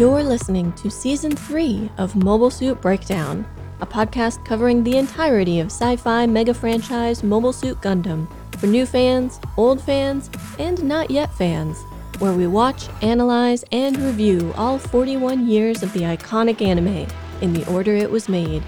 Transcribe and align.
You're 0.00 0.22
listening 0.22 0.72
to 0.76 0.90
Season 0.90 1.36
3 1.36 1.90
of 1.98 2.16
Mobile 2.16 2.48
Suit 2.48 2.80
Breakdown, 2.80 3.44
a 3.82 3.86
podcast 3.86 4.42
covering 4.46 4.82
the 4.82 4.96
entirety 4.96 5.60
of 5.60 5.66
sci 5.66 5.96
fi 5.96 6.24
mega 6.24 6.54
franchise 6.54 7.22
Mobile 7.22 7.52
Suit 7.52 7.78
Gundam 7.82 8.26
for 8.56 8.66
new 8.66 8.86
fans, 8.86 9.38
old 9.58 9.78
fans, 9.78 10.30
and 10.58 10.82
not 10.82 11.10
yet 11.10 11.30
fans, 11.34 11.76
where 12.18 12.32
we 12.32 12.46
watch, 12.46 12.88
analyze, 13.02 13.62
and 13.72 13.98
review 13.98 14.54
all 14.56 14.78
41 14.78 15.46
years 15.46 15.82
of 15.82 15.92
the 15.92 16.00
iconic 16.00 16.62
anime 16.62 17.06
in 17.42 17.52
the 17.52 17.70
order 17.70 17.94
it 17.94 18.10
was 18.10 18.26
made. 18.26 18.62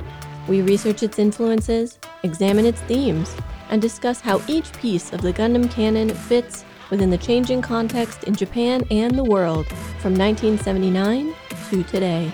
We 0.46 0.61
research 0.61 1.03
its 1.03 1.19
influences, 1.19 1.99
examine 2.25 2.67
its 2.67 2.83
themes, 2.83 3.35
and 3.71 3.80
discuss 3.80 4.21
how 4.21 4.43
each 4.49 4.71
piece 4.75 5.14
of 5.14 5.22
the 5.22 5.33
Gundam 5.33 5.71
canon 5.71 6.11
fits 6.11 6.67
within 6.93 7.09
the 7.09 7.17
changing 7.17 7.63
context 7.63 8.25
in 8.25 8.35
Japan 8.35 8.85
and 8.91 9.19
the 9.19 9.25
world 9.25 9.67
from 9.99 10.14
1979 10.14 11.35
to 11.71 11.83
today. 11.85 12.31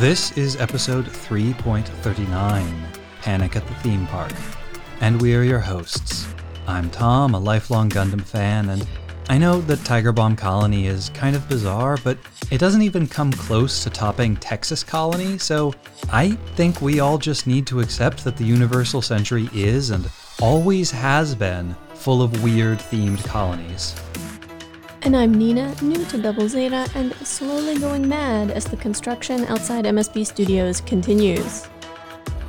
This 0.00 0.36
is 0.36 0.56
episode 0.56 1.06
3.39 1.06 2.82
Panic 3.20 3.54
at 3.54 3.64
the 3.68 3.74
Theme 3.74 4.04
Park. 4.08 4.32
And 5.00 5.22
we 5.22 5.36
are 5.36 5.44
your 5.44 5.60
hosts. 5.60 6.26
I'm 6.66 6.90
Tom, 6.90 7.36
a 7.36 7.38
lifelong 7.38 7.88
Gundam 7.88 8.22
fan, 8.22 8.68
and 8.68 8.84
I 9.28 9.38
know 9.38 9.60
that 9.62 9.84
Tiger 9.84 10.12
Baum 10.12 10.36
Colony 10.36 10.86
is 10.86 11.08
kind 11.10 11.36
of 11.36 11.48
bizarre, 11.48 11.96
but 12.02 12.18
it 12.50 12.58
doesn't 12.58 12.82
even 12.82 13.06
come 13.06 13.32
close 13.32 13.82
to 13.84 13.90
topping 13.90 14.36
Texas 14.36 14.82
Colony, 14.82 15.38
so 15.38 15.72
I 16.10 16.32
think 16.56 16.82
we 16.82 17.00
all 17.00 17.18
just 17.18 17.46
need 17.46 17.66
to 17.68 17.80
accept 17.80 18.24
that 18.24 18.36
the 18.36 18.44
Universal 18.44 19.02
Century 19.02 19.48
is 19.54 19.90
and 19.90 20.10
always 20.40 20.90
has 20.90 21.34
been 21.34 21.74
full 21.94 22.20
of 22.20 22.42
weird 22.42 22.78
themed 22.78 23.24
colonies. 23.24 23.94
And 25.02 25.16
I'm 25.16 25.34
Nina, 25.34 25.74
new 25.82 26.04
to 26.06 26.18
Double 26.18 26.48
Zeta 26.48 26.88
and 26.94 27.14
slowly 27.26 27.78
going 27.78 28.08
mad 28.08 28.50
as 28.50 28.64
the 28.64 28.76
construction 28.76 29.44
outside 29.46 29.84
MSB 29.84 30.26
Studios 30.26 30.80
continues. 30.80 31.68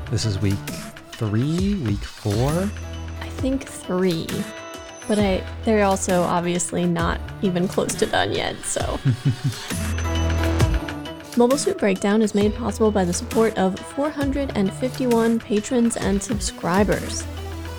This 0.10 0.26
is 0.26 0.40
week 0.40 0.58
three, 1.14 1.76
week 1.76 2.04
four? 2.04 2.70
I 3.22 3.30
think 3.30 3.64
three. 3.68 4.28
But 5.08 5.20
I 5.20 5.44
they're 5.66 5.86
also 5.86 6.24
obviously 6.24 6.86
not 6.86 7.20
even 7.42 7.68
close 7.68 7.94
to 7.96 8.06
done 8.06 8.32
yet, 8.34 8.58
so. 8.64 9.00
Mobile 11.36 11.58
Suit 11.58 11.80
Breakdown 11.80 12.22
is 12.22 12.36
made 12.36 12.54
possible 12.54 12.92
by 12.92 13.04
the 13.06 13.14
support 13.14 13.58
of 13.58 13.80
451 13.80 15.40
patrons 15.40 15.98
and 15.98 16.22
subscribers. 16.22 17.24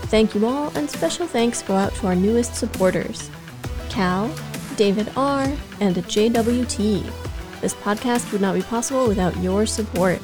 Thank 0.06 0.34
you 0.34 0.44
all, 0.46 0.76
and 0.76 0.90
special 0.90 1.26
thanks 1.26 1.62
go 1.62 1.74
out 1.74 1.94
to 1.96 2.08
our 2.08 2.16
newest 2.16 2.56
supporters 2.56 3.30
Cal, 3.88 4.28
David 4.76 5.10
R., 5.16 5.42
and 5.80 5.96
JWT. 5.96 7.60
This 7.60 7.74
podcast 7.74 8.32
would 8.32 8.40
not 8.40 8.54
be 8.54 8.62
possible 8.62 9.06
without 9.06 9.36
your 9.38 9.66
support. 9.66 10.18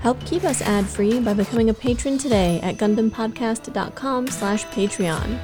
Help 0.00 0.22
keep 0.26 0.44
us 0.44 0.60
ad-free 0.60 1.20
by 1.20 1.32
becoming 1.32 1.70
a 1.70 1.74
patron 1.74 2.18
today 2.18 2.60
at 2.60 2.76
gundampodcast.com 2.76 4.26
slash 4.28 4.66
patreon, 4.66 5.38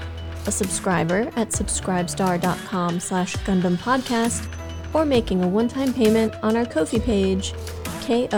a 0.47 0.53
subscriber 0.53 1.31
at 1.37 1.49
subscribestar.com 1.51 3.01
slash 3.01 3.37
Gundam 3.39 3.77
Podcast, 3.77 4.47
or 4.95 5.05
making 5.05 5.45
a 5.45 5.49
one-time 5.49 5.93
payment 5.93 6.35
on 6.43 6.57
our 6.57 6.67
Ko-fi 6.67 6.99
page, 6.99 7.53
ko-fi.com 8.03 8.37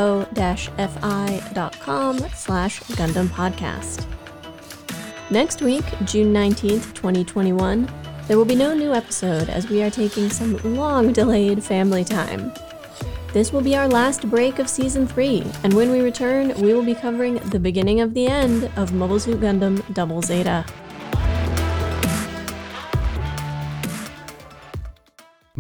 slash 2.34 2.80
Gundam 2.80 3.28
Podcast. 3.28 4.06
Next 5.30 5.62
week, 5.62 5.84
June 6.04 6.32
19th, 6.32 6.94
2021, 6.94 7.88
there 8.28 8.36
will 8.36 8.44
be 8.44 8.54
no 8.54 8.74
new 8.74 8.92
episode 8.92 9.48
as 9.48 9.68
we 9.68 9.82
are 9.82 9.90
taking 9.90 10.28
some 10.28 10.56
long 10.76 11.12
delayed 11.12 11.64
family 11.64 12.04
time. 12.04 12.52
This 13.32 13.50
will 13.50 13.62
be 13.62 13.74
our 13.74 13.88
last 13.88 14.28
break 14.28 14.58
of 14.58 14.68
season 14.68 15.06
3, 15.06 15.42
and 15.64 15.72
when 15.72 15.90
we 15.90 16.00
return, 16.00 16.52
we 16.60 16.74
will 16.74 16.84
be 16.84 16.94
covering 16.94 17.36
the 17.36 17.58
beginning 17.58 18.00
of 18.00 18.12
the 18.12 18.26
end 18.26 18.70
of 18.76 18.92
Mobile 18.92 19.18
Suit 19.18 19.40
Gundam 19.40 19.82
Double 19.94 20.20
Zeta. 20.20 20.66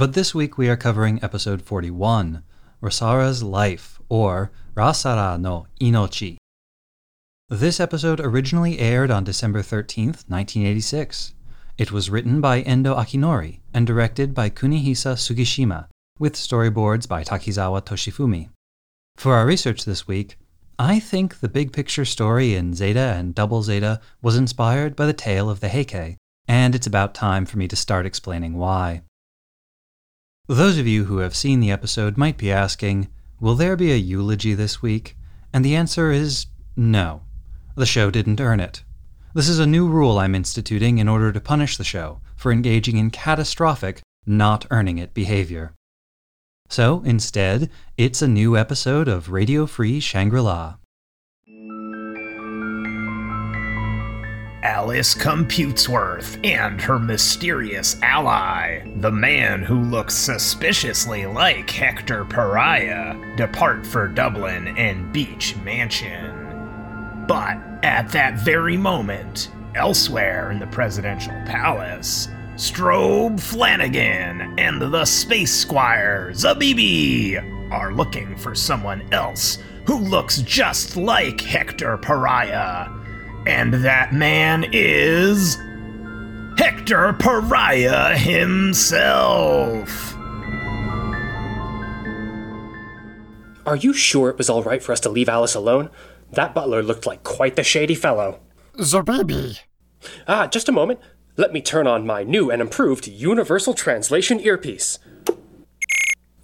But 0.02 0.14
this 0.14 0.34
week 0.34 0.58
we 0.58 0.68
are 0.68 0.76
covering 0.76 1.22
episode 1.22 1.62
41, 1.62 2.42
Rasara's 2.82 3.44
Life, 3.44 4.00
or 4.08 4.50
Rasara 4.74 5.40
no 5.40 5.68
Inochi. 5.80 6.38
This 7.48 7.78
episode 7.78 8.18
originally 8.18 8.80
aired 8.80 9.12
on 9.12 9.22
December 9.22 9.62
13th, 9.62 10.26
1986. 10.26 11.34
It 11.78 11.92
was 11.92 12.10
written 12.10 12.40
by 12.40 12.62
Endo 12.62 12.96
Akinori 12.96 13.60
and 13.72 13.86
directed 13.86 14.34
by 14.34 14.50
Kunihisa 14.50 15.14
Sugishima, 15.14 15.86
with 16.18 16.34
storyboards 16.34 17.06
by 17.06 17.22
Takizawa 17.22 17.80
Toshifumi. 17.80 18.48
For 19.16 19.36
our 19.36 19.46
research 19.46 19.84
this 19.84 20.08
week, 20.08 20.36
I 20.80 20.98
think 20.98 21.38
the 21.38 21.48
big 21.48 21.72
picture 21.72 22.04
story 22.04 22.56
in 22.56 22.74
Zeta 22.74 23.14
and 23.16 23.36
Double 23.36 23.62
Zeta 23.62 24.00
was 24.20 24.36
inspired 24.36 24.96
by 24.96 25.06
the 25.06 25.12
tale 25.12 25.48
of 25.48 25.60
the 25.60 25.68
Heike, 25.68 26.16
and 26.48 26.74
it's 26.74 26.88
about 26.88 27.14
time 27.14 27.46
for 27.46 27.56
me 27.56 27.68
to 27.68 27.76
start 27.76 28.04
explaining 28.04 28.56
why. 28.56 29.02
Those 30.48 30.76
of 30.76 30.88
you 30.88 31.04
who 31.04 31.18
have 31.18 31.36
seen 31.36 31.60
the 31.60 31.70
episode 31.70 32.16
might 32.16 32.36
be 32.36 32.50
asking, 32.50 33.08
will 33.38 33.54
there 33.54 33.76
be 33.76 33.92
a 33.92 33.96
eulogy 33.96 34.54
this 34.54 34.82
week? 34.82 35.16
And 35.52 35.64
the 35.64 35.76
answer 35.76 36.10
is 36.10 36.46
no. 36.76 37.22
The 37.76 37.86
show 37.86 38.10
didn't 38.10 38.40
earn 38.40 38.58
it. 38.58 38.82
This 39.34 39.48
is 39.48 39.60
a 39.60 39.66
new 39.68 39.86
rule 39.86 40.18
I'm 40.18 40.34
instituting 40.34 40.98
in 40.98 41.08
order 41.08 41.30
to 41.30 41.40
punish 41.40 41.76
the 41.76 41.84
show 41.84 42.20
for 42.34 42.50
engaging 42.50 42.96
in 42.96 43.10
catastrophic, 43.10 44.02
not 44.26 44.66
earning 44.72 44.98
it 44.98 45.14
behavior. 45.14 45.74
So, 46.68 47.02
instead, 47.04 47.70
it's 47.96 48.20
a 48.20 48.26
new 48.26 48.56
episode 48.56 49.06
of 49.06 49.30
Radio 49.30 49.64
Free 49.66 50.00
Shangri 50.00 50.40
La. 50.40 50.74
Alice 54.62 55.12
Computesworth 55.12 56.38
and 56.46 56.80
her 56.80 57.00
mysterious 57.00 57.96
ally, 58.00 58.86
the 59.00 59.10
man 59.10 59.60
who 59.60 59.80
looks 59.80 60.14
suspiciously 60.14 61.26
like 61.26 61.68
Hector 61.68 62.24
Pariah, 62.24 63.16
depart 63.36 63.84
for 63.84 64.06
Dublin 64.06 64.68
and 64.78 65.12
Beach 65.12 65.56
Mansion. 65.64 67.24
But 67.26 67.58
at 67.82 68.10
that 68.10 68.38
very 68.38 68.76
moment, 68.76 69.50
elsewhere 69.74 70.52
in 70.52 70.60
the 70.60 70.68
presidential 70.68 71.34
palace, 71.44 72.28
Strobe 72.54 73.40
Flanagan 73.40 74.56
and 74.60 74.80
the 74.80 75.04
Space 75.04 75.52
Squire 75.52 76.30
Zabibi 76.34 77.72
are 77.72 77.92
looking 77.92 78.36
for 78.36 78.54
someone 78.54 79.02
else 79.12 79.58
who 79.88 79.98
looks 79.98 80.40
just 80.42 80.96
like 80.96 81.40
Hector 81.40 81.96
Pariah. 81.96 83.01
And 83.46 83.74
that 83.74 84.12
man 84.12 84.66
is. 84.72 85.56
Hector 86.58 87.12
Pariah 87.14 88.16
himself! 88.16 90.16
Are 93.64 93.76
you 93.76 93.92
sure 93.92 94.28
it 94.28 94.38
was 94.38 94.50
all 94.50 94.62
right 94.62 94.82
for 94.82 94.92
us 94.92 95.00
to 95.00 95.08
leave 95.08 95.28
Alice 95.28 95.54
alone? 95.54 95.90
That 96.32 96.54
butler 96.54 96.82
looked 96.82 97.06
like 97.06 97.22
quite 97.22 97.56
the 97.56 97.62
shady 97.62 97.94
fellow. 97.94 98.40
Zabibi. 98.78 99.60
Ah, 100.26 100.46
just 100.46 100.68
a 100.68 100.72
moment. 100.72 100.98
Let 101.36 101.52
me 101.52 101.62
turn 101.62 101.86
on 101.86 102.06
my 102.06 102.24
new 102.24 102.50
and 102.50 102.60
improved 102.60 103.06
Universal 103.06 103.74
Translation 103.74 104.40
earpiece. 104.40 104.98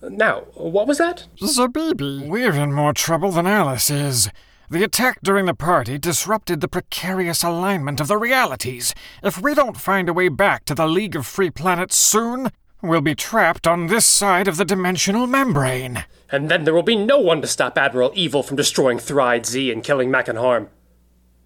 Now, 0.03 0.43
what 0.55 0.87
was 0.87 0.99
that? 0.99 1.27
Zabibi. 1.41 2.29
We're 2.29 2.53
in 2.53 2.73
more 2.73 2.93
trouble 2.93 3.33
than 3.33 3.47
Alice 3.47 3.91
is. 3.91 4.31
The 4.71 4.85
attack 4.85 5.21
during 5.23 5.47
the 5.47 5.55
party 5.55 5.97
disrupted 5.97 6.61
the 6.61 6.69
precarious 6.69 7.43
alignment 7.43 8.01
of 8.01 8.09
the 8.09 8.19
realities. 8.19 8.95
If 9.23 9.41
we 9.41 9.55
don't 9.55 9.79
find 9.79 10.11
a 10.11 10.13
way 10.13 10.29
back 10.29 10.67
to 10.67 10.75
the 10.75 10.87
League 10.87 11.17
of 11.17 11.27
Free 11.27 11.49
Planets 11.49 11.97
soon, 11.97 12.51
we'll 12.83 13.01
be 13.01 13.15
trapped 13.15 13.67
on 13.67 13.87
this 13.87 14.05
side 14.05 14.47
of 14.47 14.59
the 14.59 14.67
dimensional 14.67 15.27
membrane. 15.27 16.05
And 16.31 16.51
then 16.51 16.65
there 16.65 16.75
will 16.75 16.83
be 16.83 16.97
no 16.97 17.19
one 17.19 17.41
to 17.41 17.47
stop 17.47 17.79
Admiral 17.79 18.13
Evil 18.15 18.43
from 18.43 18.59
destroying 18.59 18.99
Thride 18.99 19.47
Z 19.47 19.73
and 19.73 19.83
killing 19.83 20.11
Mac 20.11 20.29
and 20.29 20.37
Harm. 20.37 20.69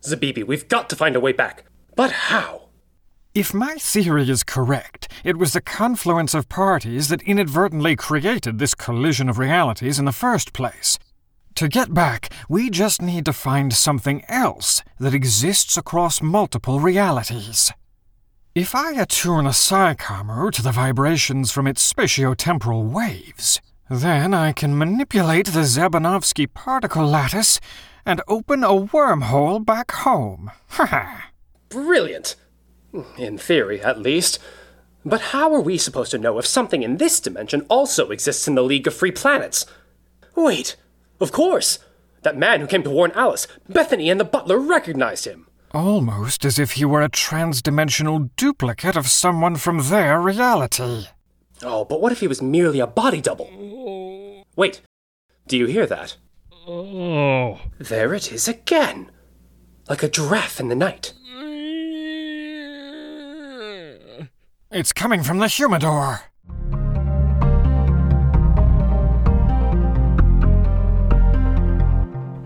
Zabibi, 0.02 0.44
we've 0.44 0.66
got 0.66 0.90
to 0.90 0.96
find 0.96 1.14
a 1.14 1.20
way 1.20 1.30
back. 1.30 1.62
But 1.94 2.10
how? 2.10 2.70
If 3.34 3.54
my 3.54 3.76
theory 3.76 4.28
is 4.28 4.42
correct, 4.42 5.06
it 5.22 5.38
was 5.38 5.52
the 5.52 5.60
confluence 5.60 6.34
of 6.34 6.48
parties 6.48 7.06
that 7.06 7.22
inadvertently 7.22 7.94
created 7.94 8.58
this 8.58 8.74
collision 8.74 9.28
of 9.28 9.38
realities 9.38 10.00
in 10.00 10.06
the 10.06 10.10
first 10.12 10.52
place. 10.52 10.98
To 11.56 11.68
get 11.68 11.92
back, 11.92 12.32
we 12.48 12.70
just 12.70 13.02
need 13.02 13.24
to 13.26 13.32
find 13.32 13.72
something 13.72 14.24
else 14.28 14.82
that 14.98 15.14
exists 15.14 15.76
across 15.76 16.22
multiple 16.22 16.80
realities. 16.80 17.70
If 18.54 18.74
I 18.74 18.92
attune 18.92 19.46
a 19.46 19.50
Psycommer 19.50 20.50
to 20.52 20.62
the 20.62 20.72
vibrations 20.72 21.50
from 21.50 21.66
its 21.66 21.92
spatiotemporal 21.92 22.90
waves, 22.90 23.60
then 23.90 24.32
I 24.32 24.52
can 24.52 24.78
manipulate 24.78 25.46
the 25.46 25.60
Zabanovsky 25.60 26.52
particle 26.52 27.06
lattice 27.06 27.60
and 28.06 28.22
open 28.28 28.64
a 28.64 28.68
wormhole 28.68 29.64
back 29.64 29.90
home. 29.92 30.50
Ha! 30.70 31.30
Brilliant! 31.68 32.36
In 33.18 33.36
theory, 33.36 33.80
at 33.82 34.00
least. 34.00 34.38
But 35.04 35.20
how 35.32 35.52
are 35.54 35.60
we 35.60 35.76
supposed 35.78 36.10
to 36.12 36.18
know 36.18 36.38
if 36.38 36.46
something 36.46 36.82
in 36.82 36.96
this 36.96 37.20
dimension 37.20 37.66
also 37.68 38.10
exists 38.10 38.48
in 38.48 38.54
the 38.54 38.62
League 38.62 38.86
of 38.86 38.94
Free 38.94 39.12
Planets? 39.12 39.66
Wait, 40.34 40.76
of 41.22 41.32
course! 41.32 41.78
That 42.22 42.36
man 42.36 42.60
who 42.60 42.66
came 42.66 42.82
to 42.84 42.90
warn 42.90 43.12
Alice, 43.12 43.46
Bethany 43.68 44.10
and 44.10 44.20
the 44.20 44.24
butler 44.24 44.58
recognized 44.58 45.24
him. 45.24 45.48
Almost 45.72 46.44
as 46.44 46.58
if 46.58 46.72
he 46.72 46.84
were 46.84 47.02
a 47.02 47.08
transdimensional 47.08 48.30
duplicate 48.36 48.96
of 48.96 49.08
someone 49.08 49.56
from 49.56 49.88
their 49.88 50.20
reality. 50.20 51.06
Oh, 51.62 51.84
but 51.84 52.00
what 52.00 52.12
if 52.12 52.20
he 52.20 52.28
was 52.28 52.42
merely 52.42 52.80
a 52.80 52.86
body 52.86 53.20
double? 53.20 54.44
Wait, 54.54 54.82
do 55.46 55.56
you 55.56 55.66
hear 55.66 55.86
that? 55.86 56.16
Oh. 56.66 57.60
There 57.78 58.14
it 58.14 58.32
is 58.32 58.46
again! 58.48 59.10
Like 59.88 60.02
a 60.02 60.08
giraffe 60.08 60.60
in 60.60 60.68
the 60.68 60.74
night. 60.74 61.14
It's 64.70 64.92
coming 64.92 65.22
from 65.22 65.38
the 65.38 65.48
humidor. 65.48 66.20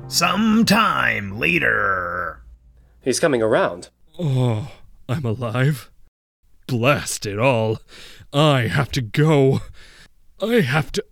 Sometime 0.09 1.37
later. 1.37 2.41
He's 3.03 3.19
coming 3.19 3.43
around. 3.43 3.91
Oh, 4.19 4.71
I'm 5.09 5.25
alive. 5.25 5.91
Blast 6.69 7.27
it 7.27 7.41
all. 7.41 7.81
I 8.33 8.69
have 8.69 8.93
to 8.93 9.03
go. 9.03 9.63
I 10.41 10.61
have 10.61 10.93
to. 10.93 11.05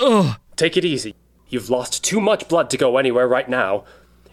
Ugh. 0.00 0.36
Take 0.56 0.76
it 0.76 0.84
easy. 0.84 1.14
You've 1.48 1.70
lost 1.70 2.04
too 2.04 2.20
much 2.20 2.46
blood 2.46 2.68
to 2.70 2.76
go 2.76 2.98
anywhere 2.98 3.26
right 3.26 3.48
now. 3.48 3.84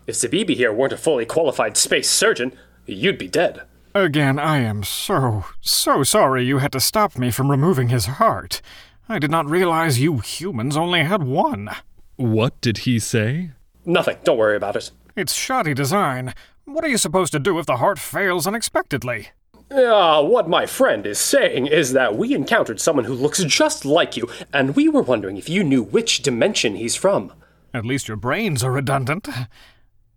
If 0.07 0.15
Zabibi 0.15 0.55
here 0.55 0.73
weren't 0.73 0.93
a 0.93 0.97
fully 0.97 1.25
qualified 1.25 1.77
space 1.77 2.09
surgeon, 2.09 2.51
you'd 2.85 3.17
be 3.17 3.29
dead. 3.29 3.61
Again, 3.95 4.37
I 4.39 4.57
am 4.57 4.83
so, 4.83 5.45
so 5.61 6.03
sorry 6.03 6.43
you 6.43 6.57
had 6.57 6.73
to 6.73 6.79
stop 6.81 7.17
me 7.17 7.31
from 7.31 7.49
removing 7.49 7.89
his 7.89 8.05
heart. 8.05 8.61
I 9.07 9.19
did 9.19 9.31
not 9.31 9.45
realize 9.45 10.01
you 10.01 10.19
humans 10.19 10.75
only 10.75 11.03
had 11.03 11.23
one. 11.23 11.69
What 12.17 12.59
did 12.59 12.79
he 12.79 12.99
say? 12.99 13.51
Nothing, 13.85 14.17
don't 14.23 14.37
worry 14.37 14.55
about 14.55 14.75
it. 14.75 14.91
It's 15.15 15.33
shoddy 15.33 15.73
design. 15.73 16.33
What 16.65 16.83
are 16.83 16.89
you 16.89 16.97
supposed 16.97 17.31
to 17.33 17.39
do 17.39 17.59
if 17.59 17.65
the 17.65 17.77
heart 17.77 17.99
fails 17.99 18.47
unexpectedly? 18.47 19.29
Ah, 19.73 20.21
what 20.21 20.49
my 20.49 20.65
friend 20.65 21.05
is 21.05 21.17
saying 21.17 21.67
is 21.67 21.93
that 21.93 22.15
we 22.15 22.33
encountered 22.33 22.81
someone 22.81 23.05
who 23.05 23.13
looks 23.13 23.43
just 23.43 23.85
like 23.85 24.17
you, 24.17 24.29
and 24.53 24.75
we 24.75 24.89
were 24.89 25.01
wondering 25.01 25.37
if 25.37 25.47
you 25.47 25.63
knew 25.63 25.81
which 25.81 26.21
dimension 26.21 26.75
he's 26.75 26.95
from. 26.95 27.31
At 27.73 27.85
least 27.85 28.07
your 28.07 28.17
brains 28.17 28.63
are 28.63 28.71
redundant. 28.71 29.29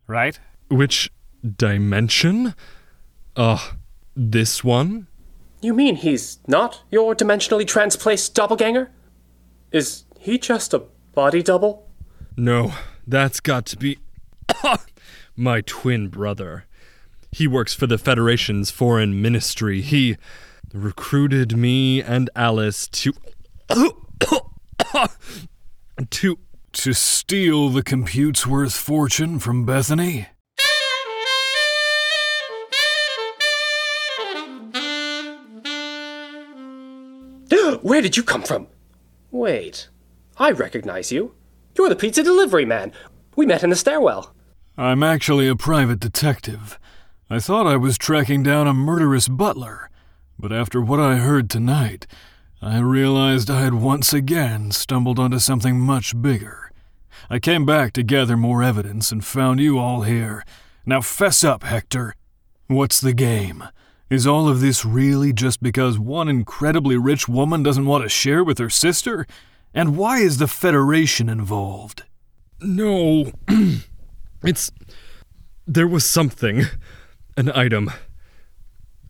Right? 0.07 0.39
Which 0.69 1.11
dimension? 1.57 2.55
Uh, 3.37 3.71
this 4.17 4.65
one? 4.65 5.07
You 5.61 5.73
mean 5.73 5.97
he's 5.97 6.41
not 6.47 6.83
your 6.91 7.15
dimensionally 7.15 7.67
transplaced 7.67 8.35
doppelganger? 8.35 8.91
Is 9.73 10.05
he 10.19 10.39
just 10.39 10.75
a 10.75 10.83
body 11.15 11.43
double? 11.43 11.89
No, 12.37 12.75
that's 13.07 13.41
got 13.41 13.67
to 13.67 13.77
be. 13.77 13.99
my 15.37 15.61
twin 15.63 16.09
brother. 16.09 16.65
He 17.31 17.47
works 17.49 17.75
for 17.75 17.87
the 17.87 17.99
Federation's 17.99 18.71
foreign 18.71 19.21
ministry. 19.21 19.81
He 19.81 20.17
recruited 20.73 21.57
me 21.57 22.03
and 22.03 22.31
Alice 22.37 22.89
to. 22.89 23.13
to. 26.11 26.39
To 26.73 26.93
steal 26.93 27.69
the 27.69 27.85
compute's 27.85 28.49
worth 28.49 28.75
fortune 28.75 29.39
from 29.39 29.65
Bethany? 29.65 30.27
Where 37.83 38.03
did 38.03 38.17
you 38.17 38.25
come 38.25 38.43
from? 38.43 38.67
Wait, 39.31 39.89
I 40.37 40.51
recognize 40.51 41.13
you. 41.13 41.35
You're 41.77 41.89
the 41.89 41.97
pizza 41.97 42.23
delivery 42.23 42.65
man. 42.65 42.93
We 43.37 43.47
met 43.47 43.65
in 43.65 43.71
the 43.71 43.77
stairwell. 43.77 44.33
I'm 44.77 45.03
actually 45.03 45.49
a 45.49 45.57
private 45.57 45.99
detective. 45.99 46.79
I 47.29 47.41
thought 47.41 47.67
I 47.67 47.77
was 47.77 47.99
tracking 47.99 48.43
down 48.43 48.67
a 48.67 48.75
murderous 48.75 49.29
butler, 49.29 49.91
but 50.39 50.53
after 50.53 50.81
what 50.81 51.01
I 51.01 51.17
heard 51.17 51.51
tonight, 51.51 52.07
I 52.63 52.79
realized 52.79 53.51
I 53.51 53.61
had 53.61 53.75
once 53.75 54.13
again 54.13 54.71
stumbled 54.71 55.19
onto 55.19 55.39
something 55.39 55.79
much 55.79 56.21
bigger. 56.21 56.71
I 57.29 57.39
came 57.39 57.67
back 57.67 57.93
to 57.95 58.03
gather 58.03 58.37
more 58.37 58.63
evidence 58.63 59.11
and 59.11 59.25
found 59.25 59.61
you 59.61 59.79
all 59.79 60.03
here. 60.03 60.45
Now 60.87 61.01
fess 61.01 61.43
up, 61.43 61.65
Hector. 61.65 62.15
What's 62.67 63.01
the 63.01 63.15
game? 63.15 63.65
Is 64.11 64.27
all 64.27 64.49
of 64.49 64.61
this 64.61 64.85
really 64.85 65.33
just 65.33 65.63
because 65.63 65.99
one 65.99 66.29
incredibly 66.29 66.97
rich 66.97 67.29
woman 67.29 67.63
doesn't 67.63 67.87
want 67.87 68.05
to 68.05 68.09
share 68.09 68.45
with 68.45 68.59
her 68.59 68.71
sister? 68.71 69.27
And 69.75 69.97
why 69.97 70.19
is 70.19 70.39
the 70.39 70.47
Federation 70.47 71.29
involved? 71.29 72.05
No. 72.61 73.33
it's. 74.45 74.71
There 75.67 75.89
was 75.89 76.05
something. 76.05 76.67
An 77.37 77.51
item. 77.51 77.91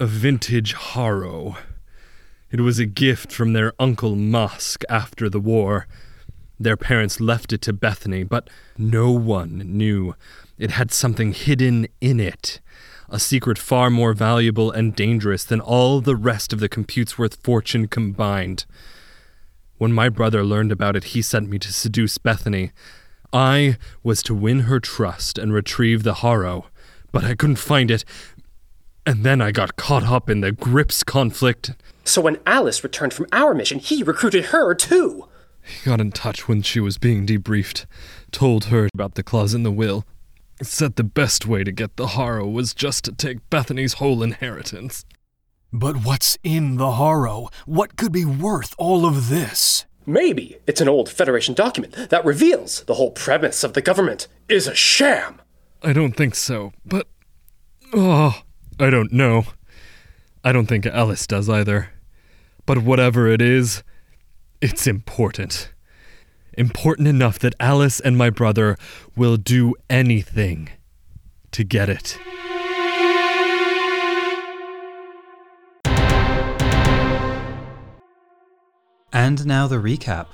A 0.00 0.06
vintage 0.06 0.72
harrow. 0.72 1.58
It 2.50 2.60
was 2.60 2.78
a 2.78 2.86
gift 2.86 3.30
from 3.30 3.52
their 3.52 3.74
Uncle 3.78 4.16
Musk 4.16 4.84
after 4.88 5.28
the 5.28 5.40
war. 5.40 5.86
Their 6.58 6.76
parents 6.76 7.20
left 7.20 7.52
it 7.52 7.60
to 7.62 7.72
Bethany, 7.72 8.22
but 8.22 8.48
no 8.78 9.10
one 9.10 9.58
knew. 9.58 10.14
It 10.56 10.70
had 10.70 10.92
something 10.92 11.32
hidden 11.32 11.88
in 12.00 12.20
it. 12.20 12.60
A 13.10 13.18
secret 13.18 13.58
far 13.58 13.90
more 13.90 14.14
valuable 14.14 14.70
and 14.70 14.94
dangerous 14.94 15.44
than 15.44 15.60
all 15.60 16.00
the 16.00 16.16
rest 16.16 16.52
of 16.52 16.60
the 16.60 16.68
compute's 16.68 17.18
worth 17.18 17.42
fortune 17.42 17.86
combined. 17.86 18.64
When 19.84 19.92
my 19.92 20.08
brother 20.08 20.42
learned 20.42 20.72
about 20.72 20.96
it, 20.96 21.12
he 21.12 21.20
sent 21.20 21.50
me 21.50 21.58
to 21.58 21.70
seduce 21.70 22.16
Bethany. 22.16 22.70
I 23.34 23.76
was 24.02 24.22
to 24.22 24.34
win 24.34 24.60
her 24.60 24.80
trust 24.80 25.36
and 25.36 25.52
retrieve 25.52 26.04
the 26.04 26.14
harrow, 26.14 26.68
but 27.12 27.22
I 27.22 27.34
couldn't 27.34 27.56
find 27.56 27.90
it. 27.90 28.02
And 29.04 29.24
then 29.26 29.42
I 29.42 29.50
got 29.50 29.76
caught 29.76 30.04
up 30.04 30.30
in 30.30 30.40
the 30.40 30.52
Grips 30.52 31.04
conflict. 31.04 31.72
So 32.02 32.22
when 32.22 32.38
Alice 32.46 32.82
returned 32.82 33.12
from 33.12 33.26
our 33.30 33.52
mission, 33.52 33.78
he 33.78 34.02
recruited 34.02 34.46
her 34.46 34.74
too. 34.74 35.28
He 35.60 35.84
got 35.84 36.00
in 36.00 36.12
touch 36.12 36.48
when 36.48 36.62
she 36.62 36.80
was 36.80 36.96
being 36.96 37.26
debriefed, 37.26 37.84
told 38.32 38.64
her 38.72 38.88
about 38.94 39.16
the 39.16 39.22
clause 39.22 39.52
in 39.52 39.64
the 39.64 39.70
will, 39.70 40.06
said 40.62 40.96
the 40.96 41.04
best 41.04 41.44
way 41.44 41.62
to 41.62 41.70
get 41.70 41.96
the 41.96 42.06
harrow 42.06 42.48
was 42.48 42.72
just 42.72 43.04
to 43.04 43.12
take 43.12 43.50
Bethany's 43.50 43.94
whole 44.00 44.22
inheritance. 44.22 45.04
But 45.76 46.04
what's 46.04 46.38
in 46.44 46.76
the 46.76 46.92
harrow? 46.92 47.48
What 47.66 47.96
could 47.96 48.12
be 48.12 48.24
worth 48.24 48.76
all 48.78 49.04
of 49.04 49.28
this? 49.28 49.86
Maybe 50.06 50.58
it's 50.68 50.80
an 50.80 50.88
old 50.88 51.08
Federation 51.08 51.52
document 51.52 52.10
that 52.10 52.24
reveals 52.24 52.84
the 52.84 52.94
whole 52.94 53.10
premise 53.10 53.64
of 53.64 53.72
the 53.72 53.82
government 53.82 54.28
is 54.48 54.68
a 54.68 54.74
sham. 54.76 55.42
I 55.82 55.92
don't 55.92 56.12
think 56.12 56.36
so, 56.36 56.72
but. 56.86 57.08
Oh, 57.92 58.40
I 58.78 58.88
don't 58.88 59.12
know. 59.12 59.46
I 60.44 60.52
don't 60.52 60.66
think 60.66 60.86
Alice 60.86 61.26
does 61.26 61.50
either. 61.50 61.90
But 62.66 62.78
whatever 62.78 63.26
it 63.26 63.42
is, 63.42 63.82
it's 64.60 64.86
important. 64.86 65.72
Important 66.56 67.08
enough 67.08 67.40
that 67.40 67.56
Alice 67.58 67.98
and 67.98 68.16
my 68.16 68.30
brother 68.30 68.76
will 69.16 69.36
do 69.36 69.74
anything 69.90 70.68
to 71.50 71.64
get 71.64 71.88
it. 71.88 72.16
And 79.14 79.46
now 79.46 79.68
the 79.68 79.76
recap. 79.76 80.26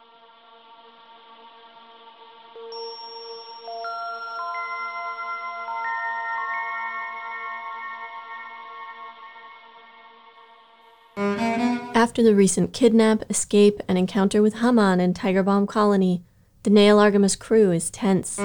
After 11.95 12.23
the 12.23 12.35
recent 12.35 12.73
kidnap, 12.73 13.23
escape, 13.29 13.83
and 13.87 13.99
encounter 13.99 14.41
with 14.41 14.55
Haman 14.55 14.99
in 14.99 15.13
Tiger 15.13 15.43
Baum 15.43 15.67
Colony, 15.67 16.25
the 16.63 16.71
Nahel 16.71 16.97
Argama 16.97 17.39
crew 17.39 17.71
is 17.73 17.91
tense. 17.91 18.37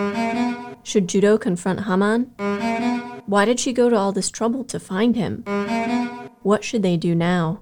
Should 0.83 1.07
Judau 1.07 1.39
confront 1.39 1.85
Haman? 1.85 2.25
Why 3.25 3.45
did 3.45 3.61
she 3.61 3.71
go 3.71 3.89
to 3.89 3.95
all 3.95 4.11
this 4.11 4.29
trouble 4.29 4.65
to 4.65 4.81
find 4.81 5.15
him? 5.15 5.45
What 6.43 6.65
should 6.65 6.83
they 6.83 6.97
do 6.97 7.15
now? 7.15 7.61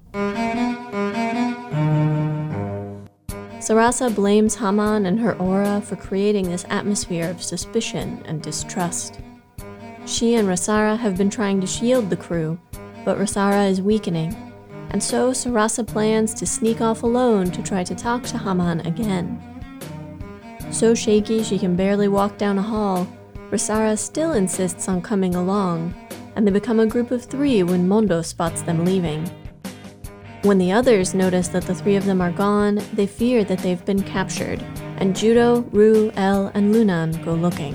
Sarasa 3.73 4.13
blames 4.13 4.53
Haman 4.53 5.07
and 5.07 5.19
her 5.19 5.35
aura 5.37 5.81
for 5.81 5.95
creating 5.95 6.47
this 6.47 6.63
atmosphere 6.69 7.27
of 7.27 7.41
suspicion 7.41 8.21
and 8.25 8.39
distrust. 8.39 9.19
She 10.05 10.35
and 10.35 10.47
Rasara 10.47 10.95
have 10.95 11.17
been 11.17 11.31
trying 11.31 11.59
to 11.59 11.65
shield 11.65 12.07
the 12.07 12.15
crew, 12.15 12.59
but 13.03 13.17
Rasara 13.17 13.67
is 13.67 13.81
weakening, 13.81 14.35
and 14.91 15.01
so 15.01 15.31
Sarasa 15.31 15.87
plans 15.87 16.35
to 16.35 16.45
sneak 16.45 16.81
off 16.81 17.01
alone 17.01 17.49
to 17.49 17.63
try 17.63 17.83
to 17.83 17.95
talk 17.95 18.21
to 18.25 18.37
Haman 18.37 18.81
again. 18.81 19.41
So 20.69 20.93
shaky 20.93 21.41
she 21.41 21.57
can 21.57 21.75
barely 21.75 22.07
walk 22.07 22.37
down 22.37 22.59
a 22.59 22.61
hall, 22.61 23.07
Rasara 23.49 23.97
still 23.97 24.33
insists 24.33 24.87
on 24.87 25.01
coming 25.01 25.33
along, 25.33 25.95
and 26.35 26.45
they 26.45 26.51
become 26.51 26.79
a 26.79 26.85
group 26.85 27.09
of 27.09 27.25
three 27.25 27.63
when 27.63 27.87
Mondo 27.87 28.21
spots 28.21 28.61
them 28.61 28.85
leaving. 28.85 29.27
When 30.43 30.57
the 30.57 30.73
others 30.73 31.13
notice 31.13 31.47
that 31.47 31.63
the 31.63 31.73
three 31.73 31.95
of 31.95 32.03
them 32.03 32.19
are 32.19 32.29
gone, 32.29 32.81
they 32.91 33.07
fear 33.07 33.45
that 33.45 33.59
they've 33.59 33.85
been 33.85 34.03
captured, 34.03 34.61
and 34.97 35.15
Judau, 35.15 35.63
Roux, 35.71 36.11
Elle, 36.17 36.51
and 36.53 36.75
Lunan 36.75 37.23
go 37.23 37.33
looking. 37.33 37.73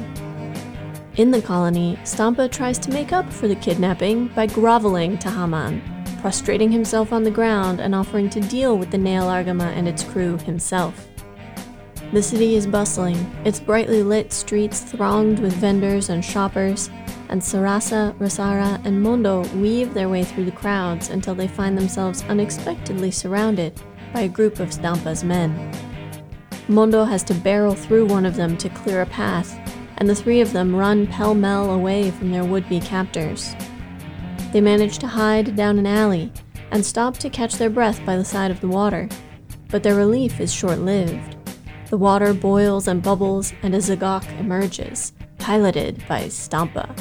In 1.17 1.31
the 1.31 1.41
colony, 1.41 1.99
Stampa 2.05 2.47
tries 2.47 2.79
to 2.81 2.91
make 2.91 3.11
up 3.11 3.33
for 3.33 3.49
the 3.49 3.57
kidnapping 3.57 4.29
by 4.29 4.49
groveling 4.49 5.17
to 5.21 5.31
Haman, 5.31 5.81
prostrating 6.21 6.71
himself 6.71 7.11
on 7.11 7.23
the 7.23 7.31
ground 7.31 7.81
and 7.81 7.95
offering 7.95 8.29
to 8.29 8.41
deal 8.41 8.77
with 8.77 8.91
the 8.91 8.99
Nahel 8.99 9.29
Argama 9.29 9.75
and 9.75 9.89
its 9.89 10.05
crew 10.05 10.37
himself. 10.37 11.09
The 12.13 12.23
city 12.23 12.55
is 12.55 12.67
bustling, 12.67 13.17
its 13.47 13.61
brightly 13.61 14.03
lit 14.03 14.31
streets 14.31 14.81
thronged 14.81 15.39
with 15.39 15.55
vendors 15.55 16.11
and 16.11 16.23
shoppers, 16.23 16.91
and 17.29 17.41
Sarasa, 17.41 18.17
Rasara, 18.19 18.85
and 18.85 19.03
Mondo 19.03 19.47
weave 19.57 19.95
their 19.95 20.09
way 20.09 20.25
through 20.25 20.45
the 20.45 20.53
crowds 20.53 21.11
until 21.11 21.35
they 21.35 21.49
find 21.49 21.77
themselves 21.77 22.25
unexpectedly 22.29 23.11
surrounded 23.11 23.81
by 24.13 24.23
a 24.23 24.29
group 24.29 24.61
of 24.61 24.73
Stampa's 24.73 25.25
men. 25.25 25.73
Mondo 26.69 27.05
has 27.05 27.23
to 27.25 27.35
barrel 27.35 27.75
through 27.75 28.07
one 28.07 28.27
of 28.27 28.37
them 28.37 28.57
to 28.59 28.69
clear 28.69 29.03
a 29.03 29.07
path, 29.07 29.59
and 29.97 30.09
the 30.09 30.15
three 30.15 30.41
of 30.41 30.53
them 30.53 30.75
run 30.75 31.07
pell 31.07 31.35
mell 31.35 31.71
away 31.71 32.11
from 32.11 32.31
their 32.31 32.45
would 32.45 32.69
be 32.69 32.81
captors. 32.81 33.55
They 34.53 34.61
manage 34.61 34.99
to 34.99 35.07
hide 35.07 35.57
down 35.57 35.79
an 35.79 35.87
alley 35.87 36.33
and 36.71 36.85
stop 36.85 37.17
to 37.19 37.31
catch 37.31 37.55
their 37.55 37.71
breath 37.71 38.05
by 38.05 38.17
the 38.17 38.25
side 38.25 38.51
of 38.51 38.61
the 38.61 38.69
water, 38.69 39.09
but 39.69 39.83
their 39.83 39.95
relief 39.95 40.41
is 40.41 40.53
short 40.53 40.79
lived. 40.79 41.37
The 41.91 41.99
water 41.99 42.35
boils 42.35 42.87
and 42.87 43.03
bubbles, 43.03 43.55
and 43.63 43.75
a 43.75 43.79
Zagok 43.79 44.27
emerges, 44.39 45.13
piloted 45.39 46.07
by 46.07 46.29
Stampa. 46.29 46.95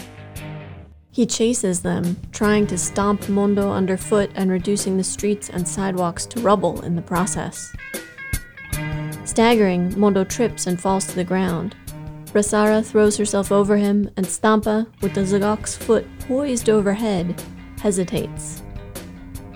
He 1.17 1.25
chases 1.25 1.79
them, 1.79 2.15
trying 2.31 2.67
to 2.67 2.77
stomp 2.77 3.27
Mondo 3.27 3.71
underfoot 3.71 4.29
and 4.36 4.51
reducing 4.51 4.97
the 4.97 5.03
streets 5.03 5.50
and 5.50 5.67
sidewalks 5.67 6.27
to 6.27 6.39
rubble 6.41 6.81
in 6.81 6.95
the 6.95 7.01
process. 7.01 7.75
Staggering, 9.25 10.00
Mondo 10.00 10.24
trips 10.24 10.67
and 10.67 10.79
falls 10.79 11.07
to 11.07 11.15
the 11.15 11.24
ground. 11.24 11.75
Rasara 12.33 12.86
throws 12.86 13.17
herself 13.17 13.51
over 13.51 13.77
him, 13.77 14.12
and 14.15 14.27
Stampa, 14.27 14.86
with 15.01 15.15
the 15.15 15.21
Zagok's 15.21 15.75
foot 15.75 16.05
poised 16.19 16.69
overhead, 16.69 17.41
hesitates. 17.81 18.62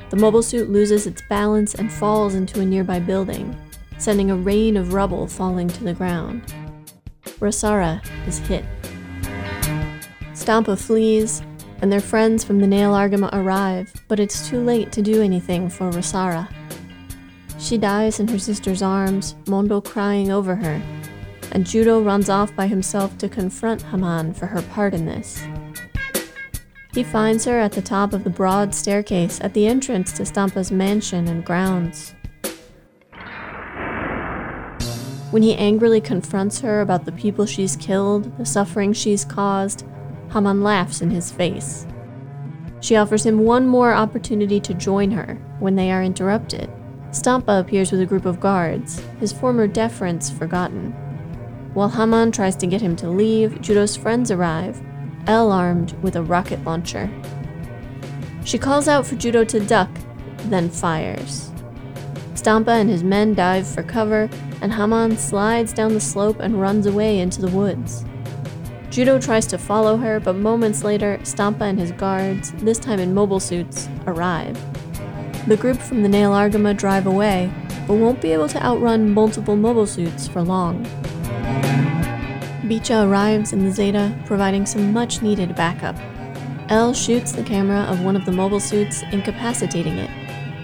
The 0.10 0.18
mobile 0.18 0.42
suit 0.42 0.68
loses 0.68 1.06
its 1.06 1.22
balance 1.30 1.76
and 1.76 1.94
falls 1.94 2.34
into 2.34 2.62
a 2.62 2.66
nearby 2.66 2.98
building, 2.98 3.56
sending 4.00 4.32
a 4.32 4.36
rain 4.36 4.78
of 4.78 4.96
rubble 4.96 5.28
falling 5.28 5.68
to 5.68 5.84
the 5.84 5.94
ground. 5.94 6.42
Rasara 7.38 8.04
is 8.28 8.40
hit. 8.40 8.66
Stampa 10.34 10.76
flees, 10.76 11.44
and 11.82 11.92
their 11.92 12.00
friends 12.00 12.44
from 12.44 12.60
the 12.60 12.68
Nahel 12.68 12.94
Argama 12.94 13.30
arrive, 13.34 13.92
but 14.08 14.20
it's 14.20 14.48
too 14.48 14.64
late 14.64 14.92
to 14.92 15.02
do 15.02 15.22
anything 15.22 15.70
for 15.70 15.90
Rasara. 15.90 16.48
She 17.60 17.78
dies 17.78 18.20
in 18.20 18.28
her 18.30 18.40
sister's 18.40 18.82
arms, 18.82 19.36
Mondo 19.48 19.82
crying 19.82 20.32
over 20.32 20.56
her, 20.56 20.82
and 21.52 21.66
Judau 21.66 22.06
runs 22.06 22.30
off 22.30 22.56
by 22.56 22.68
himself 22.68 23.18
to 23.18 23.30
confront 23.30 23.82
Haman 23.82 24.34
for 24.34 24.46
her 24.46 24.62
part 24.62 24.94
in 24.94 25.06
this. 25.06 25.44
He 26.94 27.04
finds 27.04 27.46
her 27.46 27.60
at 27.60 27.72
the 27.72 27.82
top 27.82 28.14
of 28.14 28.24
the 28.24 28.30
broad 28.30 28.76
staircase 28.76 29.40
at 29.42 29.54
the 29.54 29.66
entrance 29.66 30.12
to 30.14 30.24
Stampa's 30.24 30.72
mansion 30.72 31.28
and 31.28 31.44
grounds. 31.44 32.14
When 35.32 35.42
he 35.42 35.56
angrily 35.56 36.02
confronts 36.02 36.60
her 36.60 36.82
about 36.82 37.06
the 37.06 37.14
people 37.14 37.46
she's 37.46 37.78
killed, 37.78 38.38
the 38.38 38.46
suffering 38.46 38.92
she's 38.92 39.24
caused, 39.24 39.86
Haman 40.34 40.64
laughs 40.64 41.02
in 41.02 41.10
his 41.10 41.32
face. 41.32 41.86
She 42.80 42.96
offers 42.96 43.26
him 43.26 43.40
one 43.40 43.68
more 43.68 43.94
opportunity 43.94 44.60
to 44.62 44.74
join 44.74 45.12
her 45.12 45.36
when 45.60 45.76
they 45.76 45.92
are 45.92 46.04
interrupted. 46.04 46.70
Stampa 47.12 47.60
appears 47.60 47.92
with 47.92 48.02
a 48.02 48.06
group 48.06 48.26
of 48.26 48.40
guards, 48.40 49.02
his 49.20 49.34
former 49.34 49.68
deference 49.68 50.30
forgotten. 50.30 50.92
While 51.74 51.90
Haman 51.90 52.32
tries 52.32 52.56
to 52.58 52.68
get 52.68 52.82
him 52.82 52.96
to 52.98 53.10
leave, 53.10 53.62
Judau's 53.62 53.96
friends 53.96 54.32
arrive, 54.32 54.82
Elle 55.28 55.52
armed 55.52 55.94
with 56.02 56.16
a 56.16 56.24
rocket 56.24 56.64
launcher. 56.64 57.10
She 58.44 58.58
calls 58.58 58.88
out 58.88 59.06
for 59.06 59.16
Judau 59.16 59.48
to 59.50 59.60
duck, 59.60 59.90
then 60.46 60.70
fires. 60.70 61.52
Stampa 62.34 62.72
and 62.72 62.90
his 62.90 63.04
men 63.04 63.36
dive 63.36 63.68
for 63.68 63.84
cover, 63.84 64.30
and 64.62 64.74
Haman 64.74 65.18
slides 65.18 65.74
down 65.74 65.94
the 65.94 66.00
slope 66.00 66.40
and 66.40 66.60
runs 66.60 66.88
away 66.88 67.20
into 67.20 67.42
the 67.42 67.56
woods. 67.56 68.04
Judau 68.92 69.24
tries 69.24 69.46
to 69.48 69.58
follow 69.58 69.96
her, 69.96 70.20
but 70.20 70.36
moments 70.36 70.84
later, 70.84 71.18
Stampa 71.24 71.64
and 71.64 71.80
his 71.80 71.94
guards, 71.94 72.52
this 72.58 72.78
time 72.78 73.00
in 73.00 73.14
mobile 73.14 73.40
suits, 73.40 73.88
arrive. 74.06 74.60
The 75.48 75.56
group 75.56 75.78
from 75.78 76.04
the 76.04 76.10
Nahel 76.10 76.34
Argama 76.34 76.76
drive 76.76 77.08
away, 77.08 77.50
but 77.88 77.94
won't 77.94 78.20
be 78.20 78.34
able 78.34 78.50
to 78.50 78.62
outrun 78.62 79.14
multiple 79.14 79.56
mobile 79.56 79.88
suits 79.88 80.28
for 80.28 80.42
long. 80.42 80.84
Beecha 82.68 83.08
arrives 83.08 83.54
in 83.54 83.64
the 83.64 83.72
Zeta, 83.72 84.14
providing 84.26 84.66
some 84.66 84.92
much 84.92 85.22
needed 85.22 85.56
backup. 85.56 85.96
Elle 86.70 86.94
shoots 86.94 87.32
the 87.32 87.44
camera 87.44 87.84
of 87.84 88.04
one 88.04 88.18
of 88.18 88.26
the 88.26 88.32
mobile 88.34 88.60
suits, 88.60 89.04
incapacitating 89.14 90.00
it, 90.00 90.10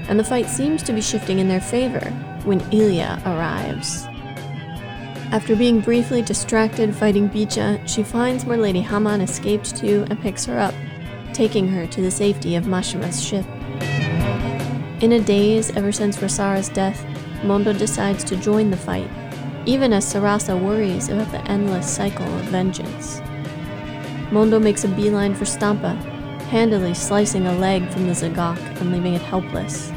and 0.09 0.19
the 0.19 0.23
fight 0.25 0.47
seems 0.47 0.83
to 0.83 0.91
be 0.91 0.99
shifting 0.99 1.39
in 1.39 1.47
their 1.47 1.61
favor 1.61 2.09
when 2.43 2.59
Ilya 2.73 3.21
arrives. 3.25 4.06
After 5.29 5.57
being 5.57 5.81
briefly 5.81 6.21
distracted 6.21 6.95
fighting 6.95 7.29
Beecha, 7.29 7.85
she 7.85 8.01
finds 8.01 8.45
where 8.45 8.57
Lady 8.57 8.79
Haman 8.79 9.19
escaped 9.19 9.75
to 9.75 10.03
and 10.09 10.21
picks 10.21 10.45
her 10.45 10.57
up, 10.57 10.73
taking 11.33 11.67
her 11.67 11.85
to 11.85 12.01
the 12.01 12.09
safety 12.09 12.55
of 12.55 12.63
Mashymre's 12.63 13.21
ship. 13.21 13.45
In 15.01 15.11
a 15.11 15.19
daze 15.19 15.69
ever 15.75 15.91
since 15.91 16.17
Rasara's 16.17 16.69
death, 16.69 17.05
Mondo 17.43 17.73
decides 17.73 18.23
to 18.23 18.37
join 18.37 18.71
the 18.71 18.77
fight, 18.77 19.09
even 19.65 19.91
as 19.91 20.05
Sarasa 20.05 20.59
worries 20.59 21.09
about 21.09 21.29
the 21.31 21.45
endless 21.51 21.93
cycle 21.93 22.25
of 22.25 22.45
vengeance. 22.45 23.21
Mondo 24.31 24.59
makes 24.59 24.85
a 24.85 24.87
beeline 24.87 25.35
for 25.35 25.45
Stampa, 25.45 25.93
handily 26.49 26.93
slicing 26.93 27.45
a 27.47 27.57
leg 27.57 27.87
from 27.89 28.07
the 28.07 28.13
Zagok 28.13 28.59
and 28.79 28.93
leaving 28.93 29.13
it 29.13 29.21
helpless. 29.21 29.91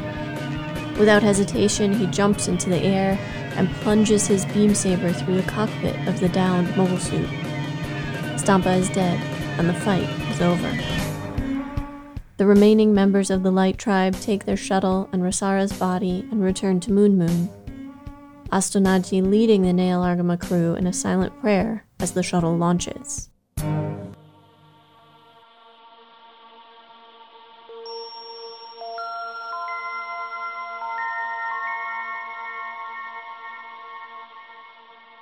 Without 0.99 1.23
hesitation, 1.23 1.93
he 1.93 2.07
jumps 2.09 2.49
into 2.49 2.69
the 2.69 2.81
air 2.81 3.17
and 3.61 3.71
plunges 3.83 4.27
his 4.27 4.47
beam 4.47 4.75
saber 4.75 5.13
through 5.13 5.37
the 5.37 5.43
cockpit 5.43 5.95
of 6.09 6.19
the 6.19 6.31
downed 6.31 6.75
mobile 6.79 6.97
suit. 6.97 7.29
Stampa 8.39 8.73
is 8.73 8.89
dead, 8.89 9.21
and 9.59 9.69
the 9.69 9.75
fight 9.75 10.09
is 10.31 10.41
over. 10.41 10.73
The 12.39 12.47
remaining 12.47 12.95
members 12.95 13.29
of 13.29 13.43
the 13.43 13.53
Light 13.53 13.77
Tribe 13.77 14.19
take 14.19 14.47
their 14.47 14.57
shuttle 14.57 15.11
and 15.13 15.23
Rasara's 15.23 15.75
body 15.75 16.27
and 16.31 16.43
return 16.43 16.81
to 16.81 16.91
Moon 16.91 17.19
Moon. 17.19 17.51
Astonaige 18.51 19.23
leading 19.23 19.61
the 19.61 19.75
Nahel 19.75 20.07
Argama 20.07 20.41
crew 20.41 20.75
in 20.75 20.87
a 20.87 20.93
silent 20.93 21.39
prayer 21.39 21.85
as 22.01 22.13
the 22.13 22.23
shuttle 22.23 22.57
launches. 22.57 23.30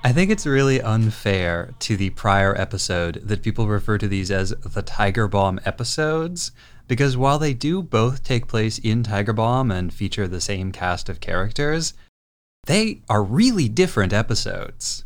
I 0.08 0.12
think 0.14 0.30
it's 0.30 0.46
really 0.46 0.80
unfair 0.80 1.74
to 1.80 1.94
the 1.94 2.08
prior 2.08 2.58
episode 2.58 3.20
that 3.24 3.42
people 3.42 3.68
refer 3.68 3.98
to 3.98 4.08
these 4.08 4.30
as 4.30 4.54
the 4.64 4.80
Tiger 4.80 5.28
Baum 5.28 5.60
episodes, 5.66 6.50
because 6.86 7.14
while 7.14 7.38
they 7.38 7.52
do 7.52 7.82
both 7.82 8.24
take 8.24 8.46
place 8.46 8.78
in 8.78 9.02
Tiger 9.02 9.34
Baum 9.34 9.70
and 9.70 9.92
feature 9.92 10.26
the 10.26 10.40
same 10.40 10.72
cast 10.72 11.10
of 11.10 11.20
characters, 11.20 11.92
they 12.64 13.02
are 13.10 13.22
really 13.22 13.68
different 13.68 14.14
episodes. 14.14 15.04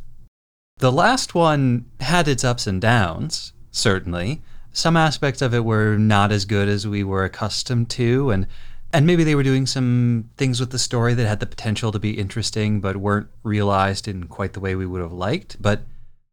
The 0.76 0.92
last 0.92 1.34
one 1.34 1.86
had 1.98 2.28
its 2.28 2.44
ups 2.44 2.68
and 2.68 2.80
downs, 2.80 3.54
certainly. 3.72 4.40
Some 4.72 4.96
aspects 4.96 5.42
of 5.42 5.52
it 5.52 5.64
were 5.64 5.96
not 5.96 6.30
as 6.30 6.44
good 6.44 6.68
as 6.68 6.86
we 6.86 7.02
were 7.02 7.24
accustomed 7.24 7.90
to, 7.90 8.30
and 8.30 8.46
and 8.92 9.06
maybe 9.06 9.24
they 9.24 9.34
were 9.34 9.42
doing 9.42 9.66
some 9.66 10.30
things 10.36 10.60
with 10.60 10.70
the 10.70 10.78
story 10.78 11.14
that 11.14 11.26
had 11.26 11.40
the 11.40 11.46
potential 11.46 11.92
to 11.92 11.98
be 11.98 12.18
interesting 12.18 12.80
but 12.80 12.96
weren't 12.96 13.28
realized 13.42 14.06
in 14.06 14.24
quite 14.24 14.52
the 14.52 14.60
way 14.60 14.74
we 14.74 14.86
would 14.86 15.00
have 15.00 15.12
liked. 15.12 15.60
But 15.60 15.82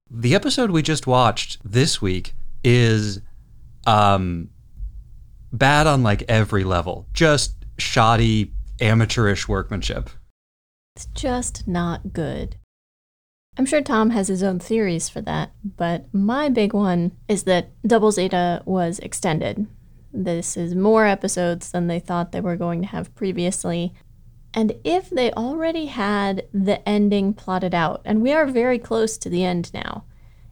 the 0.10 0.36
episode 0.36 0.72
we 0.72 0.82
just 0.82 1.08
watched 1.08 1.60
this 1.64 2.02
week 2.02 2.34
is 2.64 3.22
um, 3.88 4.50
bad 5.54 5.88
on 5.88 6.04
like 6.04 6.24
every 6.28 6.64
level. 6.64 7.08
Just 7.14 7.56
shoddy, 7.78 8.52
amateurish 8.82 9.48
workmanship. 9.48 10.10
It's 10.96 11.06
just 11.06 11.68
not 11.68 12.12
good. 12.12 12.58
I'm 13.58 13.66
sure 13.66 13.82
Tom 13.82 14.10
has 14.12 14.28
his 14.28 14.44
own 14.44 14.60
theories 14.60 15.10
for 15.10 15.22
that, 15.22 15.52
but 15.64 16.14
my 16.14 16.50
big 16.50 16.74
one 16.74 17.14
is 17.28 17.44
that 17.44 17.72
Double 17.86 18.12
Zeta 18.12 18.62
was 18.66 19.00
extended 19.00 19.68
this 20.12 20.58
is 20.58 20.76
more 20.76 21.06
episodes 21.06 21.72
than 21.72 21.88
they 21.88 22.00
thought 22.00 22.32
they 22.32 22.42
were 22.42 22.56
going 22.56 22.82
to 22.82 22.88
have 22.88 23.14
previously. 23.16 23.94
And 24.54 24.74
if 24.84 25.10
they 25.10 25.32
already 25.32 25.86
had 25.86 26.48
the 26.52 26.88
ending 26.88 27.34
plotted 27.34 27.76
out, 27.76 28.02
and 28.06 28.22
we 28.22 28.34
are 28.34 28.48
very 28.48 28.80
close 28.80 29.18
to 29.20 29.30
the 29.30 29.44
end 29.44 29.72
now, 29.74 30.06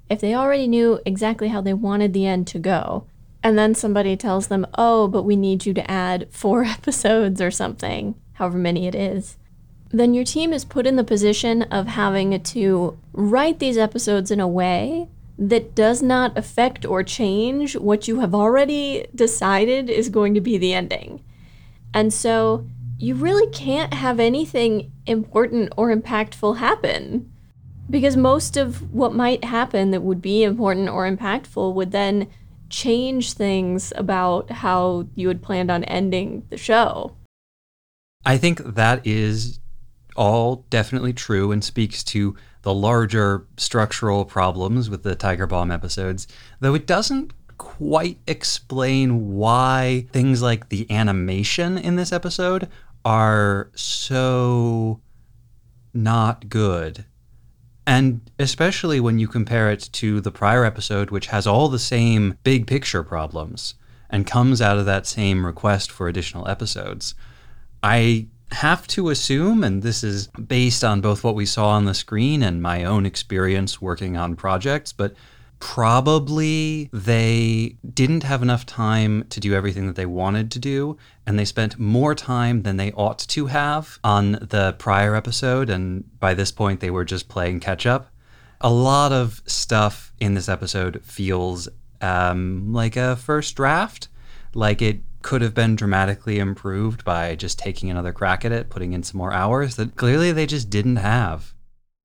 if 0.09 0.21
they 0.21 0.35
already 0.35 0.67
knew 0.67 0.99
exactly 1.05 1.47
how 1.49 1.61
they 1.61 1.73
wanted 1.73 2.13
the 2.13 2.27
end 2.27 2.47
to 2.47 2.59
go, 2.59 3.07
and 3.43 3.57
then 3.57 3.73
somebody 3.73 4.15
tells 4.15 4.47
them, 4.47 4.67
oh, 4.77 5.07
but 5.07 5.23
we 5.23 5.35
need 5.35 5.65
you 5.65 5.73
to 5.73 5.91
add 5.91 6.27
four 6.31 6.63
episodes 6.65 7.41
or 7.41 7.51
something, 7.51 8.15
however 8.33 8.57
many 8.57 8.87
it 8.87 8.95
is, 8.95 9.37
then 9.89 10.13
your 10.13 10.25
team 10.25 10.53
is 10.53 10.65
put 10.65 10.85
in 10.85 10.95
the 10.97 11.03
position 11.03 11.63
of 11.63 11.87
having 11.87 12.41
to 12.41 12.97
write 13.13 13.59
these 13.59 13.77
episodes 13.77 14.31
in 14.31 14.39
a 14.39 14.47
way 14.47 15.07
that 15.37 15.75
does 15.75 16.01
not 16.01 16.37
affect 16.37 16.85
or 16.85 17.03
change 17.03 17.75
what 17.75 18.07
you 18.07 18.19
have 18.19 18.33
already 18.33 19.05
decided 19.13 19.89
is 19.89 20.09
going 20.09 20.33
to 20.33 20.41
be 20.41 20.57
the 20.57 20.73
ending. 20.73 21.23
And 21.93 22.13
so 22.13 22.65
you 22.97 23.13
really 23.15 23.49
can't 23.51 23.93
have 23.93 24.19
anything 24.19 24.91
important 25.05 25.73
or 25.77 25.95
impactful 25.95 26.57
happen. 26.57 27.31
Because 27.89 28.17
most 28.17 28.57
of 28.57 28.93
what 28.93 29.13
might 29.13 29.45
happen 29.45 29.91
that 29.91 30.01
would 30.01 30.21
be 30.21 30.43
important 30.43 30.89
or 30.89 31.09
impactful 31.09 31.73
would 31.73 31.91
then 31.91 32.27
change 32.69 33.33
things 33.33 33.93
about 33.95 34.51
how 34.51 35.07
you 35.15 35.29
had 35.29 35.41
planned 35.41 35.71
on 35.71 35.85
ending 35.85 36.45
the 36.49 36.57
show. 36.57 37.15
I 38.25 38.37
think 38.37 38.75
that 38.75 39.05
is 39.07 39.59
all 40.17 40.65
definitely 40.69 41.13
true 41.13 41.51
and 41.51 41.63
speaks 41.63 42.03
to 42.03 42.35
the 42.67 42.73
larger 42.73 43.47
structural 43.55 44.25
problems 44.25 44.89
with 44.89 45.01
the 45.03 45.15
Tiger 45.15 45.47
Baum 45.47 45.71
episodes, 45.71 46.27
though 46.59 46.75
it 46.75 46.85
doesn't 46.85 47.31
quite 47.57 48.19
explain 48.27 49.37
why 49.37 50.05
things 50.11 50.41
like 50.41 50.67
the 50.67 50.85
animation 50.91 51.77
in 51.77 51.95
this 51.95 52.11
episode 52.11 52.67
are 53.05 53.69
so 53.73 54.99
not 55.93 56.49
good. 56.49 57.05
And 57.85 58.29
especially 58.37 58.99
when 58.99 59.17
you 59.17 59.29
compare 59.29 59.71
it 59.71 59.87
to 59.93 60.19
the 60.19 60.29
prior 60.29 60.65
episode, 60.65 61.09
which 61.09 61.27
has 61.27 61.47
all 61.47 61.69
the 61.69 61.79
same 61.79 62.37
big 62.43 62.67
picture 62.67 63.01
problems 63.01 63.75
and 64.09 64.27
comes 64.27 64.61
out 64.61 64.77
of 64.77 64.85
that 64.87 65.07
same 65.07 65.45
request 65.45 65.89
for 65.89 66.09
additional 66.09 66.49
episodes. 66.49 67.15
I 67.81 68.27
have 68.51 68.87
to 68.87 69.09
assume, 69.09 69.63
and 69.63 69.83
this 69.83 70.03
is 70.03 70.27
based 70.27 70.83
on 70.83 71.01
both 71.01 71.23
what 71.23 71.35
we 71.35 71.45
saw 71.45 71.69
on 71.69 71.85
the 71.85 71.93
screen 71.93 72.41
and 72.41 72.61
my 72.61 72.83
own 72.83 73.05
experience 73.05 73.81
working 73.81 74.15
on 74.15 74.35
projects, 74.35 74.93
but 74.93 75.13
probably 75.59 76.89
they 76.93 77.75
didn't 77.93 78.23
have 78.23 78.41
enough 78.41 78.65
time 78.65 79.25
to 79.29 79.39
do 79.39 79.53
everything 79.53 79.87
that 79.87 79.95
they 79.95 80.05
wanted 80.05 80.51
to 80.51 80.59
do, 80.59 80.97
and 81.25 81.37
they 81.37 81.45
spent 81.45 81.79
more 81.79 82.15
time 82.15 82.61
than 82.61 82.77
they 82.77 82.91
ought 82.93 83.19
to 83.19 83.47
have 83.47 83.99
on 84.03 84.33
the 84.33 84.75
prior 84.77 85.15
episode, 85.15 85.69
and 85.69 86.03
by 86.19 86.33
this 86.33 86.51
point, 86.51 86.79
they 86.79 86.91
were 86.91 87.05
just 87.05 87.27
playing 87.27 87.59
catch 87.59 87.85
up. 87.85 88.11
A 88.61 88.71
lot 88.71 89.11
of 89.11 89.41
stuff 89.45 90.13
in 90.19 90.33
this 90.33 90.49
episode 90.49 91.03
feels 91.03 91.67
um, 92.01 92.71
like 92.73 92.95
a 92.95 93.15
first 93.15 93.55
draft, 93.55 94.07
like 94.53 94.81
it 94.81 95.01
could 95.27 95.41
have 95.41 95.53
been 95.53 95.75
dramatically 95.75 96.39
improved 96.39 97.03
by 97.03 97.35
just 97.35 97.59
taking 97.59 97.91
another 97.91 98.13
crack 98.13 98.45
at 98.45 98.51
it, 98.53 98.69
putting 98.69 98.93
in 98.93 99.03
some 99.03 99.17
more 99.17 99.33
hours 99.33 99.75
that 99.75 99.97
clearly 99.97 100.31
they 100.31 100.45
just 100.45 100.69
didn't 100.69 100.95
have. 100.95 101.53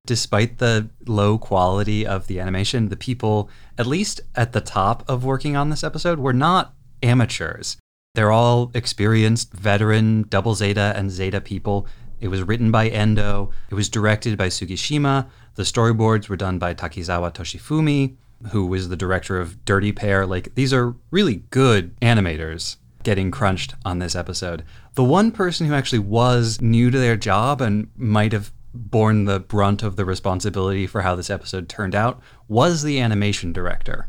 Despite 0.07 0.59
the 0.59 0.91
low 1.07 1.39
quality 1.39 2.05
of 2.05 2.27
the 2.27 2.41
animation, 2.41 2.89
the 2.89 2.97
people, 2.97 3.49
at 3.79 3.87
least 3.87 4.23
at 4.35 4.53
the 4.53 4.61
top 4.61 5.09
of 5.09 5.23
working 5.23 5.55
on 5.55 5.71
this 5.71 5.85
episode, 5.85 6.19
were 6.19 6.33
not 6.33 6.75
amateurs. 7.01 7.77
They're 8.17 8.33
all 8.33 8.73
experienced, 8.75 9.53
veteran 9.53 10.25
Double 10.25 10.57
Zeta 10.57 10.93
and 10.97 11.09
Zeta 11.09 11.41
people. 11.41 11.87
It 12.21 12.27
was 12.27 12.43
written 12.43 12.73
by 12.73 12.89
Endo. 12.89 13.53
It 13.71 13.77
was 13.77 13.89
directed 13.89 14.37
by 14.37 14.49
Sugishima. 14.49 15.29
The 15.55 15.63
storyboards 15.63 16.29
were 16.29 16.37
done 16.37 16.59
by 16.59 16.75
Takizawa 16.75 17.33
Toshifumi, 17.33 18.17
who 18.51 18.67
was 18.67 18.89
the 18.89 18.97
director 18.97 19.39
of 19.39 19.65
Dirty 19.65 19.93
Pair. 19.93 20.27
Like, 20.27 20.57
these 20.57 20.75
are 20.75 20.97
really 21.13 21.45
good 21.51 21.95
animators 22.01 22.79
getting 23.05 23.31
crunched 23.31 23.75
on 23.85 23.99
this 23.99 24.15
episode. 24.15 24.65
The 24.95 25.05
one 25.05 25.33
person 25.33 25.67
who 25.67 25.75
actually 25.75 26.01
was 26.01 26.61
new 26.61 26.91
to 26.91 26.99
their 26.99 27.17
job 27.17 27.61
and 27.61 27.91
might 27.97 28.33
have 28.33 28.53
borne 28.75 29.25
the 29.25 29.41
brunt 29.41 29.83
of 29.83 29.97
the 29.97 30.05
responsibility 30.05 30.87
for 30.87 31.03
how 31.03 31.15
this 31.15 31.31
episode 31.31 31.69
turned 31.69 31.95
out 31.95 32.21
was 32.49 32.83
the 32.83 33.01
animation 33.01 33.53
director. 33.53 34.09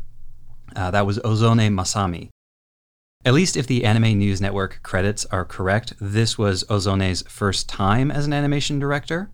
Uh, 0.74 0.90
that 0.90 1.06
was 1.06 1.20
Ozone 1.24 1.58
Masami. 1.58 2.30
At 3.26 3.34
least 3.34 3.56
if 3.56 3.66
the 3.66 3.84
Anime 3.84 4.18
News 4.18 4.40
Network 4.40 4.80
credits 4.82 5.24
are 5.26 5.44
correct, 5.44 5.94
this 6.00 6.36
was 6.36 6.64
Ozone's 6.64 7.22
first 7.28 7.68
time 7.68 8.10
as 8.10 8.26
an 8.26 8.34
animation 8.34 8.78
director. 8.78 9.30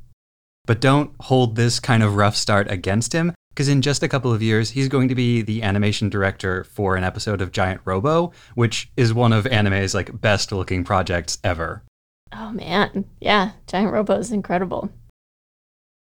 But 0.66 0.80
don't 0.80 1.12
hold 1.20 1.56
this 1.56 1.80
kind 1.80 2.02
of 2.02 2.14
rough 2.14 2.36
start 2.36 2.70
against 2.70 3.12
him, 3.12 3.34
because 3.60 3.68
in 3.68 3.82
just 3.82 4.02
a 4.02 4.08
couple 4.08 4.32
of 4.32 4.40
years, 4.40 4.70
he's 4.70 4.88
going 4.88 5.06
to 5.06 5.14
be 5.14 5.42
the 5.42 5.62
animation 5.62 6.08
director 6.08 6.64
for 6.64 6.96
an 6.96 7.04
episode 7.04 7.42
of 7.42 7.52
Giant 7.52 7.82
Robo, 7.84 8.32
which 8.54 8.90
is 8.96 9.12
one 9.12 9.34
of 9.34 9.46
anime's 9.48 9.94
like 9.94 10.18
best 10.18 10.50
looking 10.50 10.82
projects 10.82 11.36
ever. 11.44 11.82
Oh 12.32 12.52
man, 12.52 13.04
yeah, 13.20 13.50
Giant 13.66 13.92
Robo 13.92 14.14
is 14.14 14.32
incredible. 14.32 14.88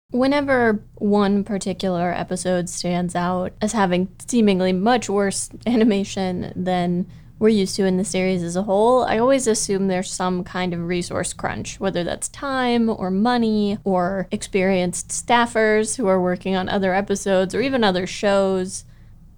Whenever 0.09 0.83
one 0.95 1.43
particular 1.43 2.11
episode 2.11 2.67
stands 2.67 3.15
out 3.15 3.53
as 3.61 3.73
having 3.73 4.07
seemingly 4.27 4.73
much 4.73 5.07
worse 5.07 5.51
animation 5.67 6.51
than 6.55 7.05
we're 7.45 7.49
used 7.49 7.75
to 7.75 7.85
in 7.85 7.97
the 7.97 8.03
series 8.03 8.41
as 8.41 8.55
a 8.55 8.63
whole, 8.63 9.03
I 9.03 9.19
always 9.19 9.45
assume 9.45 9.87
there's 9.87 10.11
some 10.11 10.43
kind 10.43 10.73
of 10.73 10.87
resource 10.87 11.31
crunch, 11.31 11.79
whether 11.79 12.03
that's 12.03 12.27
time 12.29 12.89
or 12.89 13.11
money 13.11 13.77
or 13.83 14.27
experienced 14.31 15.09
staffers 15.09 15.95
who 15.95 16.07
are 16.07 16.19
working 16.19 16.55
on 16.55 16.67
other 16.67 16.95
episodes 16.95 17.53
or 17.53 17.61
even 17.61 17.83
other 17.83 18.07
shows. 18.07 18.83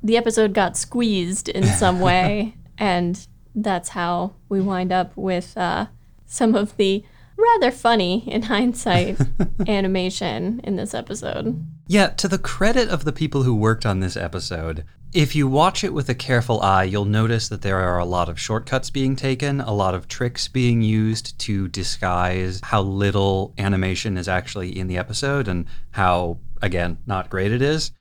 The 0.01 0.15
episode 0.15 0.53
got 0.53 0.77
squeezed 0.77 1.49
in 1.49 1.65
some 1.65 1.99
way, 2.09 2.55
and 2.77 3.27
that's 3.53 3.89
how 3.89 4.35
we 4.47 4.61
wind 4.61 4.93
up 4.93 5.11
with 5.17 5.57
uh, 5.57 5.87
some 6.25 6.55
of 6.55 6.77
the 6.77 7.03
rather 7.37 7.71
funny 7.71 8.23
in 8.25 8.43
hindsight 8.43 9.19
animation 9.67 10.61
in 10.63 10.77
this 10.77 10.93
episode. 10.93 11.61
Yeah, 11.87 12.07
to 12.11 12.29
the 12.29 12.39
credit 12.39 12.87
of 12.87 13.03
the 13.03 13.11
people 13.11 13.43
who 13.43 13.53
worked 13.53 13.85
on 13.85 13.99
this 13.99 14.15
episode, 14.15 14.85
if 15.17 15.35
you 15.35 15.47
watch 15.47 15.83
it 15.83 15.95
with 15.95 16.07
a 16.09 16.13
careful 16.13 16.61
eye, 16.61 16.83
you'll 16.83 17.03
notice 17.03 17.49
that 17.49 17.63
there 17.63 17.79
are 17.79 17.97
a 17.97 18.05
lot 18.05 18.29
of 18.29 18.39
shortcuts 18.39 18.91
being 18.91 19.15
taken, 19.15 19.59
a 19.59 19.73
lot 19.73 19.95
of 19.95 20.07
tricks 20.07 20.47
being 20.47 20.83
used 20.83 21.39
to 21.39 21.67
disguise 21.69 22.61
how 22.63 22.83
little 22.83 23.51
animation 23.57 24.15
is 24.15 24.27
actually 24.27 24.77
in 24.77 24.85
the 24.85 24.99
episode 24.99 25.47
and 25.47 25.65
how, 25.89 26.37
again, 26.61 26.99
not 27.07 27.31
great 27.31 27.51
it 27.51 27.63
is. 27.63 27.91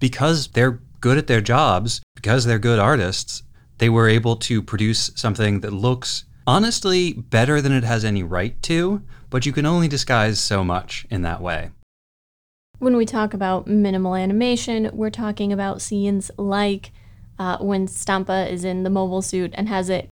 Because 0.00 0.48
they're 0.48 0.80
good 1.00 1.18
at 1.18 1.28
their 1.28 1.40
jobs, 1.40 2.02
because 2.16 2.44
they're 2.44 2.58
good 2.58 2.80
artists, 2.80 3.44
they 3.78 3.88
were 3.88 4.08
able 4.08 4.34
to 4.34 4.60
produce 4.60 5.12
something 5.14 5.60
that 5.60 5.72
looks 5.72 6.24
honestly 6.48 7.12
better 7.12 7.60
than 7.60 7.70
it 7.70 7.84
has 7.84 8.04
any 8.04 8.24
right 8.24 8.60
to, 8.62 9.00
but 9.30 9.46
you 9.46 9.52
can 9.52 9.66
only 9.66 9.86
disguise 9.86 10.40
so 10.40 10.64
much 10.64 11.06
in 11.10 11.22
that 11.22 11.40
way. 11.40 11.70
When 12.84 12.98
we 12.98 13.06
talk 13.06 13.32
about 13.32 13.66
minimal 13.66 14.14
animation, 14.14 14.90
we're 14.92 15.08
talking 15.08 15.54
about 15.54 15.80
scenes 15.80 16.30
like 16.36 16.92
uh, 17.38 17.56
when 17.56 17.88
Stampa 17.88 18.46
is 18.52 18.62
in 18.62 18.82
the 18.82 18.90
mobile 18.90 19.22
suit 19.22 19.54
and 19.54 19.70
has 19.70 19.88
it 19.88 20.10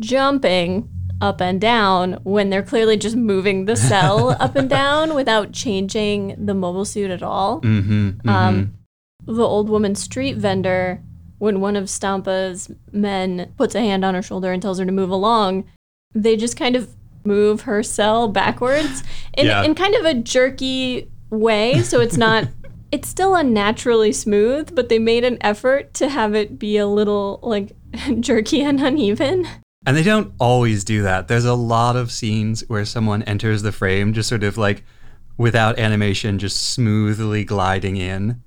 jumping 0.00 0.88
up 1.20 1.42
and 1.42 1.60
down 1.60 2.14
when 2.24 2.48
they're 2.48 2.62
clearly 2.62 2.96
just 2.96 3.16
moving 3.16 3.66
the 3.66 3.76
cell 3.76 4.30
up 4.40 4.56
and 4.56 4.70
down 4.70 5.14
without 5.14 5.52
changing 5.52 6.34
the 6.42 6.54
mobile 6.54 6.86
suit 6.86 7.10
at 7.10 7.22
all. 7.22 7.60
Mm-hmm, 7.60 8.08
mm-hmm. 8.08 8.28
Um, 8.30 8.78
the 9.26 9.44
old 9.44 9.68
woman 9.68 9.94
street 9.94 10.38
vendor, 10.38 11.02
when 11.36 11.60
one 11.60 11.76
of 11.76 11.90
Stampa's 11.90 12.70
men 12.92 13.52
puts 13.58 13.74
a 13.74 13.80
hand 13.80 14.06
on 14.06 14.14
her 14.14 14.22
shoulder 14.22 14.52
and 14.52 14.62
tells 14.62 14.78
her 14.78 14.86
to 14.86 14.92
move 14.92 15.10
along, 15.10 15.64
they 16.14 16.34
just 16.38 16.56
kind 16.56 16.76
of 16.76 16.96
move 17.24 17.62
her 17.62 17.82
cell 17.82 18.26
backwards 18.26 19.04
in, 19.36 19.44
Yeah. 19.44 19.64
in 19.64 19.74
kind 19.74 19.94
of 19.94 20.06
a 20.06 20.14
jerky 20.14 21.10
way. 21.30 21.82
So 21.82 22.00
it's 22.00 22.16
not, 22.16 22.48
it's 22.92 23.08
still 23.08 23.34
unnaturally 23.34 24.12
smooth, 24.12 24.74
but 24.74 24.88
they 24.88 24.98
made 24.98 25.24
an 25.24 25.38
effort 25.40 25.94
to 25.94 26.08
have 26.08 26.34
it 26.34 26.58
be 26.58 26.76
a 26.76 26.86
little 26.86 27.40
like 27.42 27.72
jerky 28.20 28.62
and 28.62 28.80
uneven. 28.80 29.46
And 29.86 29.96
they 29.96 30.02
don't 30.02 30.32
always 30.40 30.82
do 30.82 31.02
that. 31.02 31.28
There's 31.28 31.44
a 31.44 31.54
lot 31.54 31.94
of 31.94 32.10
scenes 32.10 32.64
where 32.68 32.84
someone 32.84 33.22
enters 33.22 33.62
the 33.62 33.70
frame 33.70 34.12
just 34.12 34.28
sort 34.28 34.42
of 34.42 34.58
like 34.58 34.82
without 35.38 35.78
animation, 35.78 36.38
just 36.38 36.70
smoothly 36.70 37.44
gliding 37.44 37.96
in. 37.96 38.42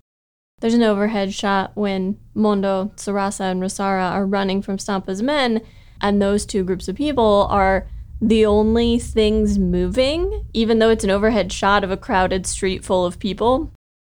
There's 0.60 0.74
an 0.74 0.84
overhead 0.84 1.34
shot 1.34 1.72
when 1.76 2.20
Mondo, 2.34 2.92
Sarasa, 2.98 3.52
and 3.52 3.62
Rasara 3.62 4.12
are 4.12 4.26
running 4.26 4.62
from 4.62 4.78
Stampa's 4.78 5.22
men, 5.22 5.62
and 6.02 6.22
those 6.22 6.46
two 6.46 6.64
groups 6.64 6.90
of 6.90 6.96
people 6.96 7.48
are 7.50 7.88
the 8.22 8.46
only 8.46 9.00
things 9.00 9.58
moving, 9.58 10.46
even 10.54 10.80
though 10.80 10.90
it's 10.90 11.04
an 11.04 11.10
overhead 11.10 11.52
shot 11.52 11.84
of 11.84 11.92
a 11.92 11.98
crowded 11.98 12.46
street 12.46 12.84
full 12.84 13.06
of 13.06 13.20
people. 13.20 13.72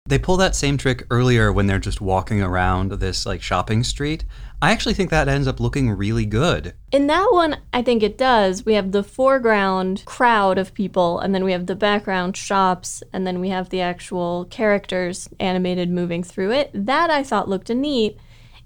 They 0.07 0.17
pull 0.17 0.37
that 0.37 0.55
same 0.55 0.77
trick 0.77 1.05
earlier 1.11 1.53
when 1.53 1.67
they're 1.67 1.77
just 1.77 2.01
walking 2.01 2.41
around 2.41 2.93
this 2.93 3.25
like 3.25 3.41
shopping 3.41 3.83
street. 3.83 4.25
I 4.59 4.71
actually 4.71 4.95
think 4.95 5.11
that 5.11 5.27
ends 5.27 5.47
up 5.47 5.59
looking 5.59 5.91
really 5.91 6.25
good. 6.25 6.73
In 6.91 7.05
that 7.07 7.29
one, 7.31 7.57
I 7.71 7.83
think 7.83 8.01
it 8.01 8.17
does. 8.17 8.65
We 8.65 8.73
have 8.73 8.91
the 8.91 9.03
foreground 9.03 10.03
crowd 10.05 10.57
of 10.57 10.73
people, 10.73 11.19
and 11.19 11.35
then 11.35 11.43
we 11.43 11.51
have 11.51 11.67
the 11.67 11.75
background 11.75 12.35
shops, 12.35 13.03
and 13.13 13.27
then 13.27 13.39
we 13.39 13.49
have 13.49 13.69
the 13.69 13.81
actual 13.81 14.45
characters 14.45 15.29
animated 15.39 15.91
moving 15.91 16.23
through 16.23 16.51
it. 16.51 16.71
That 16.73 17.11
I 17.11 17.21
thought 17.21 17.47
looked 17.47 17.69
neat. 17.69 18.17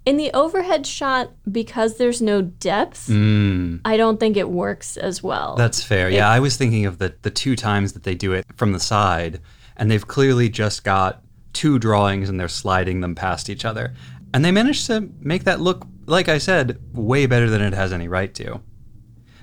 In 0.06 0.18
the 0.18 0.32
overhead 0.34 0.86
shot, 0.86 1.32
because 1.52 1.98
there's 1.98 2.22
no 2.22 2.41
depth, 2.44 3.08
Mm, 3.08 3.82
I 3.84 3.98
don't 3.98 4.20
think 4.20 4.38
it 4.38 4.50
works 4.50 4.98
as 4.98 5.24
well. 5.24 5.56
that's 5.56 5.84
fair. 5.84 6.10
Yeah, 6.10 6.30
I 6.30 6.39
was 6.39 6.58
thinking 6.58 6.86
of 6.86 7.00
the, 7.00 7.15
the 7.24 7.32
two 7.32 7.56
times 7.56 7.94
that 7.94 8.04
they 8.04 8.13
do 8.13 8.32
it 8.34 8.46
from 8.56 8.72
the 8.72 8.80
side, 8.80 9.41
and 9.78 9.89
they've 9.89 10.08
clearly 10.08 10.48
just 10.48 10.84
got 10.84 11.24
two 11.54 11.80
drawings 11.80 12.30
and 12.30 12.39
they're 12.39 12.48
sliding 12.48 13.02
them 13.02 13.15
past 13.15 13.50
each 13.50 13.65
other. 13.65 13.94
And 14.34 14.44
they 14.46 14.52
managed 14.52 14.86
to 14.88 15.10
make 15.22 15.46
that 15.46 15.60
look, 15.62 15.88
like 16.06 16.30
I 16.30 16.38
said, 16.38 16.78
way 16.94 17.26
better 17.26 17.50
than 17.50 17.62
it 17.62 17.74
has 17.74 17.91
any 17.94 18.08
right 18.08 18.34
to. 18.36 18.62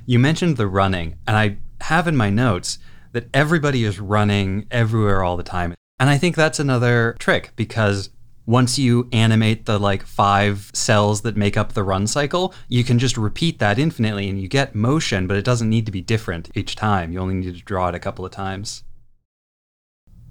You 0.06 0.18
mentioned 0.18 0.56
the 0.58 0.66
running, 0.68 1.16
and 1.26 1.36
I 1.36 1.56
have 1.80 2.06
in 2.06 2.16
my 2.16 2.30
notes 2.30 2.78
that 3.12 3.28
everybody 3.34 3.82
is 3.84 3.98
running 3.98 4.66
everywhere 4.70 5.22
all 5.24 5.36
the 5.36 5.42
time. 5.42 5.74
And 5.98 6.08
I 6.08 6.18
think 6.18 6.36
that's 6.36 6.60
another 6.60 7.16
trick 7.18 7.52
because 7.56 8.10
once 8.46 8.78
you 8.78 9.08
animate 9.12 9.66
the 9.66 9.78
like 9.78 10.04
five 10.04 10.70
cells 10.74 11.22
that 11.22 11.36
make 11.36 11.56
up 11.56 11.72
the 11.72 11.82
run 11.82 12.06
cycle, 12.06 12.54
you 12.68 12.82
can 12.82 12.98
just 12.98 13.16
repeat 13.16 13.58
that 13.58 13.78
infinitely 13.78 14.28
and 14.28 14.40
you 14.40 14.48
get 14.48 14.74
motion, 14.74 15.26
but 15.26 15.36
it 15.36 15.44
doesn't 15.44 15.70
need 15.70 15.86
to 15.86 15.92
be 15.92 16.00
different 16.00 16.50
each 16.54 16.74
time. 16.74 17.12
You 17.12 17.20
only 17.20 17.34
need 17.34 17.54
to 17.54 17.62
draw 17.62 17.88
it 17.88 17.94
a 17.94 18.00
couple 18.00 18.24
of 18.24 18.32
times. 18.32 18.84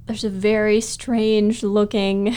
There's 0.06 0.24
a 0.24 0.30
very 0.30 0.82
strange 0.82 1.64
looking 1.64 2.36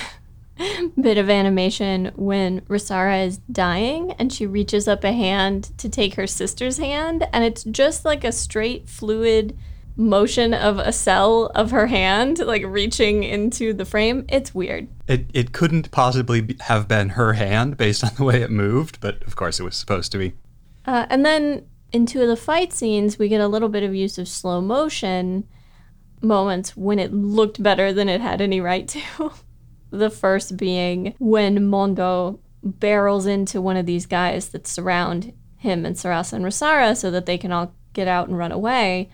bit 1.00 1.18
of 1.18 1.28
animation 1.28 2.12
when 2.14 2.60
Rasara 2.62 3.26
is 3.26 3.38
dying 3.38 4.12
and 4.12 4.32
she 4.32 4.46
reaches 4.46 4.86
up 4.86 5.02
a 5.02 5.12
hand 5.12 5.76
to 5.78 5.88
take 5.88 6.14
her 6.14 6.26
sister's 6.26 6.78
hand, 6.78 7.26
and 7.32 7.44
it's 7.44 7.64
just 7.64 8.04
like 8.04 8.22
a 8.22 8.32
straight 8.32 8.88
fluid 8.88 9.56
motion 9.96 10.52
of 10.52 10.78
a 10.78 10.92
cell 10.92 11.46
of 11.54 11.70
her 11.70 11.86
hand, 11.86 12.38
like 12.38 12.64
reaching 12.64 13.22
into 13.22 13.72
the 13.72 13.84
frame. 13.84 14.24
It's 14.28 14.54
weird. 14.54 14.88
It, 15.06 15.26
it 15.32 15.52
couldn't 15.52 15.90
possibly 15.90 16.40
be, 16.40 16.56
have 16.60 16.88
been 16.88 17.10
her 17.10 17.34
hand 17.34 17.76
based 17.76 18.04
on 18.04 18.10
the 18.16 18.24
way 18.24 18.42
it 18.42 18.50
moved, 18.50 19.00
but 19.00 19.22
of 19.24 19.36
course 19.36 19.60
it 19.60 19.64
was 19.64 19.76
supposed 19.76 20.12
to 20.12 20.18
be. 20.18 20.34
Uh, 20.86 21.06
and 21.08 21.24
then 21.24 21.66
in 21.92 22.06
two 22.06 22.22
of 22.22 22.28
the 22.28 22.36
fight 22.36 22.72
scenes, 22.72 23.18
we 23.18 23.28
get 23.28 23.40
a 23.40 23.48
little 23.48 23.68
bit 23.68 23.82
of 23.82 23.94
use 23.94 24.18
of 24.18 24.28
slow 24.28 24.60
motion 24.60 25.46
moments 26.20 26.76
when 26.76 26.98
it 26.98 27.12
looked 27.12 27.62
better 27.62 27.92
than 27.92 28.08
it 28.08 28.20
had 28.20 28.40
any 28.40 28.60
right 28.60 28.88
to. 28.88 29.32
the 29.90 30.10
first 30.10 30.56
being 30.56 31.14
when 31.18 31.68
Mondo 31.68 32.40
barrels 32.62 33.26
into 33.26 33.60
one 33.60 33.76
of 33.76 33.86
these 33.86 34.06
guys 34.06 34.48
that 34.48 34.66
surround 34.66 35.32
him 35.58 35.86
and 35.86 35.96
Sarasa 35.96 36.34
and 36.34 36.44
Rasara 36.44 36.96
so 36.96 37.10
that 37.10 37.26
they 37.26 37.38
can 37.38 37.52
all 37.52 37.74
get 37.92 38.08
out 38.08 38.28
and 38.28 38.36
run 38.36 38.52
away. 38.52 39.10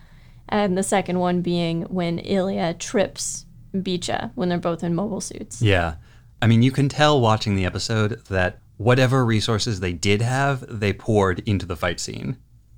And 0.50 0.76
the 0.76 0.82
second 0.82 1.18
one 1.18 1.40
being 1.42 1.82
when 1.82 2.18
Ilya 2.18 2.74
trips 2.74 3.46
Beecha 3.74 4.32
when 4.34 4.48
they're 4.48 4.58
both 4.58 4.82
in 4.82 4.94
mobile 4.94 5.20
suits. 5.20 5.62
Yeah. 5.62 5.94
I 6.42 6.46
mean, 6.46 6.62
you 6.62 6.72
can 6.72 6.88
tell 6.88 7.20
watching 7.20 7.54
the 7.54 7.64
episode 7.64 8.24
that 8.26 8.58
whatever 8.76 9.24
resources 9.24 9.80
they 9.80 9.92
did 9.92 10.22
have, 10.22 10.64
they 10.68 10.92
poured 10.92 11.40
into 11.40 11.66
the 11.66 11.76
fight 11.76 12.00
scene. 12.00 12.36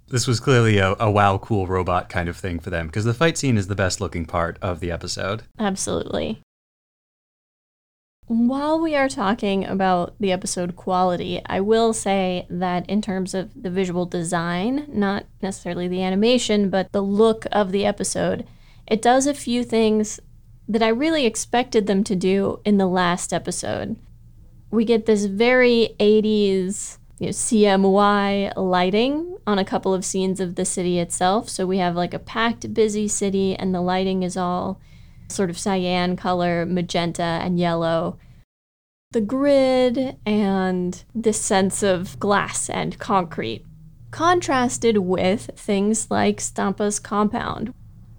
This 0.08 0.26
was 0.26 0.40
clearly 0.40 0.78
a, 0.78 0.94
a 1.00 1.10
wow, 1.10 1.38
cool 1.38 1.66
robot 1.66 2.10
kind 2.10 2.28
of 2.28 2.36
thing 2.36 2.58
for 2.58 2.68
them 2.68 2.88
because 2.88 3.04
the 3.04 3.14
fight 3.14 3.38
scene 3.38 3.56
is 3.56 3.68
the 3.68 3.74
best 3.74 4.00
looking 4.00 4.26
part 4.26 4.58
of 4.60 4.80
the 4.80 4.90
episode. 4.90 5.44
Absolutely. 5.58 6.42
While 8.34 8.80
we 8.80 8.96
are 8.96 9.10
talking 9.10 9.66
about 9.66 10.14
the 10.18 10.32
episode 10.32 10.74
quality, 10.74 11.42
I 11.44 11.60
will 11.60 11.92
say 11.92 12.46
that 12.48 12.88
in 12.88 13.02
terms 13.02 13.34
of 13.34 13.50
the 13.62 13.68
visual 13.68 14.06
design, 14.06 14.86
not 14.88 15.26
necessarily 15.42 15.86
the 15.86 16.02
animation, 16.02 16.70
but 16.70 16.90
the 16.92 17.02
look 17.02 17.44
of 17.52 17.72
the 17.72 17.84
episode, 17.84 18.46
it 18.86 19.02
does 19.02 19.26
a 19.26 19.34
few 19.34 19.62
things 19.62 20.18
that 20.66 20.82
I 20.82 20.88
really 20.88 21.26
expected 21.26 21.86
them 21.86 22.02
to 22.04 22.16
do 22.16 22.60
in 22.64 22.78
the 22.78 22.86
last 22.86 23.34
episode. 23.34 23.96
We 24.70 24.86
get 24.86 25.04
this 25.04 25.26
very 25.26 25.94
80s 26.00 26.96
you 27.18 27.26
know, 27.26 27.32
CMY 27.32 28.56
lighting 28.56 29.36
on 29.46 29.58
a 29.58 29.64
couple 29.64 29.92
of 29.92 30.06
scenes 30.06 30.40
of 30.40 30.54
the 30.54 30.64
city 30.64 30.98
itself. 30.98 31.50
So 31.50 31.66
we 31.66 31.76
have 31.76 31.96
like 31.96 32.14
a 32.14 32.18
packed, 32.18 32.72
busy 32.72 33.08
city, 33.08 33.54
and 33.54 33.74
the 33.74 33.82
lighting 33.82 34.22
is 34.22 34.38
all 34.38 34.80
sort 35.32 35.50
of 35.50 35.58
cyan 35.58 36.16
color, 36.16 36.64
magenta, 36.66 37.22
and 37.22 37.58
yellow. 37.58 38.18
The 39.12 39.20
grid 39.20 40.16
and 40.24 41.02
this 41.14 41.40
sense 41.40 41.82
of 41.82 42.18
glass 42.18 42.70
and 42.70 42.98
concrete, 42.98 43.64
contrasted 44.10 44.98
with 44.98 45.50
things 45.56 46.10
like 46.10 46.40
Stampa's 46.40 46.98
compound. 46.98 47.74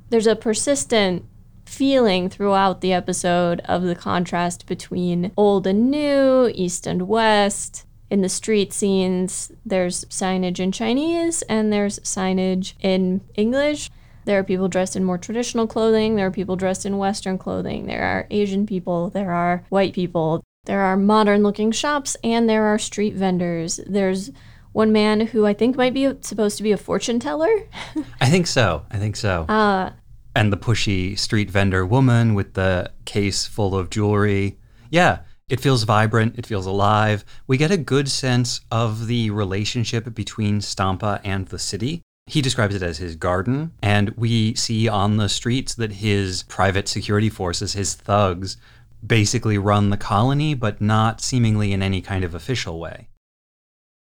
There's 0.09 0.27
a 0.27 0.35
persistent 0.35 1.25
feeling 1.65 2.29
throughout 2.29 2.81
the 2.81 2.93
episode 2.93 3.61
of 3.61 3.83
the 3.83 3.95
contrast 3.95 4.67
between 4.67 5.31
old 5.35 5.65
and 5.65 5.89
new, 5.89 6.51
east 6.53 6.85
and 6.85 7.07
west. 7.07 7.85
In 8.09 8.21
the 8.21 8.29
street 8.29 8.71
scenes, 8.73 9.51
there's 9.65 10.05
signage 10.05 10.59
in 10.59 10.71
Chinese 10.71 11.41
and 11.43 11.73
there's 11.73 11.97
signage 11.99 12.73
in 12.79 13.21
English. 13.33 13.89
There 14.25 14.39
are 14.39 14.43
people 14.43 14.67
dressed 14.67 14.95
in 14.95 15.03
more 15.03 15.17
traditional 15.17 15.67
clothing, 15.67 16.15
there 16.15 16.27
are 16.27 16.31
people 16.31 16.55
dressed 16.55 16.85
in 16.85 16.97
Western 16.97 17.37
clothing, 17.37 17.85
there 17.85 18.03
are 18.03 18.27
Asian 18.31 18.65
people, 18.65 19.09
there 19.09 19.31
are 19.31 19.63
white 19.69 19.93
people, 19.93 20.43
there 20.65 20.81
are 20.81 20.95
modern 20.95 21.43
looking 21.43 21.71
shops, 21.71 22.15
and 22.23 22.49
there 22.49 22.65
are 22.65 22.79
street 22.79 23.15
vendors. 23.15 23.79
There's 23.85 24.31
one 24.71 24.91
man 24.91 25.27
who 25.27 25.45
I 25.45 25.53
think 25.53 25.75
might 25.75 25.93
be 25.93 26.11
supposed 26.21 26.57
to 26.57 26.63
be 26.63 26.71
a 26.71 26.77
fortune 26.77 27.19
teller. 27.19 27.67
I 28.21 28.29
think 28.29 28.47
so. 28.47 28.85
I 28.89 28.97
think 28.97 29.15
so. 29.15 29.43
Uh, 29.43 29.91
and 30.35 30.51
the 30.51 30.57
pushy 30.57 31.17
street 31.17 31.51
vendor 31.51 31.85
woman 31.85 32.33
with 32.33 32.53
the 32.53 32.91
case 33.05 33.45
full 33.45 33.75
of 33.75 33.89
jewelry. 33.89 34.57
Yeah, 34.89 35.19
it 35.49 35.59
feels 35.59 35.83
vibrant, 35.83 36.39
it 36.39 36.45
feels 36.45 36.65
alive. 36.65 37.23
We 37.45 37.57
get 37.57 37.71
a 37.71 37.77
good 37.77 38.09
sense 38.09 38.61
of 38.71 39.07
the 39.07 39.29
relationship 39.29 40.13
between 40.15 40.61
Stampa 40.61 41.21
and 41.23 41.47
the 41.47 41.59
city. 41.59 42.01
He 42.25 42.41
describes 42.41 42.73
it 42.73 42.81
as 42.81 42.97
his 42.97 43.15
garden, 43.15 43.73
and 43.81 44.11
we 44.11 44.55
see 44.55 44.87
on 44.87 45.17
the 45.17 45.27
streets 45.27 45.75
that 45.75 45.93
his 45.93 46.43
private 46.43 46.87
security 46.87 47.29
forces, 47.29 47.73
his 47.73 47.95
thugs, 47.95 48.57
basically 49.05 49.57
run 49.57 49.89
the 49.89 49.97
colony, 49.97 50.53
but 50.53 50.79
not 50.79 51.19
seemingly 51.19 51.73
in 51.73 51.83
any 51.83 52.01
kind 52.01 52.23
of 52.23 52.33
official 52.33 52.79
way. 52.79 53.09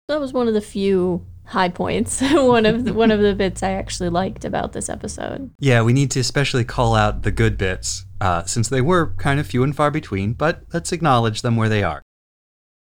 that 0.08 0.20
was 0.20 0.34
one 0.34 0.48
of 0.48 0.54
the 0.54 0.62
few 0.62 1.26
high 1.46 1.70
points. 1.70 2.22
one 2.32 2.66
of 2.66 2.86
the, 2.86 2.94
one 2.94 3.10
of 3.12 3.22
the 3.22 3.34
bits 3.34 3.64
I 3.64 3.72
actually 3.72 4.10
liked 4.10 4.46
about 4.46 4.74
this 4.74 4.90
episode. 4.90 5.50
Yeah, 5.60 5.82
we 5.82 5.94
need 5.94 6.12
to 6.12 6.20
especially 6.20 6.64
call 6.64 6.96
out 6.96 7.24
the 7.24 7.32
good 7.32 7.58
bits, 7.58 8.06
uh, 8.20 8.44
since 8.44 8.70
they 8.70 8.82
were 8.82 9.14
kind 9.18 9.40
of 9.40 9.48
few 9.48 9.64
and 9.64 9.76
far 9.76 9.90
between, 9.90 10.34
but 10.34 10.64
let's 10.74 10.92
acknowledge 10.92 11.42
them 11.42 11.56
where 11.56 11.70
they 11.70 11.82
are. 11.82 12.02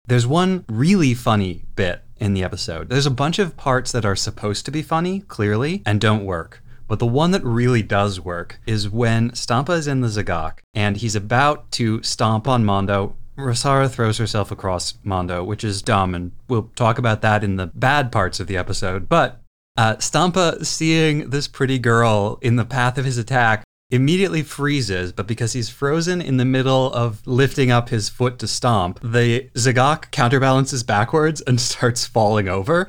There's 0.07 0.27
one 0.27 0.65
really 0.69 1.15
funny 1.15 1.65
bit 1.75 2.03
in 2.23 2.35
the 2.35 2.45
episode. 2.45 2.89
There's 2.89 3.05
a 3.05 3.11
bunch 3.11 3.41
of 3.41 3.57
parts 3.57 3.91
that 3.91 4.05
are 4.05 4.15
supposed 4.15 4.65
to 4.65 4.71
be 4.71 4.81
funny, 4.81 5.21
clearly, 5.23 5.83
and 5.85 6.01
don't 6.01 6.25
work. 6.25 6.63
But 6.87 7.01
the 7.01 7.07
one 7.07 7.33
that 7.33 7.43
really 7.45 7.83
does 7.83 8.21
work 8.21 8.61
is 8.65 8.89
when 8.89 9.35
Stampa 9.35 9.73
is 9.73 9.89
in 9.89 10.03
the 10.03 10.09
Zagok 10.09 10.59
and 10.73 10.97
he's 10.97 11.17
about 11.17 11.71
to 11.73 12.01
stomp 12.03 12.47
on 12.47 12.65
Mondo. 12.65 13.17
Rasara 13.37 13.91
throws 13.91 14.19
herself 14.19 14.53
across 14.53 14.95
Mondo, 15.03 15.43
which 15.43 15.65
is 15.65 15.83
dumb, 15.83 16.15
and 16.15 16.31
we'll 16.49 16.71
talk 16.77 16.99
about 16.99 17.23
that 17.23 17.43
in 17.43 17.57
the 17.57 17.67
bad 17.69 18.13
parts 18.13 18.39
of 18.39 18.47
the 18.47 18.57
episode. 18.57 19.09
But 19.09 19.41
uh, 19.77 19.99
Stampa, 19.99 20.65
seeing 20.65 21.31
this 21.31 21.49
pretty 21.49 21.79
girl 21.81 22.39
in 22.41 22.55
the 22.57 22.65
path 22.65 22.99
of 22.99 23.05
his 23.05 23.19
attack, 23.19 23.65
immediately 23.93 24.43
freezes, 24.43 25.13
but 25.13 25.27
because 25.29 25.53
he's 25.53 25.69
frozen 25.69 26.21
in 26.21 26.39
the 26.39 26.45
middle 26.45 26.93
of 26.93 27.25
lifting 27.27 27.71
up 27.71 27.91
his 27.91 28.09
foot 28.09 28.39
to 28.41 28.49
stomp, 28.49 28.99
the 29.03 29.49
Zagok 29.55 30.11
counterbalances 30.11 30.83
backwards 30.83 31.41
and 31.43 31.61
starts 31.71 32.07
falling 32.07 32.49
over. 32.49 32.89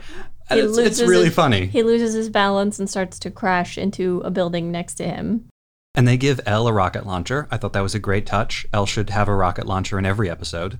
And 0.49 0.59
it's, 0.59 0.77
it's 0.77 1.01
really 1.01 1.25
his- 1.25 1.35
funny. 1.35 1.67
He 1.67 1.83
loses 1.83 2.13
his 2.13 2.29
balance 2.29 2.79
and 2.79 2.89
starts 2.89 3.19
to 3.19 3.29
crash 3.31 3.77
into 3.77 4.21
a 4.25 4.31
building 4.31 4.71
next 4.71 4.95
to 4.95 5.03
him. 5.03 5.45
And 5.95 6.07
they 6.07 6.17
give 6.17 6.41
Elle 6.47 6.67
a 6.67 6.73
rocket 6.73 7.05
launcher. 7.05 7.47
I 7.51 7.57
thought 7.57 7.73
that 7.73 7.81
was 7.81 7.93
a 7.93 7.99
great 7.99 8.25
touch. 8.25 8.65
Elle 8.73 8.87
should 8.87 9.11
have 9.11 9.27
a 9.27 9.35
rocket 9.35 9.67
launcher 9.67 9.99
in 9.99 10.05
every 10.07 10.29
episode. 10.29 10.79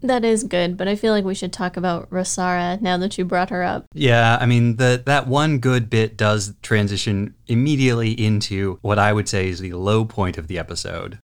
That 0.00 0.24
is 0.24 0.44
good, 0.44 0.76
but 0.76 0.86
I 0.86 0.96
feel 0.96 1.12
like 1.12 1.24
we 1.24 1.34
should 1.34 1.52
talk 1.52 1.76
about 1.76 2.10
Rasara 2.10 2.80
now 2.80 2.98
that 2.98 3.16
you 3.16 3.24
brought 3.24 3.50
her 3.50 3.62
up. 3.62 3.86
Yeah, 3.94 4.36
I 4.40 4.46
mean 4.46 4.76
the 4.76 5.02
that 5.06 5.26
one 5.26 5.58
good 5.58 5.88
bit 5.88 6.16
does 6.16 6.54
transition 6.62 7.34
immediately 7.46 8.12
into 8.12 8.78
what 8.82 8.98
I 8.98 9.12
would 9.12 9.28
say 9.28 9.48
is 9.48 9.60
the 9.60 9.72
low 9.72 10.04
point 10.04 10.36
of 10.36 10.46
the 10.46 10.58
episode. 10.58 11.18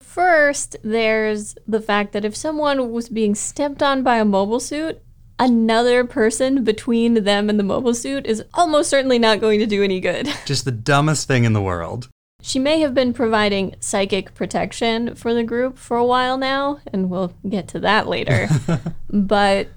First, 0.00 0.76
there's 0.82 1.54
the 1.66 1.82
fact 1.82 2.12
that 2.12 2.24
if 2.24 2.34
someone 2.34 2.92
was 2.92 3.08
being 3.08 3.34
stepped 3.34 3.82
on 3.82 4.02
by 4.02 4.16
a 4.16 4.24
mobile 4.24 4.58
suit, 4.58 5.02
another 5.38 6.04
person 6.04 6.64
between 6.64 7.24
them 7.24 7.50
and 7.50 7.58
the 7.58 7.64
mobile 7.64 7.94
suit 7.94 8.26
is 8.26 8.42
almost 8.54 8.90
certainly 8.90 9.18
not 9.18 9.40
going 9.40 9.60
to 9.60 9.66
do 9.66 9.82
any 9.84 10.00
good. 10.00 10.28
Just 10.46 10.64
the 10.64 10.72
dumbest 10.72 11.28
thing 11.28 11.44
in 11.44 11.52
the 11.52 11.62
world. 11.62 12.08
She 12.40 12.58
may 12.58 12.80
have 12.80 12.94
been 12.94 13.12
providing 13.12 13.74
psychic 13.80 14.34
protection 14.34 15.14
for 15.14 15.34
the 15.34 15.42
group 15.42 15.76
for 15.76 15.96
a 15.96 16.04
while 16.04 16.38
now, 16.38 16.80
and 16.92 17.10
we'll 17.10 17.34
get 17.48 17.66
to 17.68 17.80
that 17.80 18.06
later. 18.06 18.48
but 19.10 19.68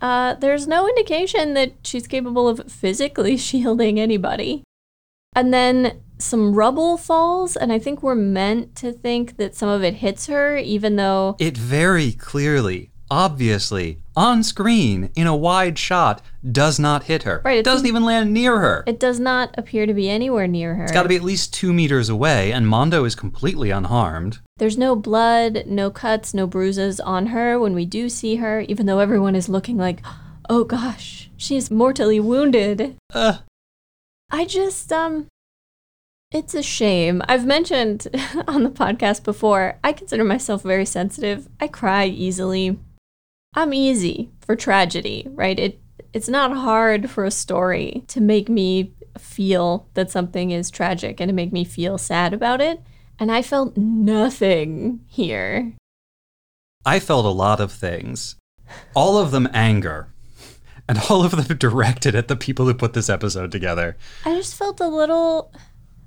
uh, 0.00 0.34
there's 0.34 0.68
no 0.68 0.88
indication 0.88 1.54
that 1.54 1.72
she's 1.82 2.06
capable 2.06 2.48
of 2.48 2.70
physically 2.70 3.36
shielding 3.36 3.98
anybody. 3.98 4.62
And 5.34 5.52
then 5.52 6.00
some 6.18 6.54
rubble 6.54 6.96
falls, 6.96 7.56
and 7.56 7.72
I 7.72 7.78
think 7.78 8.02
we're 8.02 8.14
meant 8.14 8.76
to 8.76 8.92
think 8.92 9.36
that 9.36 9.54
some 9.54 9.68
of 9.68 9.82
it 9.82 9.94
hits 9.94 10.26
her, 10.26 10.56
even 10.56 10.96
though 10.96 11.36
It 11.38 11.56
very 11.56 12.12
clearly 12.12 12.90
obviously, 13.10 13.98
on 14.18 14.42
screen, 14.42 15.10
in 15.14 15.28
a 15.28 15.36
wide 15.36 15.78
shot, 15.78 16.20
does 16.50 16.78
not 16.80 17.04
hit 17.04 17.22
her. 17.22 17.40
Right, 17.44 17.58
It 17.58 17.64
doesn't 17.64 17.86
even 17.86 18.04
land 18.04 18.34
near 18.34 18.58
her. 18.58 18.82
It 18.84 18.98
does 18.98 19.20
not 19.20 19.54
appear 19.56 19.86
to 19.86 19.94
be 19.94 20.10
anywhere 20.10 20.48
near 20.48 20.74
her. 20.74 20.82
it's 20.82 20.92
got 20.92 21.04
to 21.04 21.08
be 21.08 21.14
at 21.16 21.22
least 21.22 21.54
two 21.54 21.72
meters 21.72 22.08
away, 22.08 22.50
and 22.50 22.66
Mondo 22.66 23.04
is 23.04 23.14
completely 23.14 23.70
unharmed. 23.70 24.40
There's 24.56 24.76
no 24.76 24.96
blood, 24.96 25.64
no 25.66 25.90
cuts, 25.90 26.34
no 26.34 26.48
bruises 26.48 26.98
on 26.98 27.26
her 27.26 27.60
when 27.60 27.74
we 27.74 27.86
do 27.86 28.08
see 28.08 28.36
her, 28.36 28.60
even 28.62 28.86
though 28.86 28.98
everyone 28.98 29.36
is 29.36 29.48
looking 29.48 29.76
like, 29.76 30.02
oh 30.50 30.64
gosh, 30.64 31.30
she's 31.36 31.70
mortally 31.70 32.18
wounded. 32.18 32.96
Uh, 33.14 33.38
I 34.30 34.44
just, 34.46 34.92
um, 34.92 35.28
it's 36.32 36.54
a 36.54 36.62
shame. 36.62 37.22
I've 37.28 37.46
mentioned 37.46 38.08
on 38.48 38.64
the 38.64 38.70
podcast 38.70 39.22
before, 39.22 39.78
I 39.84 39.92
consider 39.92 40.24
myself 40.24 40.62
very 40.62 40.84
sensitive. 40.84 41.48
I 41.60 41.68
cry 41.68 42.06
easily. 42.06 42.78
I'm 43.58 43.74
easy 43.74 44.30
for 44.40 44.54
tragedy, 44.54 45.26
right? 45.32 45.58
It 45.58 45.80
it's 46.12 46.28
not 46.28 46.52
hard 46.52 47.10
for 47.10 47.24
a 47.24 47.30
story 47.32 48.04
to 48.06 48.20
make 48.20 48.48
me 48.48 48.92
feel 49.18 49.88
that 49.94 50.12
something 50.12 50.52
is 50.52 50.70
tragic 50.70 51.18
and 51.18 51.28
to 51.28 51.34
make 51.34 51.52
me 51.52 51.64
feel 51.64 51.98
sad 51.98 52.32
about 52.32 52.60
it. 52.60 52.80
And 53.18 53.32
I 53.32 53.42
felt 53.42 53.76
nothing 53.76 55.00
here. 55.08 55.72
I 56.86 57.00
felt 57.00 57.26
a 57.26 57.30
lot 57.30 57.58
of 57.58 57.72
things, 57.72 58.36
all 58.94 59.18
of 59.18 59.32
them 59.32 59.48
anger, 59.52 60.06
and 60.88 61.00
all 61.10 61.24
of 61.24 61.32
them 61.32 61.56
directed 61.58 62.14
at 62.14 62.28
the 62.28 62.36
people 62.36 62.66
who 62.66 62.74
put 62.74 62.92
this 62.92 63.10
episode 63.10 63.50
together. 63.50 63.96
I 64.24 64.36
just 64.36 64.54
felt 64.54 64.78
a 64.78 64.86
little 64.86 65.52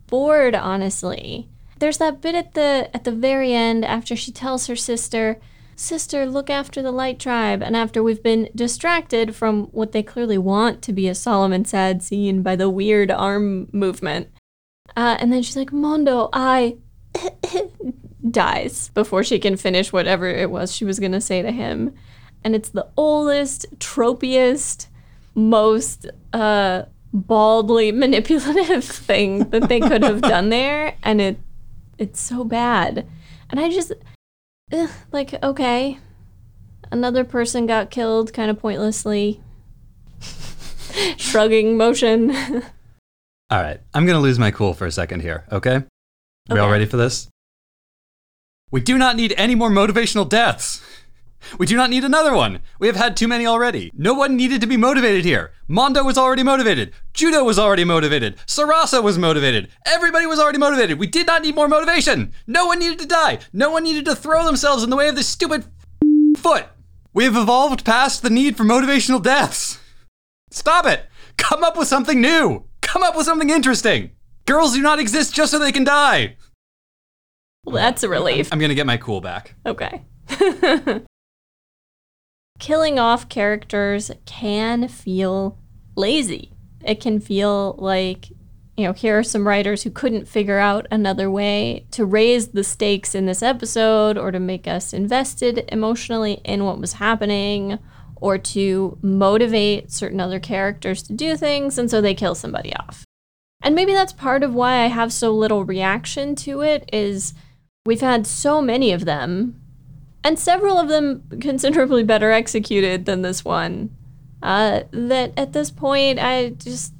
bored, 0.07 0.55
honestly. 0.55 1.49
There's 1.79 1.97
that 1.97 2.21
bit 2.21 2.33
at 2.33 2.53
the 2.53 2.89
at 2.93 3.03
the 3.03 3.11
very 3.11 3.53
end 3.53 3.83
after 3.83 4.15
she 4.15 4.31
tells 4.31 4.67
her 4.67 4.75
sister, 4.77 5.37
"Sister, 5.81 6.25
look 6.25 6.49
after 6.49 6.81
the 6.81 6.91
Light 6.91 7.19
Tribe," 7.19 7.61
and 7.61 7.75
after 7.75 8.03
we've 8.03 8.23
been 8.23 8.49
distracted 8.55 9.35
from 9.35 9.63
what 9.67 9.91
they 9.91 10.03
clearly 10.03 10.37
want 10.37 10.81
to 10.83 10.93
be 10.93 11.07
a 11.07 11.15
solemn 11.15 11.53
and 11.53 11.67
sad 11.67 12.03
scene 12.03 12.41
by 12.41 12.55
the 12.55 12.69
weird 12.69 13.11
arm 13.11 13.67
movement, 13.71 14.29
uh, 14.95 15.17
and 15.19 15.33
then 15.33 15.41
she's 15.41 15.57
like, 15.57 15.73
"Mondo, 15.73 16.29
I." 16.33 16.77
dies 18.29 18.89
before 18.89 19.23
she 19.23 19.39
can 19.39 19.57
finish 19.57 19.91
whatever 19.91 20.27
it 20.27 20.51
was 20.51 20.75
she 20.75 20.85
was 20.85 20.99
going 20.99 21.11
to 21.11 21.21
say 21.21 21.41
to 21.41 21.51
him. 21.51 21.93
And 22.43 22.55
it's 22.55 22.69
the 22.69 22.87
oldest, 22.97 23.65
tropiest, 23.79 24.87
most 25.35 26.07
uh, 26.33 26.83
baldly 27.13 27.91
manipulative 27.91 28.83
thing 28.83 29.49
that 29.49 29.69
they 29.69 29.79
could 29.79 30.03
have 30.03 30.21
done 30.21 30.49
there. 30.57 30.95
And 31.03 31.21
it 31.21 31.39
it's 31.97 32.19
so 32.19 32.43
bad. 32.43 33.07
And 33.49 33.59
I 33.59 33.69
just, 33.69 33.91
ugh, 34.71 34.89
like, 35.11 35.41
okay, 35.43 35.99
another 36.91 37.23
person 37.23 37.65
got 37.65 37.91
killed 37.91 38.33
kind 38.33 38.49
of 38.51 38.59
pointlessly. 38.59 39.41
Shrugging 41.17 41.77
motion. 41.77 42.31
All 43.49 43.61
right, 43.61 43.79
I'm 43.93 44.05
going 44.05 44.17
to 44.17 44.21
lose 44.21 44.39
my 44.39 44.51
cool 44.51 44.73
for 44.73 44.85
a 44.85 44.91
second 44.91 45.21
here, 45.21 45.45
okay? 45.51 45.83
are 46.49 46.55
we 46.55 46.59
all 46.59 46.71
ready 46.71 46.85
for 46.85 46.97
this? 46.97 47.27
We 48.71 48.79
do 48.79 48.97
not 48.97 49.17
need 49.17 49.33
any 49.37 49.55
more 49.55 49.69
motivational 49.69 50.27
deaths. 50.27 50.81
We 51.57 51.65
do 51.65 51.75
not 51.75 51.89
need 51.89 52.03
another 52.03 52.33
one. 52.33 52.59
We 52.79 52.87
have 52.87 52.95
had 52.95 53.15
too 53.15 53.27
many 53.27 53.45
already. 53.45 53.91
No 53.95 54.13
one 54.13 54.35
needed 54.35 54.61
to 54.61 54.67
be 54.67 54.77
motivated 54.77 55.25
here. 55.25 55.51
Mondo 55.67 56.03
was 56.03 56.17
already 56.17 56.43
motivated. 56.43 56.93
Judau 57.13 57.45
was 57.45 57.57
already 57.57 57.83
motivated. 57.83 58.37
Sarasa 58.45 59.01
was 59.01 59.17
motivated. 59.17 59.69
Everybody 59.85 60.25
was 60.25 60.39
already 60.39 60.57
motivated. 60.57 60.99
We 60.99 61.07
did 61.07 61.27
not 61.27 61.41
need 61.41 61.55
more 61.55 61.67
motivation. 61.67 62.33
No 62.47 62.65
one 62.65 62.79
needed 62.79 62.99
to 62.99 63.07
die. 63.07 63.39
No 63.53 63.71
one 63.71 63.83
needed 63.83 64.05
to 64.05 64.15
throw 64.15 64.45
themselves 64.45 64.83
in 64.83 64.89
the 64.89 64.95
way 64.95 65.09
of 65.09 65.15
this 65.15 65.27
stupid 65.27 65.65
foot. 66.37 66.65
We 67.13 67.25
have 67.25 67.35
evolved 67.35 67.83
past 67.85 68.21
the 68.21 68.29
need 68.29 68.55
for 68.55 68.63
motivational 68.63 69.21
deaths. 69.21 69.79
Stop 70.49 70.85
it! 70.85 71.07
Come 71.37 71.63
up 71.63 71.77
with 71.77 71.87
something 71.87 72.21
new! 72.21 72.65
Come 72.81 73.03
up 73.03 73.15
with 73.15 73.25
something 73.25 73.49
interesting! 73.49 74.11
Girls 74.45 74.73
do 74.73 74.81
not 74.81 74.99
exist 74.99 75.33
just 75.33 75.51
so 75.51 75.59
they 75.59 75.71
can 75.71 75.83
die! 75.83 76.35
well, 77.63 77.75
that's 77.75 78.03
a 78.03 78.09
relief. 78.09 78.49
I'm 78.51 78.59
gonna 78.59 78.75
get 78.75 78.85
my 78.85 78.97
cool 78.97 79.21
back. 79.21 79.55
Okay. 79.65 80.03
Killing 82.61 82.99
off 82.99 83.27
characters 83.27 84.11
can 84.27 84.87
feel 84.87 85.57
lazy. 85.95 86.51
It 86.85 87.01
can 87.01 87.19
feel 87.19 87.73
like, 87.79 88.29
you 88.77 88.85
know, 88.85 88.93
here 88.93 89.17
are 89.17 89.23
some 89.23 89.47
writers 89.47 89.81
who 89.81 89.89
couldn't 89.89 90.27
figure 90.27 90.59
out 90.59 90.85
another 90.91 91.27
way 91.31 91.87
to 91.89 92.05
raise 92.05 92.49
the 92.49 92.63
stakes 92.63 93.15
in 93.15 93.25
this 93.25 93.41
episode 93.41 94.15
or 94.15 94.29
to 94.29 94.39
make 94.39 94.67
us 94.67 94.93
invested 94.93 95.65
emotionally 95.69 96.33
in 96.45 96.63
what 96.63 96.77
was 96.77 96.93
happening 96.93 97.79
or 98.17 98.37
to 98.37 98.95
motivate 99.01 99.91
certain 99.91 100.19
other 100.19 100.39
characters 100.39 101.01
to 101.01 101.13
do 101.13 101.35
things, 101.35 101.79
and 101.79 101.89
so 101.89 101.99
they 101.99 102.13
kill 102.13 102.35
somebody 102.35 102.75
off. 102.75 103.03
And 103.63 103.73
maybe 103.73 103.93
that's 103.93 104.13
part 104.13 104.43
of 104.43 104.53
why 104.53 104.83
I 104.83 104.87
have 104.87 105.11
so 105.11 105.31
little 105.31 105.65
reaction 105.65 106.35
to 106.35 106.61
it 106.61 106.87
is 106.93 107.33
we've 107.87 108.01
had 108.01 108.27
so 108.27 108.61
many 108.61 108.91
of 108.91 109.05
them 109.05 109.60
and 110.23 110.37
several 110.37 110.77
of 110.77 110.89
them 110.89 111.23
considerably 111.39 112.03
better 112.03 112.31
executed 112.31 113.05
than 113.05 113.21
this 113.21 113.43
one. 113.43 113.95
Uh, 114.41 114.81
that 114.91 115.33
at 115.37 115.53
this 115.53 115.69
point, 115.69 116.19
I 116.19 116.49
just 116.49 116.93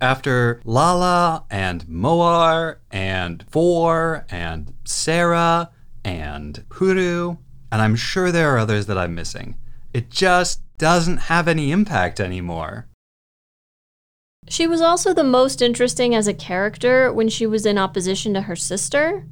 After 0.00 0.60
Lalah 0.64 1.44
and 1.50 1.86
Mouar 1.86 2.78
and 2.90 3.44
Four 3.50 4.26
and 4.30 4.72
Sarah 4.84 5.70
and 6.04 6.64
Huru, 6.70 7.38
and 7.70 7.82
I'm 7.82 7.94
sure 7.94 8.32
there 8.32 8.54
are 8.54 8.58
others 8.58 8.86
that 8.86 8.98
I'm 8.98 9.14
missing, 9.14 9.56
it 9.92 10.10
just 10.10 10.60
doesn't 10.78 11.18
have 11.18 11.48
any 11.48 11.70
impact 11.72 12.20
anymore. 12.20 12.86
she 14.48 14.66
was 14.66 14.80
also 14.80 15.12
the 15.12 15.24
most 15.24 15.60
interesting 15.60 16.14
as 16.14 16.26
a 16.26 16.34
character 16.34 17.12
when 17.12 17.28
she 17.28 17.46
was 17.46 17.66
in 17.66 17.76
opposition 17.78 18.32
to 18.34 18.42
her 18.42 18.56
sister. 18.56 19.24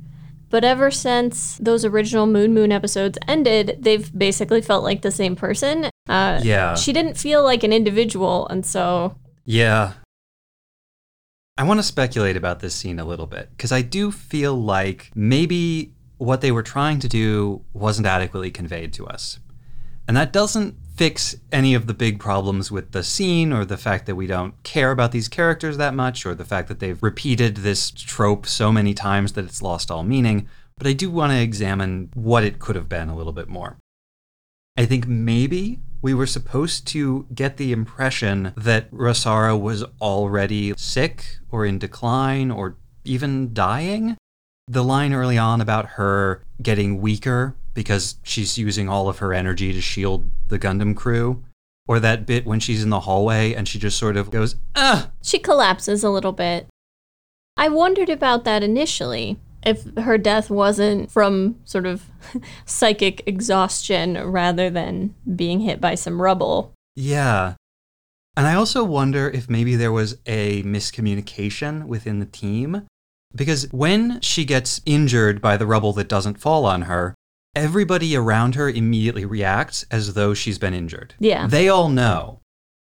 But 0.49 0.65
ever 0.65 0.91
since 0.91 1.59
those 1.59 1.85
original 1.85 2.27
Moon 2.27 2.55
Moon 2.55 2.71
episodes 2.71 3.19
ended, 3.27 3.79
they've 3.81 4.17
basically 4.17 4.63
felt 4.63 4.85
like 4.85 5.03
the 5.03 5.11
same 5.11 5.35
person. 5.37 5.91
Uh, 6.09 6.41
Yeah. 6.43 6.75
She 6.75 6.93
didn't 6.93 7.17
feel 7.17 7.43
like 7.43 7.65
an 7.65 7.73
individual, 7.73 8.47
and 8.49 8.65
so 8.65 9.17
Yeah. 9.45 9.95
I 11.59 11.63
want 11.65 11.79
to 11.79 11.83
speculate 11.85 12.37
about 12.37 12.61
this 12.61 12.75
scene 12.75 12.99
a 12.99 13.05
little 13.05 13.27
bit 13.27 13.49
because 13.51 13.73
I 13.73 13.81
do 13.83 14.11
feel 14.13 14.55
like 14.55 15.11
maybe 15.15 15.93
what 16.19 16.41
they 16.43 16.53
were 16.53 16.63
trying 16.63 16.99
to 17.01 17.09
do 17.09 17.63
wasn't 17.73 18.07
adequately 18.07 18.51
conveyed 18.51 18.93
to 18.95 19.07
us. 19.07 19.39
And 20.07 20.17
that 20.17 20.33
doesn't 20.33 20.77
fix 20.97 21.37
any 21.53 21.75
of 21.75 21.87
the 21.87 21.95
big 21.95 22.19
problems 22.19 22.71
with 22.71 22.93
the 22.93 23.03
scene 23.03 23.53
or 23.53 23.65
the 23.65 23.77
fact 23.77 24.07
that 24.07 24.17
we 24.17 24.27
don't 24.27 24.61
care 24.63 24.91
about 24.91 25.13
these 25.13 25.29
characters 25.29 25.77
that 25.77 25.95
much 25.95 26.25
or 26.25 26.35
the 26.35 26.45
fact 26.45 26.69
that 26.69 26.81
they've 26.81 27.03
repeated 27.03 27.59
this 27.59 27.91
trope 27.91 28.47
so 28.47 28.73
many 28.73 28.95
times 28.95 29.33
that 29.33 29.45
it's 29.45 29.63
lost 29.63 29.91
all 29.91 30.03
meaning. 30.03 30.49
But 30.79 30.87
I 30.87 30.93
do 30.93 31.11
want 31.11 31.33
to 31.33 31.41
examine 31.41 32.11
what 32.15 32.45
it 32.45 32.59
could 32.59 32.77
have 32.77 32.89
been 32.89 33.09
a 33.09 33.17
little 33.17 33.33
bit 33.33 33.49
more. 33.49 33.79
I 34.77 34.87
think 34.87 35.07
maybe 35.07 35.81
we 36.03 36.15
were 36.15 36.27
supposed 36.27 36.87
to 36.89 37.27
get 37.35 37.57
the 37.57 37.73
impression 37.73 38.53
that 38.57 38.91
Rasara 38.91 39.59
was 39.59 39.85
already 40.01 40.75
sick 40.77 41.39
or 41.51 41.65
in 41.65 41.79
decline 41.79 42.51
or 42.51 42.77
even 43.05 43.55
dying. 43.55 44.17
The 44.69 44.85
line 44.85 45.13
early 45.13 45.39
on 45.39 45.61
about 45.61 45.87
her 45.91 46.43
getting 46.63 47.01
weaker 47.01 47.57
because 47.73 48.17
she's 48.23 48.59
using 48.59 48.89
all 48.89 49.09
of 49.09 49.19
her 49.19 49.33
energy 49.33 49.73
to 49.73 49.81
shield 49.81 50.31
the 50.49 50.59
Gundam 50.59 50.97
crew, 50.97 51.45
or 51.89 52.01
that 52.01 52.27
bit 52.27 52.47
when 52.47 52.61
she's 52.61 52.83
in 52.83 52.91
the 52.91 53.01
hallway 53.01 53.55
and 53.55 53.69
she 53.69 53.79
just 53.79 53.99
sort 53.99 54.17
of 54.17 54.31
goes, 54.31 54.57
ah, 54.75 55.11
she 55.23 55.39
collapses 55.39 56.03
a 56.03 56.11
little 56.11 56.33
bit. 56.33 56.67
I 57.57 57.69
wondered 57.69 58.11
about 58.11 58.45
that 58.45 58.63
initially. 58.63 59.39
If 59.65 59.85
her 59.97 60.19
death 60.19 60.51
wasn't 60.51 61.11
from 61.11 61.57
sort 61.65 61.87
of 61.87 62.05
psychic 62.67 63.23
exhaustion 63.27 64.17
rather 64.31 64.71
than 64.71 65.15
being 65.35 65.61
hit 65.61 65.81
by 65.81 65.97
some 65.97 66.23
rubble. 66.23 66.73
Yeah. 66.95 67.55
And 68.37 68.47
I 68.47 68.55
also 68.55 68.85
wonder 68.85 69.29
if 69.29 69.49
maybe 69.49 69.75
there 69.77 69.91
was 69.91 70.19
a 70.27 70.63
miscommunication 70.63 71.87
within 71.87 72.21
the 72.21 72.27
team. 72.27 72.87
Because 73.35 73.71
when 73.73 74.21
she 74.21 74.45
gets 74.45 74.81
injured 74.87 75.41
by 75.41 75.57
the 75.57 75.67
rubble 75.67 75.93
that 75.95 76.09
doesn't 76.09 76.41
fall 76.41 76.65
on 76.65 76.83
her, 76.83 77.15
everybody 77.57 78.15
around 78.15 78.55
her 78.55 78.69
immediately 78.69 79.25
reacts 79.25 79.85
as 79.91 80.15
though 80.15 80.35
she's 80.35 80.59
been 80.59 80.75
injured. 80.75 81.15
Yeah. 81.19 81.47
They 81.47 81.69
all 81.69 81.89
know. 81.89 82.41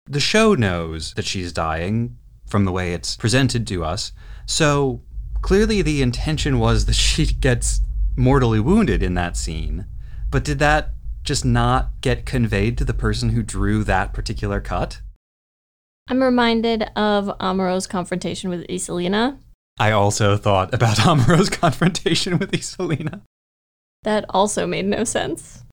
The 0.06 0.18
show 0.18 0.54
knows 0.54 1.12
that 1.14 1.26
she's 1.26 1.52
dying 1.52 2.16
from 2.46 2.64
the 2.64 2.72
way 2.72 2.94
it's 2.94 3.14
presented 3.14 3.66
to 3.68 3.84
us. 3.84 4.12
So 4.46 5.02
clearly 5.42 5.82
the 5.82 6.02
intention 6.02 6.58
was 6.58 6.86
that 6.86 6.94
she 7.06 7.26
gets 7.26 7.82
mortally 8.16 8.58
wounded 8.60 9.02
in 9.02 9.14
that 9.14 9.36
scene. 9.36 9.86
But 10.30 10.44
did 10.44 10.58
that 10.60 10.94
just 11.22 11.44
not 11.44 11.90
get 12.00 12.26
conveyed 12.26 12.76
to 12.78 12.84
the 12.84 12.94
person 12.94 13.28
who 13.28 13.42
drew 13.42 13.84
that 13.84 14.12
particular 14.12 14.60
cut? 14.60 15.02
I'm 16.08 16.22
reminded 16.22 16.84
of 16.96 17.30
Amuro's 17.38 17.86
confrontation 17.86 18.50
with 18.50 18.66
Icelina. 18.66 19.38
I 19.78 19.92
also 19.92 20.36
thought 20.36 20.74
about 20.74 20.96
Amuro's 21.06 21.50
confrontation 21.50 22.38
with 22.38 22.52
Icelina. 22.52 23.20
That 24.02 24.24
also 24.30 24.66
made 24.66 24.86
no 24.86 25.04
sense. 25.04 25.64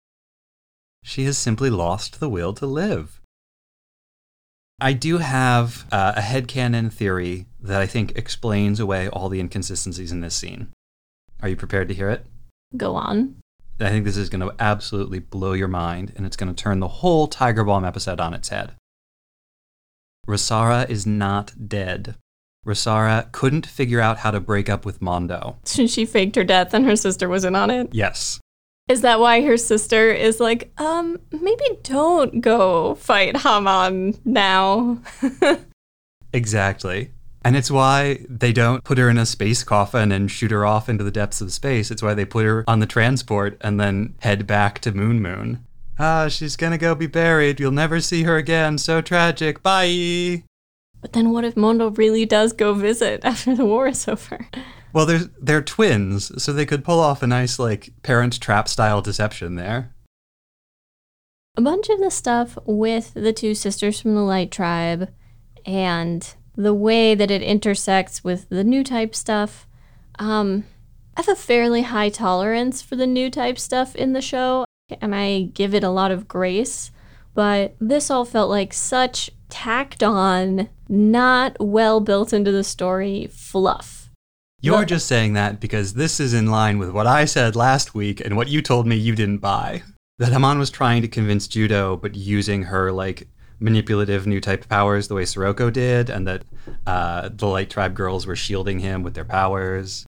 She 1.04 1.24
has 1.26 1.38
simply 1.38 1.70
lost 1.70 2.20
the 2.20 2.30
will 2.30 2.54
to 2.54 2.66
live. 2.66 3.20
I 4.82 4.94
do 4.94 5.18
have 5.18 5.86
uh, 5.92 6.14
a 6.16 6.22
headcanon 6.22 6.92
theory 6.94 7.48
that 7.60 7.82
I 7.82 7.86
think 7.86 8.14
explains 8.16 8.80
away 8.80 9.10
all 9.10 9.28
the 9.28 9.40
inconsistencies 9.40 10.12
in 10.12 10.22
this 10.22 10.36
scene. 10.36 10.70
Are 11.42 11.50
you 11.50 11.56
prepared 11.56 11.88
to 11.90 11.94
hear 11.94 12.10
it? 12.10 12.26
Go 12.78 12.96
on. 12.96 13.36
I 13.80 13.90
think 13.90 14.06
this 14.06 14.18
is 14.18 14.30
going 14.30 14.42
to 14.42 14.54
absolutely 14.60 15.20
blow 15.20 15.54
your 15.54 15.68
mind, 15.68 16.14
and 16.16 16.26
it's 16.26 16.36
going 16.36 16.54
to 16.54 16.64
turn 16.64 16.80
the 16.80 16.88
whole 16.88 17.28
Tiger 17.28 17.64
Baum 17.64 17.86
episode 17.86 18.20
on 18.20 18.34
its 18.34 18.50
head. 18.50 18.74
Rasara 20.28 20.90
is 20.90 21.06
not 21.06 21.68
dead. 21.68 22.16
Rasara 22.66 23.32
couldn't 23.32 23.66
figure 23.66 24.02
out 24.02 24.20
how 24.20 24.32
to 24.32 24.40
break 24.40 24.70
up 24.70 24.86
with 24.86 25.02
Mondo. 25.02 25.58
She 25.66 26.06
faked 26.06 26.36
her 26.36 26.44
death 26.44 26.74
and 26.74 26.86
her 26.86 26.96
sister 26.96 27.28
was 27.30 27.44
in 27.46 27.56
on 27.56 27.70
it. 27.70 27.90
Yes. 27.94 28.40
Is 28.88 29.02
that 29.02 29.20
why 29.20 29.42
her 29.42 29.58
sister 29.58 30.12
is 30.12 30.40
like, 30.40 30.72
um, 30.80 31.20
maybe 31.32 31.64
don't 31.84 32.42
go 32.42 32.96
fight 32.96 33.38
Haman 33.38 34.20
now? 34.26 35.00
Exactly. 36.34 37.12
And 37.44 37.56
it's 37.56 37.72
why 37.72 38.26
they 38.30 38.52
don't 38.52 38.84
put 38.84 38.98
her 38.98 39.10
in 39.10 39.18
a 39.18 39.26
space 39.26 39.64
coffin 39.64 40.12
and 40.12 40.30
shoot 40.30 40.52
her 40.52 40.66
off 40.66 40.90
into 40.90 41.04
the 41.04 41.12
depths 41.12 41.42
of 41.42 41.54
space. 41.54 41.90
It's 41.90 42.04
why 42.04 42.14
they 42.14 42.26
put 42.26 42.46
her 42.46 42.64
on 42.68 42.80
the 42.80 42.86
transport 42.86 43.58
and 43.62 43.80
then 43.80 44.16
head 44.20 44.46
back 44.46 44.80
to 44.82 44.92
Moon 44.92 45.22
Moon. 45.22 45.66
Ah, 45.98 46.28
she's 46.28 46.56
gonna 46.56 46.78
go 46.78 46.96
be 46.96 47.08
buried. 47.08 47.60
You'll 47.60 47.72
never 47.72 48.00
see 48.02 48.24
her 48.24 48.38
again. 48.38 48.78
So 48.78 49.02
tragic. 49.02 49.64
Bye. 49.64 50.44
But 51.02 51.14
then 51.14 51.32
what 51.32 51.46
if 51.46 51.56
Mondo 51.56 51.90
really 51.92 52.26
does 52.26 52.54
go 52.54 52.74
visit 52.74 53.22
after 53.24 53.56
the 53.56 53.66
war 53.66 53.88
is 53.88 54.08
over? 54.08 54.48
Well, 54.92 55.06
they're 55.06 55.30
they're 55.40 55.62
twins, 55.62 56.32
so 56.42 56.52
they 56.52 56.66
could 56.66 56.84
pull 56.84 57.00
off 57.00 57.24
a 57.24 57.28
nice 57.28 57.60
like 57.60 57.92
parent 58.04 58.40
trap 58.40 58.68
style 58.68 59.02
deception 59.02 59.56
there. 59.56 59.94
A 61.58 61.62
bunch 61.62 61.90
of 61.90 62.00
the 62.00 62.10
stuff 62.10 62.58
with 62.66 63.14
the 63.14 63.34
two 63.34 63.54
sisters 63.54 64.00
from 64.00 64.16
the 64.16 64.22
Light 64.22 64.52
Tribe 64.52 65.10
and 65.66 66.36
the 66.56 66.74
way 66.74 67.16
that 67.16 67.32
it 67.32 67.42
intersects 67.42 68.24
with 68.24 68.50
the 68.50 68.64
new 68.64 68.84
type 68.84 69.16
stuff. 69.16 69.68
Um, 70.18 70.66
I 71.16 71.22
have 71.22 71.30
a 71.30 71.36
fairly 71.36 71.84
high 71.84 72.10
tolerance 72.10 72.82
for 72.82 72.96
the 72.96 73.08
new 73.08 73.30
type 73.30 73.60
stuff 73.60 73.96
in 73.96 74.14
the 74.14 74.22
show, 74.22 74.66
and 75.02 75.14
I 75.14 75.50
give 75.54 75.74
it 75.74 75.84
a 75.84 75.90
lot 75.90 76.12
of 76.12 76.28
grace. 76.28 76.92
But 77.34 77.76
this 77.80 78.10
all 78.10 78.26
felt 78.26 78.50
like 78.50 78.74
such 78.74 79.30
tacked 79.50 80.02
on, 80.04 80.70
not 80.90 81.56
well 81.60 82.00
built 82.00 82.34
into 82.34 82.52
the 82.52 82.64
story 82.64 83.28
fluff. 83.32 84.10
You're 84.62 84.80
The- 84.80 84.86
just 84.88 85.08
saying 85.08 85.34
that 85.34 85.60
because 85.62 85.94
this 85.94 86.20
is 86.20 86.34
in 86.34 86.48
line 86.48 86.80
with 86.80 86.90
what 86.90 87.08
I 87.08 87.26
said 87.26 87.56
last 87.56 87.94
week 87.96 88.20
and 88.20 88.36
what 88.36 88.50
you 88.50 88.62
told 88.62 88.88
me 88.88 88.96
you 88.96 89.16
didn't 89.16 89.38
buy. 89.38 89.84
That 90.18 90.34
Haman 90.34 90.60
was 90.60 90.70
trying 90.70 91.02
to 91.04 91.08
convince 91.08 91.48
Judau, 91.48 92.02
but 92.02 92.16
using 92.16 92.64
her 92.64 92.92
like 92.92 93.28
manipulative 93.62 94.28
new 94.28 94.42
type 94.42 94.68
powers 94.68 95.08
the 95.08 95.16
way 95.16 95.24
Scirocco 95.26 95.70
did, 95.70 96.10
and 96.10 96.28
that 96.28 96.44
uh, 96.86 97.30
the 97.34 97.48
Light 97.48 97.70
Tribe 97.70 97.94
girls 97.94 98.26
were 98.28 98.36
shielding 98.36 98.80
him 98.80 99.02
with 99.04 99.14
their 99.14 99.24
powers. 99.26 100.06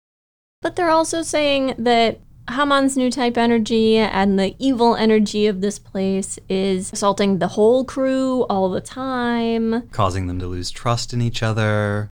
But 0.61 0.75
they're 0.75 0.89
also 0.91 1.21
saying 1.23 1.73
that 1.79 2.19
Haman's 2.49 2.95
new 2.95 3.09
type 3.09 3.37
energy 3.37 3.97
and 3.97 4.37
the 4.37 4.55
evil 4.59 4.95
energy 4.95 5.47
of 5.47 5.61
this 5.61 5.79
place 5.79 6.37
is 6.47 6.93
assaulting 6.93 7.39
the 7.39 7.49
whole 7.49 7.83
crew 7.83 8.43
all 8.43 8.69
the 8.69 8.81
time. 8.81 9.87
causing 9.89 10.27
them 10.27 10.39
to 10.39 10.47
lose 10.47 10.69
trust 10.71 11.13
in 11.13 11.21
each 11.21 11.41
other. 11.41 12.09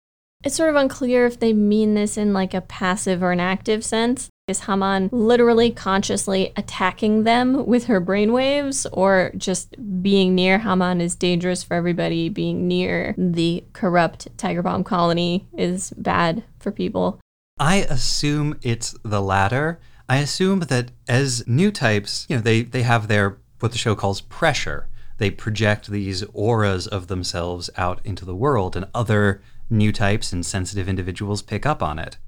It's 0.45 0.57
sort 0.57 0.71
of 0.71 0.77
unclear 0.77 1.27
if 1.27 1.39
they 1.39 1.53
mean 1.53 1.95
this 1.95 2.17
in 2.17 2.33
like 2.33 2.55
a 2.55 2.61
passive 2.61 3.23
or 3.23 3.33
an 3.33 3.41
active 3.41 3.85
sense. 3.85 4.29
Is 4.49 4.61
Haman 4.61 5.09
literally 5.11 5.73
consciously 5.73 6.53
attacking 6.57 7.25
them 7.25 7.67
with 7.67 7.87
her 7.87 8.01
brainwaves, 8.01 8.87
or 8.93 9.33
just 9.37 9.75
being 10.03 10.37
near 10.37 10.61
Haman 10.61 11.01
is 11.01 11.17
dangerous 11.17 11.65
for 11.65 11.75
everybody? 11.75 12.29
Being 12.29 12.69
near 12.69 13.13
the 13.19 13.65
corrupt 13.73 14.29
Tiger 14.39 14.63
Baum 14.63 14.85
colony 14.85 15.49
is 15.57 15.91
bad 15.97 16.45
for 16.61 16.71
people. 16.71 17.19
I 17.59 17.87
assume 17.91 18.57
it's 18.63 18.95
the 19.03 19.21
latter. 19.21 19.81
I 20.09 20.19
assume 20.19 20.61
that 20.61 20.93
as 21.09 21.47
new 21.47 21.71
types, 21.71 22.27
you 22.29 22.37
know, 22.37 22.43
they, 22.43 22.63
they 22.63 22.83
have 22.83 23.09
their 23.09 23.39
what 23.61 23.73
the 23.73 23.79
show 23.79 23.95
calls 23.95 24.21
pressure. 24.21 24.89
They 25.19 25.31
project 25.31 25.89
these 25.89 26.23
auras 26.35 26.87
of 26.87 27.07
themselves 27.07 27.71
out 27.77 28.01
into 28.05 28.25
the 28.25 28.37
world, 28.37 28.77
and 28.77 28.87
other 28.95 29.41
new 29.71 29.93
types 29.93 30.33
and 30.33 30.45
sensitive 30.45 30.89
individuals 30.89 31.43
pick 31.43 31.65
up 31.65 31.83
on 31.83 31.99
it. 31.99 32.19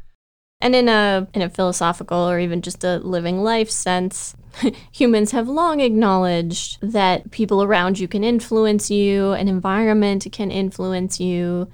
And 0.60 0.74
in 0.74 0.88
a 0.88 1.28
in 1.34 1.42
a 1.42 1.50
philosophical 1.50 2.18
or 2.18 2.40
even 2.40 2.62
just 2.62 2.82
a 2.82 2.98
living 2.98 3.42
life 3.42 3.70
sense, 3.70 4.34
humans 4.92 5.30
have 5.30 5.48
long 5.48 5.80
acknowledged 5.80 6.78
that 6.80 7.30
people 7.30 7.62
around 7.62 8.00
you 8.00 8.08
can 8.08 8.24
influence 8.24 8.90
you, 8.90 9.32
an 9.32 9.48
environment 9.48 10.26
can 10.32 10.50
influence 10.50 11.20
you. 11.20 11.68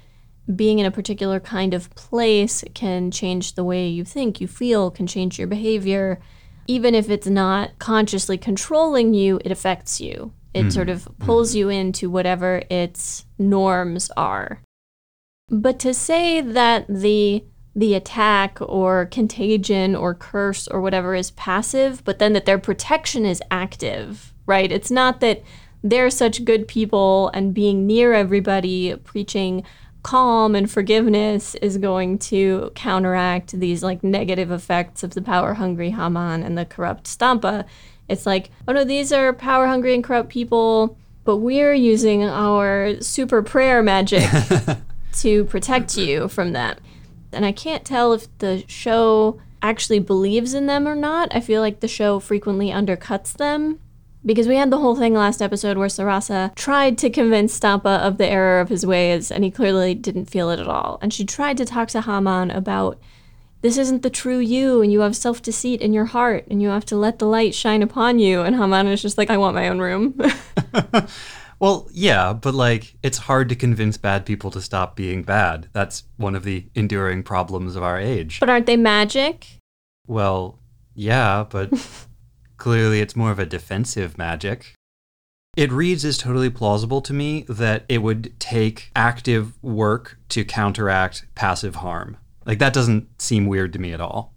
Being 0.53 0.79
in 0.79 0.85
a 0.85 0.91
particular 0.91 1.39
kind 1.39 1.73
of 1.73 1.93
place 1.95 2.63
can 2.73 3.09
change 3.09 3.55
the 3.55 3.63
way 3.63 3.87
you 3.87 4.03
think, 4.03 4.39
you 4.39 4.47
feel, 4.47 4.91
can 4.91 5.07
change 5.07 5.39
your 5.39 5.47
behavior. 5.47 6.19
Even 6.67 6.93
if 6.93 7.09
it's 7.09 7.27
not 7.27 7.77
consciously 7.79 8.37
controlling 8.37 9.13
you, 9.13 9.39
it 9.43 9.51
affects 9.51 9.99
you. 9.99 10.33
It 10.53 10.63
hmm. 10.63 10.69
sort 10.69 10.89
of 10.89 11.03
hmm. 11.03 11.25
pulls 11.25 11.55
you 11.55 11.69
into 11.69 12.09
whatever 12.09 12.61
its 12.69 13.25
norms 13.37 14.11
are. 14.15 14.61
But 15.49 15.79
to 15.79 15.93
say 15.93 16.41
that 16.41 16.85
the 16.87 17.43
the 17.75 17.93
attack 17.93 18.57
or 18.61 19.05
contagion 19.07 19.95
or 19.95 20.13
curse 20.13 20.65
or 20.69 20.79
whatever 20.79 21.13
is 21.13 21.31
passive, 21.31 22.03
but 22.05 22.19
then 22.19 22.31
that 22.31 22.45
their 22.45 22.57
protection 22.57 23.25
is 23.25 23.41
active, 23.51 24.33
right? 24.45 24.71
It's 24.71 24.89
not 24.89 25.19
that 25.19 25.43
they're 25.83 26.09
such 26.09 26.45
good 26.45 26.67
people 26.67 27.29
and 27.33 27.53
being 27.53 27.85
near 27.85 28.13
everybody, 28.13 28.95
preaching 29.03 29.63
calm 30.05 30.53
and 30.53 30.69
forgiveness 30.69 31.55
is 31.63 31.79
going 31.79 32.19
to 32.19 32.71
counteract 32.75 33.59
these 33.59 33.81
like 33.81 34.03
negative 34.03 34.51
effects 34.51 35.01
of 35.01 35.15
the 35.15 35.21
power 35.21 35.55
hungry 35.55 35.89
Haman 35.89 36.43
and 36.43 36.55
the 36.55 36.63
corrupt 36.63 37.07
Stampa. 37.07 37.65
It's 38.07 38.27
like, 38.27 38.51
oh 38.67 38.73
no, 38.73 38.83
these 38.83 39.11
are 39.11 39.33
power 39.33 39.65
hungry 39.65 39.95
and 39.95 40.03
corrupt 40.03 40.29
people, 40.29 40.95
but 41.23 41.37
we're 41.37 41.73
using 41.73 42.23
our 42.23 43.01
super 43.01 43.41
prayer 43.41 43.81
magic 43.81 44.29
to 45.13 45.43
protect 45.45 45.97
you 45.97 46.27
from 46.27 46.53
them. 46.53 46.77
And 47.31 47.43
I 47.43 47.51
can't 47.51 47.83
tell 47.83 48.13
if 48.13 48.27
the 48.37 48.63
show 48.67 49.41
actually 49.63 49.97
believes 49.97 50.53
in 50.53 50.67
them 50.67 50.87
or 50.87 50.95
not. 50.95 51.33
I 51.33 51.39
feel 51.39 51.61
like 51.61 51.79
the 51.79 51.87
show 51.87 52.19
frequently 52.19 52.67
undercuts 52.67 53.33
them. 53.33 53.79
Because 54.25 54.47
we 54.47 54.55
had 54.55 54.71
the 54.71 54.79
whole 54.79 54.95
thing 54.95 55.13
last 55.13 55.41
episode 55.41 55.77
where 55.77 55.87
Sarasa 55.87 56.55
tried 56.55 56.97
to 56.97 57.09
convince 57.09 57.53
Stampa 57.53 58.01
of 58.01 58.17
the 58.17 58.27
error 58.27 58.59
of 58.59 58.69
his 58.69 58.85
ways, 58.85 59.31
and 59.31 59.43
he 59.43 59.51
clearly 59.51 59.93
didn't 59.93 60.25
feel 60.25 60.49
it 60.49 60.59
at 60.59 60.67
all. 60.67 60.97
And 61.01 61.13
she 61.13 61.25
tried 61.25 61.57
to 61.57 61.65
talk 61.65 61.89
to 61.89 62.01
Haman 62.01 62.49
about 62.51 62.99
this 63.61 63.77
isn't 63.77 64.01
the 64.01 64.09
true 64.09 64.39
you, 64.39 64.81
and 64.81 64.91
you 64.91 65.01
have 65.01 65.15
self 65.15 65.41
deceit 65.41 65.81
in 65.81 65.93
your 65.93 66.05
heart, 66.05 66.45
and 66.49 66.61
you 66.61 66.69
have 66.69 66.85
to 66.85 66.95
let 66.95 67.19
the 67.19 67.27
light 67.27 67.53
shine 67.53 67.83
upon 67.83 68.19
you. 68.19 68.41
And 68.41 68.55
Haman 68.55 68.87
is 68.87 69.01
just 69.01 69.17
like, 69.17 69.29
I 69.29 69.37
want 69.37 69.55
my 69.55 69.67
own 69.67 69.79
room. 69.79 70.19
Well, 71.59 71.87
yeah, 71.91 72.33
but 72.33 72.53
like 72.53 72.95
it's 73.01 73.17
hard 73.17 73.49
to 73.49 73.55
convince 73.55 73.97
bad 73.97 74.25
people 74.25 74.51
to 74.51 74.61
stop 74.61 74.95
being 74.95 75.23
bad. 75.23 75.69
That's 75.71 76.03
one 76.17 76.35
of 76.35 76.43
the 76.43 76.65
enduring 76.75 77.23
problems 77.23 77.75
of 77.75 77.83
our 77.83 77.99
age. 77.99 78.39
but 78.39 78.49
aren't 78.49 78.65
they 78.65 78.77
magic? 78.77 79.47
Well, 80.05 80.59
yeah, 80.93 81.45
but 81.49 81.71
clearly 82.57 82.99
it's 82.99 83.15
more 83.15 83.31
of 83.31 83.39
a 83.39 83.45
defensive 83.45 84.17
magic. 84.17 84.73
It 85.55 85.71
reads 85.71 86.03
as 86.03 86.17
totally 86.17 86.49
plausible 86.49 87.01
to 87.01 87.13
me 87.13 87.45
that 87.47 87.85
it 87.87 87.99
would 87.99 88.37
take 88.39 88.91
active 88.95 89.53
work 89.63 90.17
to 90.29 90.43
counteract 90.43 91.25
passive 91.33 91.75
harm. 91.75 92.17
Like, 92.45 92.59
that 92.59 92.73
doesn't 92.73 93.21
seem 93.21 93.47
weird 93.47 93.73
to 93.73 93.79
me 93.79 93.93
at 93.93 94.01
all. 94.01 94.33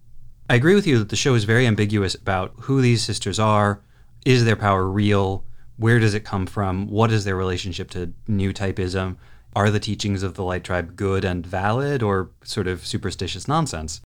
I 0.49 0.55
agree 0.55 0.75
with 0.75 0.87
you 0.87 0.97
that 0.97 1.09
the 1.09 1.15
show 1.15 1.35
is 1.35 1.43
very 1.43 1.67
ambiguous 1.67 2.15
about 2.15 2.53
who 2.61 2.81
these 2.81 3.03
sisters 3.03 3.37
are. 3.37 3.81
Is 4.25 4.45
their 4.45 4.55
power 4.55 4.87
real? 4.87 5.45
Where 5.77 5.99
does 5.99 6.13
it 6.13 6.25
come 6.25 6.45
from? 6.45 6.87
What 6.87 7.11
is 7.11 7.23
their 7.23 7.35
relationship 7.35 7.91
to 7.91 8.13
new 8.27 8.51
typeism? 8.51 9.17
Are 9.55 9.69
the 9.69 9.79
teachings 9.79 10.23
of 10.23 10.35
the 10.35 10.43
Light 10.43 10.63
Tribe 10.63 10.95
good 10.95 11.25
and 11.25 11.45
valid 11.45 12.01
or 12.01 12.31
sort 12.43 12.67
of 12.67 12.85
superstitious 12.85 13.47
nonsense? 13.47 14.01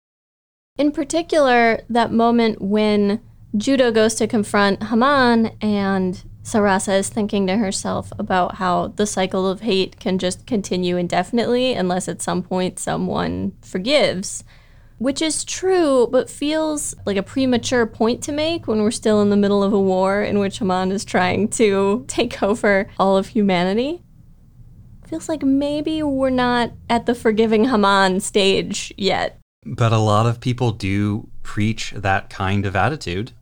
In 0.78 0.92
particular, 0.92 1.82
that 1.90 2.12
moment 2.12 2.62
when 2.62 3.22
Judau 3.56 3.94
goes 3.94 4.16
to 4.16 4.28
confront 4.28 4.84
Haman 4.84 5.52
and 5.62 6.24
Sarasa 6.44 6.98
is 6.98 7.10
thinking 7.10 7.48
to 7.48 7.58
herself 7.58 8.12
about 8.18 8.56
how 8.56 8.88
the 8.88 9.06
cycle 9.06 9.46
of 9.48 9.62
hate 9.62 10.00
can 10.00 10.18
just 10.18 10.48
continue 10.48 10.96
indefinitely 10.96 11.74
unless 11.74 12.08
at 12.08 12.22
some 12.22 12.44
point 12.44 12.80
someone 12.80 13.52
forgives. 13.62 14.44
Which 15.00 15.22
is 15.22 15.44
true, 15.44 16.08
but 16.12 16.30
feels 16.30 16.96
like 17.06 17.18
a 17.18 17.24
premature 17.24 17.88
point 17.88 18.22
to 18.24 18.32
make 18.32 18.68
when 18.68 18.84
we're 18.84 18.92
still 18.92 19.22
in 19.22 19.32
the 19.32 19.38
middle 19.38 19.64
of 19.64 19.74
a 19.74 19.82
war 19.82 20.22
in 20.22 20.40
which 20.40 20.60
Haman 20.60 20.92
is 20.92 21.04
trying 21.04 21.48
to 21.50 22.06
take 22.08 22.42
over 22.42 22.88
all 23.00 23.18
of 23.18 23.28
humanity. 23.28 24.04
Feels 25.08 25.28
like 25.28 25.44
maybe 25.44 26.02
we're 26.04 26.30
not 26.30 26.72
at 26.90 27.06
the 27.06 27.16
forgiving 27.16 27.66
Haman 27.66 28.22
stage 28.22 28.94
yet. 28.96 29.40
But 29.66 29.92
a 29.92 29.98
lot 29.98 30.26
of 30.26 30.40
people 30.40 30.72
do 30.72 31.28
preach 31.44 31.92
that 31.98 32.30
kind 32.30 32.66
of 32.66 32.76
attitude. 32.76 33.34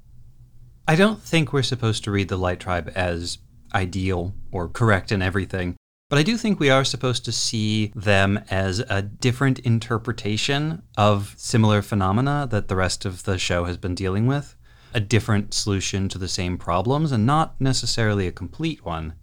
I 0.90 0.96
don't 0.96 1.22
think 1.22 1.54
we're 1.54 1.62
supposed 1.62 2.04
to 2.06 2.12
read 2.12 2.30
the 2.30 2.36
Light 2.36 2.60
Tribe 2.60 2.92
as 2.96 3.38
ideal 3.76 4.34
or 4.52 4.68
correct 4.68 5.12
in 5.12 5.22
everything, 5.22 5.76
but 6.10 6.18
I 6.18 6.24
do 6.24 6.36
think 6.36 6.60
we 6.60 6.72
are 6.72 6.84
supposed 6.84 7.24
to 7.26 7.32
see 7.32 7.92
them 7.96 8.44
as 8.50 8.80
a 8.90 9.04
different 9.04 9.60
interpretation 9.60 10.82
of 10.98 11.36
similar 11.38 11.84
phenomena 11.84 12.48
that 12.50 12.70
the 12.70 12.76
rest 12.76 13.06
of 13.06 13.26
the 13.26 13.38
show 13.38 13.66
has 13.66 13.78
been 13.78 13.94
dealing 13.94 14.26
with, 14.26 14.56
a 14.92 15.00
different 15.00 15.54
solution 15.54 16.10
to 16.10 16.18
the 16.18 16.28
same 16.28 16.58
problems, 16.58 17.12
and 17.12 17.24
not 17.24 17.54
necessarily 17.62 18.26
a 18.26 18.32
complete 18.32 18.84
one, 18.84 19.14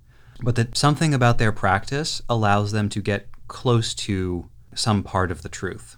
but 0.44 0.54
that 0.54 0.76
something 0.76 1.12
about 1.12 1.38
their 1.38 1.50
practice 1.50 2.22
allows 2.28 2.70
them 2.70 2.88
to 2.90 3.02
get 3.02 3.28
close 3.48 3.92
to 3.92 4.48
some 4.72 5.02
part 5.02 5.32
of 5.32 5.42
the 5.42 5.48
truth. 5.48 5.96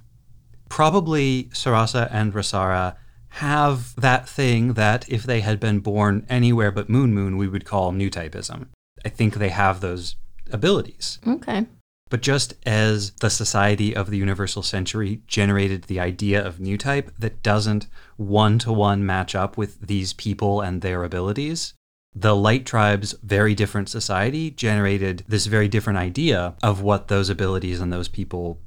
Probably 0.71 1.51
Sarasa 1.53 2.09
and 2.11 2.33
Rasara 2.33 2.97
have 3.31 3.95
that 3.97 4.29
thing 4.29 4.75
that 4.75 5.09
if 5.09 5.23
they 5.23 5.41
had 5.41 5.61
been 5.61 5.81
born 5.81 6.27
anywhere 6.29 6.71
but 6.71 6.89
Moon 6.89 7.15
Moon, 7.15 7.37
we 7.37 7.49
would 7.49 7.65
call 7.65 7.93
new 7.93 8.11
typism. 8.11 8.67
I 9.05 9.09
think 9.09 9.35
they 9.35 9.51
have 9.51 9.81
those 9.81 10.17
abilities. 10.51 11.19
Okay. 11.27 11.67
But 12.11 12.23
just 12.23 12.55
as 12.65 13.11
the 13.13 13.29
Society 13.29 13.95
of 13.95 14.11
the 14.11 14.17
Universal 14.17 14.63
Century 14.63 15.21
generated 15.27 15.85
the 15.85 16.01
idea 16.01 16.45
of 16.45 16.59
new 16.59 16.79
type 16.79 17.13
that 17.19 17.43
doesn't 17.43 17.87
one 18.17 18.59
to 18.61 18.73
one 18.73 19.05
match 19.05 19.35
up 19.35 19.59
with 19.59 19.81
these 19.81 20.15
people 20.15 20.61
and 20.63 20.81
their 20.81 21.05
abilities, 21.05 21.75
the 22.15 22.35
Light 22.35 22.65
Tribe's 22.65 23.15
very 23.23 23.55
different 23.55 23.91
society 23.91 24.51
generated 24.51 25.23
this 25.29 25.47
very 25.47 25.69
different 25.69 25.99
idea 25.99 26.55
of 26.63 26.81
what 26.81 27.09
those 27.09 27.29
abilities 27.29 27.81
and 27.81 27.93
those 27.93 28.09
people 28.09 28.59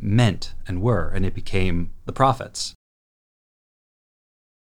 meant 0.00 0.54
and 0.66 0.82
were, 0.82 1.10
and 1.10 1.24
it 1.24 1.34
became 1.34 1.92
the 2.06 2.12
prophets. 2.12 2.74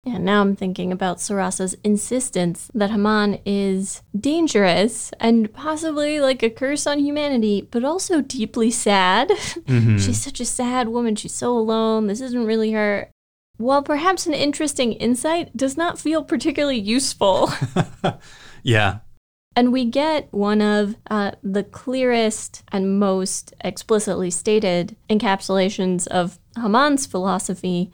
Yeah, 0.05 0.19
now 0.19 0.43
I'm 0.43 0.55
thinking 0.55 0.93
about 0.93 1.17
Sarasa's 1.17 1.75
insistence 1.83 2.71
that 2.75 2.91
Haman 2.91 3.39
is 3.47 4.03
dangerous 4.19 5.11
and 5.19 5.51
possibly 5.55 6.21
like 6.21 6.43
a 6.43 6.51
curse 6.51 6.87
on 6.87 6.99
humanity, 6.99 7.67
but 7.71 7.85
also 7.85 8.21
deeply 8.21 8.71
sad. 8.71 9.31
Mhm. 9.65 9.99
She's 9.99 10.23
such 10.23 10.41
a 10.41 10.45
sad 10.45 10.89
woman. 10.89 11.17
She's 11.17 11.33
so 11.35 11.57
alone. 11.57 12.07
This 12.07 12.21
isn't 12.21 12.45
really 12.45 12.73
her. 12.73 13.09
While 13.57 13.83
perhaps 13.83 14.27
an 14.27 14.35
interesting 14.35 14.93
insight, 14.93 15.57
does 15.57 15.77
not 15.77 15.99
feel 15.99 16.23
particularly 16.23 16.79
useful. 16.79 17.51
yeah. 18.63 18.99
And 19.57 19.73
we 19.73 19.85
get 19.85 20.29
one 20.33 20.61
of 20.61 20.97
uh, 21.09 21.33
the 21.43 21.63
clearest 21.63 22.63
and 22.73 22.99
most 22.99 23.55
explicitly 23.63 24.31
stated 24.31 24.97
encapsulations 25.09 26.07
of 26.09 26.39
Haman's 26.57 27.07
philosophy. 27.07 27.91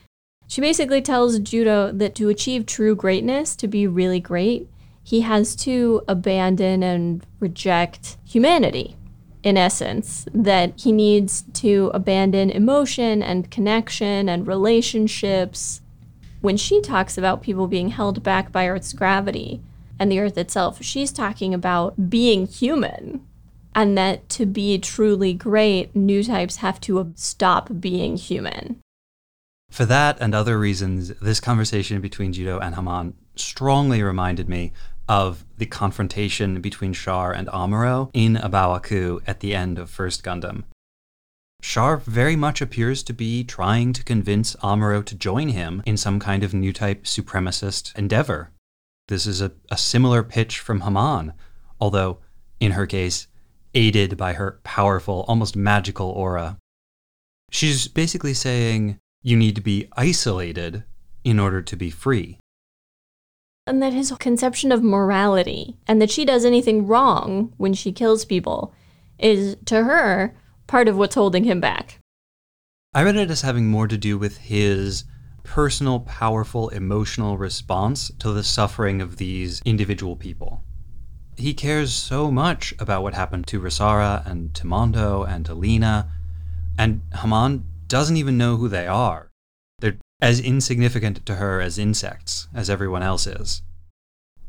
She 0.51 0.61
basically 0.61 1.01
tells 1.01 1.38
Judau 1.38 1.96
that 1.96 2.16
to 2.16 2.28
achieve 2.28 2.66
true 2.66 2.96
greatness, 2.96 3.55
to 3.55 3.68
be 3.68 3.86
really 3.86 4.18
great, 4.18 4.68
he 5.01 5.20
has 5.20 5.55
to 5.57 6.03
abandon 6.09 6.82
and 6.82 7.24
reject 7.38 8.16
humanity, 8.24 8.96
in 9.44 9.57
essence, 9.57 10.26
that 10.34 10.72
he 10.80 10.90
needs 10.90 11.44
to 11.55 11.92
abandon 11.94 12.51
emotion 12.51 13.22
and 13.22 13.48
connection 13.48 14.28
and 14.28 14.44
relationships. 14.48 15.82
When 16.40 16.57
she 16.57 16.80
talks 16.80 17.16
about 17.16 17.42
people 17.42 17.68
being 17.68 17.90
held 17.90 18.24
back 18.24 18.51
by 18.51 18.66
Earth's 18.66 18.92
gravity, 18.92 19.61
and 20.01 20.11
the 20.11 20.18
earth 20.18 20.38
itself. 20.38 20.82
She's 20.82 21.12
talking 21.12 21.53
about 21.53 22.09
being 22.09 22.46
human. 22.46 23.24
And 23.74 23.96
that 23.98 24.28
to 24.30 24.46
be 24.46 24.78
truly 24.78 25.34
great, 25.34 25.94
new 25.94 26.24
types 26.24 26.57
have 26.57 26.80
to 26.80 27.12
stop 27.14 27.68
being 27.78 28.16
human. 28.16 28.80
For 29.71 29.85
that 29.87 30.18
and 30.21 30.35
other 30.35 30.59
reasons, 30.59 31.09
this 31.21 31.41
conversation 31.41 32.01
between 32.01 32.33
Judau 32.33 32.61
and 32.61 32.75
Haman 32.75 33.14
strongly 33.37 34.03
reminded 34.03 34.49
me 34.49 34.73
of 35.09 35.45
the 35.59 35.66
confrontation 35.66 36.61
between 36.61 36.93
Char 36.93 37.33
and 37.33 37.49
Amuro 37.49 38.11
in 38.12 38.37
A 38.37 38.49
Baoa 38.49 38.83
Qu 38.83 39.23
at 39.27 39.41
the 39.41 39.55
end 39.55 39.79
of 39.79 39.91
First 39.91 40.23
Gundam. 40.23 40.64
Char 41.62 41.97
very 41.97 42.37
much 42.37 42.61
appears 42.61 43.03
to 43.03 43.12
be 43.12 43.45
trying 43.45 43.93
to 43.93 44.05
convince 44.05 44.57
Amuro 44.57 45.05
to 45.05 45.14
join 45.14 45.49
him 45.49 45.83
in 45.85 45.97
some 45.97 46.18
kind 46.18 46.43
of 46.43 46.55
new 46.55 46.73
type 46.73 47.05
supremacist 47.05 47.97
endeavor. 47.97 48.51
This 49.09 49.27
is 49.27 49.41
a, 49.41 49.53
a 49.71 49.77
similar 49.77 50.23
pitch 50.23 50.61
from 50.61 50.83
Haman, 50.83 51.33
although, 51.81 52.18
in 52.61 52.73
her 52.73 52.87
case, 52.87 53.27
aided 53.75 54.16
by 54.16 54.35
her 54.35 54.61
powerful, 54.62 55.25
almost 55.27 55.57
magical 55.57 56.09
aura. 56.11 56.57
She's 57.51 57.89
basically 57.89 58.35
saying, 58.35 58.99
you 59.23 59.37
need 59.37 59.55
to 59.55 59.61
be 59.61 59.87
isolated 59.97 60.85
in 61.25 61.39
order 61.39 61.61
to 61.62 61.77
be 61.77 61.91
free. 61.91 62.39
And 63.66 63.83
that 63.83 63.93
his 63.93 64.12
conception 64.18 64.73
of 64.73 64.83
morality 64.83 65.77
and 65.87 66.01
that 66.01 66.11
she 66.11 66.25
does 66.25 66.45
anything 66.45 66.87
wrong 66.87 67.53
when 67.57 67.75
she 67.75 67.93
kills 67.93 68.25
people 68.25 68.75
is, 69.18 69.57
to 69.66 69.85
her, 69.85 70.35
part 70.66 70.89
of 70.89 70.97
what's 70.97 71.14
holding 71.14 71.45
him 71.45 71.61
back. 71.61 71.99
I 72.95 73.05
read 73.05 73.16
it 73.16 73.31
as 73.31 73.43
having 73.43 73.68
more 73.68 73.87
to 73.87 73.99
do 73.99 74.18
with 74.18 74.39
his 74.39 75.05
personal, 75.45 76.01
powerful, 76.01 76.68
emotional 76.71 77.39
response 77.39 78.11
to 78.18 78.33
the 78.33 78.43
suffering 78.43 79.01
of 79.01 79.18
these 79.18 79.61
individual 79.64 80.16
people. 80.16 80.62
He 81.37 81.55
cares 81.55 81.93
so 81.93 82.31
much 82.31 82.75
about 82.79 83.03
what 83.03 83.14
happened 83.14 83.47
to 83.49 83.61
Rasara 83.61 84.27
and 84.27 84.55
to 84.55 84.66
Mondo 84.66 85.23
and 85.23 85.47
to 85.47 85.55
Lena, 85.55 86.11
and 86.79 87.03
Haman 87.21 87.64
doesn't 87.91 88.16
even 88.16 88.38
know 88.38 88.57
who 88.57 88.68
they 88.68 88.86
are. 88.86 89.30
They're 89.80 89.99
as 90.22 90.41
insignificant 90.41 91.26
to 91.26 91.34
her 91.34 91.61
as 91.61 91.76
insects, 91.76 92.49
as 92.55 92.70
everyone 92.70 93.03
else 93.03 93.26
is. 93.26 93.62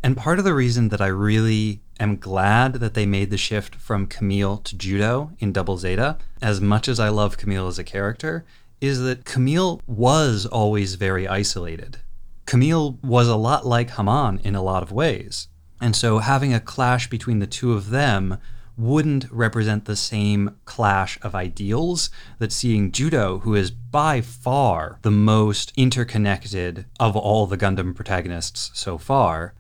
And 0.04 0.16
part 0.16 0.40
of 0.40 0.46
the 0.46 0.54
reason 0.54 0.90
that 0.90 1.02
I 1.02 1.08
really 1.08 1.82
am 2.00 2.18
glad 2.18 2.76
that 2.76 2.94
they 2.94 3.06
made 3.06 3.30
the 3.30 3.38
shift 3.38 3.76
from 3.76 4.08
Kamille 4.08 4.64
to 4.64 4.76
Judau 4.76 5.32
in 5.40 5.52
Double 5.52 5.78
Zeta, 5.78 6.18
as 6.42 6.62
much 6.62 6.88
as 6.88 7.00
I 7.00 7.10
love 7.10 7.38
Kamille 7.38 7.68
as 7.68 7.78
a 7.78 7.84
character, 7.84 8.46
is 8.80 9.02
that 9.02 9.26
Kamille 9.26 9.80
was 9.86 10.46
always 10.46 10.96
very 10.96 11.28
isolated. 11.28 11.98
Kamille 12.46 13.04
was 13.04 13.28
a 13.28 13.36
lot 13.36 13.66
like 13.66 13.92
Haman 13.92 14.40
in 14.44 14.56
a 14.56 14.64
lot 14.64 14.84
of 14.84 14.92
ways. 14.92 15.48
And 15.80 15.96
so 15.96 16.20
having 16.20 16.54
a 16.54 16.60
clash 16.60 17.10
between 17.10 17.40
the 17.40 17.48
two 17.48 17.74
of 17.74 17.90
them 17.90 18.38
wouldn't 18.82 19.32
represent 19.32 19.86
the 19.86 19.96
same 19.96 20.56
clash 20.66 21.20
of 21.22 21.36
ideals 21.36 22.10
that 22.40 22.52
seeing 22.52 22.92
Judau, 22.92 23.42
who 23.42 23.54
is 23.54 23.70
by 23.70 24.22
far 24.22 24.98
the 25.04 25.12
most 25.12 25.72
interconnected 25.78 26.86
of 27.00 27.16
all 27.16 27.46
the 27.46 27.58
Gundam 27.58 27.96
protagonists 27.96 28.72
so 28.74 28.98
far, 28.98 29.54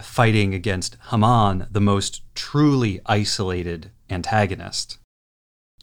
fighting 0.00 0.52
against 0.54 0.96
Haman, 1.10 1.66
the 1.70 1.80
most 1.80 2.22
truly 2.34 3.00
isolated 3.06 3.90
antagonist. 4.10 4.98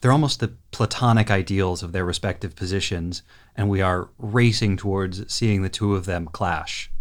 They're 0.00 0.12
almost 0.12 0.38
the 0.38 0.54
platonic 0.70 1.30
ideals 1.30 1.82
of 1.82 1.92
their 1.92 2.04
respective 2.04 2.54
positions, 2.54 3.22
and 3.56 3.68
we 3.68 3.80
are 3.80 4.10
racing 4.18 4.76
towards 4.76 5.32
seeing 5.32 5.62
the 5.62 5.68
two 5.68 5.94
of 5.94 6.04
them 6.04 6.26
clash. 6.26 6.92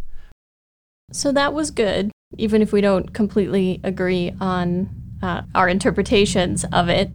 So 1.11 1.31
that 1.33 1.53
was 1.53 1.69
good, 1.69 2.11
even 2.37 2.61
if 2.61 2.71
we 2.71 2.81
don't 2.81 3.13
completely 3.13 3.79
agree 3.83 4.33
on 4.39 5.02
uh, 5.23 5.43
our 5.55 5.69
interpretations 5.69 6.65
of 6.65 6.89
it. 6.89 7.11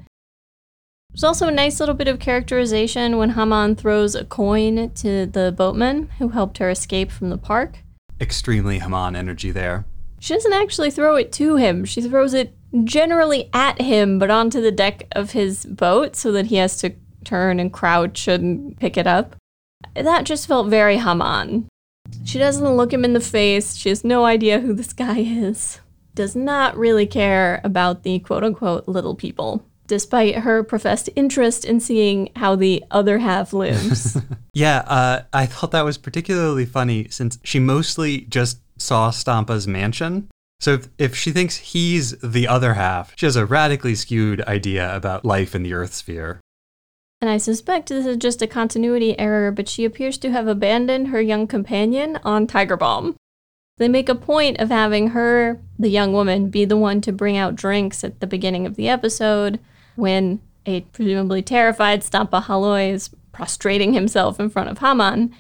There's 1.11 1.25
also 1.25 1.49
a 1.49 1.53
nice 1.53 1.79
little 1.79 1.95
bit 1.95 2.09
of 2.09 2.19
characterization 2.19 3.19
when 3.19 3.31
Haman 3.31 3.77
throws 3.77 4.15
a 4.15 4.25
coin 4.25 4.91
to 4.97 5.27
the 5.27 5.53
boatman 5.57 6.09
who 6.19 6.31
helped 6.31 6.59
her 6.59 6.71
escape 6.71 7.11
from 7.11 7.31
the 7.31 7.39
park. 7.39 7.81
Extremely 8.21 8.79
Haman 8.79 9.15
energy 9.15 9.51
there. 9.51 9.85
She 10.21 10.35
doesn't 10.35 10.53
actually 10.53 10.91
throw 10.91 11.17
it 11.17 11.33
to 11.33 11.57
him, 11.57 11.85
she 11.85 12.01
throws 12.01 12.35
it 12.35 12.55
generally 12.85 13.49
at 13.53 13.81
him, 13.81 14.19
but 14.19 14.31
onto 14.31 14.61
the 14.61 14.73
deck 14.73 15.07
of 15.13 15.33
his 15.33 15.65
boat 15.67 16.17
so 16.17 16.33
that 16.33 16.47
he 16.47 16.57
has 16.57 16.79
to 16.79 16.95
turn 17.25 17.61
and 17.61 17.73
crouch 17.73 18.27
and 18.27 18.77
pick 18.79 18.97
it 18.97 19.07
up. 19.07 19.37
That 19.95 20.25
just 20.25 20.47
felt 20.47 20.69
very 20.69 20.97
Haman. 20.97 21.69
She 22.25 22.39
doesn't 22.39 22.77
look 22.77 22.93
him 22.93 23.05
in 23.05 23.13
the 23.13 23.21
face. 23.21 23.77
She 23.77 23.91
has 23.91 24.03
no 24.03 24.25
idea 24.25 24.61
who 24.61 24.73
this 24.73 24.93
guy 24.93 25.19
is. 25.19 25.81
Does 26.19 26.35
not 26.35 26.77
really 26.77 27.07
care 27.07 27.61
about 27.63 28.03
the 28.03 28.19
quote 28.19 28.43
unquote 28.43 28.89
little 28.89 29.15
people, 29.15 29.65
despite 29.87 30.39
her 30.39 30.65
professed 30.65 31.09
interest 31.15 31.65
in 31.65 31.79
seeing 31.79 32.31
how 32.35 32.57
the 32.57 32.83
other 32.91 33.19
half 33.19 33.53
lives. 33.53 34.21
Yeah, 34.53 34.79
uh, 34.89 35.23
I 35.33 35.47
thought 35.47 35.71
that 35.71 35.85
was 35.85 35.97
particularly 35.99 36.67
funny 36.67 37.07
since 37.11 37.39
she 37.45 37.61
mostly 37.61 38.23
just 38.23 38.59
saw 38.77 39.11
Stampa's 39.11 39.69
mansion. 39.69 40.27
So 40.59 40.73
if, 40.73 40.89
if 40.99 41.15
she 41.15 41.31
thinks 41.31 41.55
he's 41.55 42.19
the 42.19 42.49
other 42.49 42.75
half, 42.75 43.13
she 43.17 43.27
has 43.27 43.37
a 43.37 43.47
radically 43.47 43.95
skewed 43.95 44.41
idea 44.41 44.97
about 44.97 45.25
life 45.25 45.55
in 45.55 45.63
the 45.63 45.75
Earth 45.75 45.95
sphere. 45.95 46.41
and 47.21 47.31
I 47.31 47.37
suspect 47.37 47.91
this 47.91 48.07
is 48.07 48.17
just 48.17 48.43
a 48.43 48.49
continuity 48.49 49.17
error, 49.17 49.53
but 49.53 49.69
she 49.69 49.85
appears 49.85 50.19
to 50.19 50.33
have 50.33 50.49
abandoned 50.49 51.09
her 51.09 51.21
young 51.21 51.47
companion 51.47 52.19
on 52.25 52.49
Tiger 52.49 52.77
Baum. 52.77 53.15
They 53.79 53.89
make 53.89 54.09
a 54.09 54.15
point 54.15 54.59
of 54.59 54.69
having 54.71 55.09
her, 55.09 55.61
the 55.79 55.89
young 55.89 56.13
woman, 56.13 56.51
be 56.51 56.65
the 56.65 56.77
one 56.77 57.01
to 57.03 57.13
bring 57.13 57.37
out 57.37 57.55
drinks 57.57 58.03
at 58.05 58.21
the 58.21 58.27
beginning 58.27 58.67
of 58.67 58.75
the 58.77 58.89
episode 58.89 59.61
when 59.95 60.41
a 60.67 60.81
presumably 60.93 61.43
terrified 61.43 62.03
Stampa 62.03 62.43
Haloy 62.43 62.93
is 62.93 63.11
prostrating 63.33 63.95
himself 63.95 64.41
in 64.41 64.51
front 64.51 64.69
of 64.69 64.79
Haman. 64.79 65.33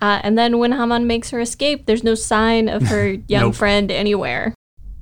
Uh, 0.00 0.20
and 0.22 0.38
then 0.38 0.58
when 0.58 0.72
Haman 0.72 1.06
makes 1.06 1.30
her 1.30 1.40
escape, 1.40 1.86
there's 1.86 2.04
no 2.04 2.14
sign 2.14 2.68
of 2.68 2.82
her 2.82 3.08
young 3.28 3.46
Nope. 3.48 3.54
friend 3.56 3.90
anywhere. 3.90 4.54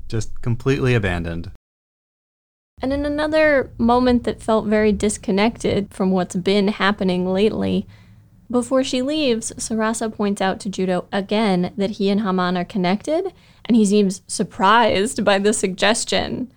Just 0.09 0.41
completely 0.41 0.95
abandoned. 0.95 1.53
And 2.81 2.93
in 2.93 3.05
another 3.05 3.71
moment 3.77 4.25
that 4.25 4.43
felt 4.43 4.67
very 4.67 4.93
disconnected 4.93 5.93
from 5.93 6.11
what's 6.11 6.37
been 6.37 6.69
happening 6.69 7.31
lately, 7.31 7.87
before 8.51 8.83
she 8.83 9.03
leaves, 9.03 9.53
Sarasa 9.53 10.13
points 10.13 10.41
out 10.41 10.61
to 10.61 10.71
Judau 10.71 11.07
again 11.13 11.73
that 11.77 11.93
he 11.93 12.09
and 12.09 12.23
Haman 12.23 12.57
are 12.57 12.65
connected, 12.65 13.33
and 13.65 13.77
he 13.77 13.85
seems 13.85 14.23
surprised 14.27 15.25
by 15.25 15.39
the 15.39 15.53
suggestion. 15.53 16.51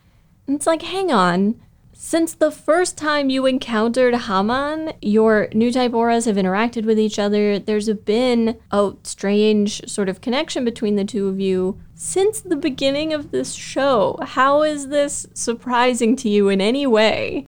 It's 0.47 0.67
like, 0.67 0.81
hang 0.81 1.11
on. 1.11 1.59
Since 1.93 2.33
the 2.33 2.49
first 2.49 2.97
time 2.97 3.29
you 3.29 3.45
encountered 3.45 4.15
Haman, 4.15 4.93
your 5.01 5.49
new 5.53 5.71
type 5.71 5.93
auras 5.93 6.25
have 6.25 6.35
interacted 6.35 6.83
with 6.83 6.97
each 6.97 7.19
other. 7.19 7.59
There's 7.59 7.89
been 7.89 8.57
a 8.71 8.93
strange 9.03 9.87
sort 9.87 10.09
of 10.09 10.19
connection 10.19 10.65
between 10.65 10.95
the 10.95 11.05
two 11.05 11.27
of 11.27 11.39
you 11.39 11.79
since 11.93 12.41
the 12.41 12.55
beginning 12.55 13.13
of 13.13 13.29
this 13.29 13.53
show. 13.53 14.17
How 14.21 14.63
is 14.63 14.87
this 14.87 15.27
surprising 15.35 16.15
to 16.17 16.29
you 16.29 16.49
in 16.49 16.59
any 16.59 16.87
way? 16.87 17.45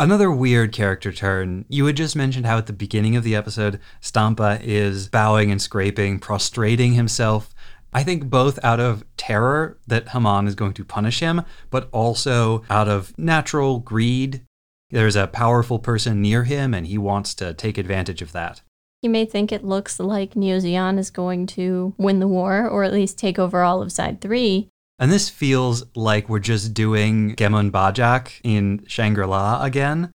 Another 0.00 0.32
weird 0.32 0.72
character 0.72 1.12
turn. 1.12 1.66
You 1.68 1.84
had 1.84 1.94
just 1.94 2.16
mentioned 2.16 2.46
how 2.46 2.56
at 2.56 2.66
the 2.66 2.72
beginning 2.72 3.16
of 3.16 3.22
the 3.22 3.36
episode, 3.36 3.78
Stampa 4.00 4.58
is 4.62 5.08
bowing 5.08 5.50
and 5.50 5.60
scraping, 5.60 6.18
prostrating 6.18 6.94
himself. 6.94 7.54
I 7.92 8.02
think 8.02 8.30
both 8.30 8.58
out 8.64 8.80
of 8.80 9.04
terror 9.18 9.76
that 9.86 10.08
Haman 10.08 10.48
is 10.48 10.54
going 10.54 10.72
to 10.72 10.86
punish 10.86 11.20
him, 11.20 11.42
but 11.68 11.90
also 11.92 12.64
out 12.70 12.88
of 12.88 13.12
natural 13.18 13.78
greed. 13.78 14.40
There's 14.88 15.16
a 15.16 15.26
powerful 15.26 15.78
person 15.78 16.22
near 16.22 16.44
him, 16.44 16.72
and 16.72 16.86
he 16.86 16.96
wants 16.96 17.34
to 17.34 17.52
take 17.52 17.76
advantage 17.76 18.22
of 18.22 18.32
that. 18.32 18.62
You 19.02 19.10
may 19.10 19.26
think 19.26 19.52
it 19.52 19.66
looks 19.66 20.00
like 20.00 20.34
Neo 20.34 20.60
Zeon 20.60 20.98
is 20.98 21.10
going 21.10 21.46
to 21.48 21.92
win 21.98 22.20
the 22.20 22.26
war, 22.26 22.66
or 22.66 22.84
at 22.84 22.94
least 22.94 23.18
take 23.18 23.38
over 23.38 23.62
all 23.62 23.82
of 23.82 23.92
Side 23.92 24.22
3. 24.22 24.66
And 25.00 25.10
this 25.10 25.30
feels 25.30 25.84
like 25.96 26.28
we're 26.28 26.40
just 26.40 26.74
doing 26.74 27.34
Gemon 27.34 27.70
Bajack 27.70 28.32
in 28.44 28.84
Shangri 28.86 29.26
La 29.26 29.64
again, 29.64 30.12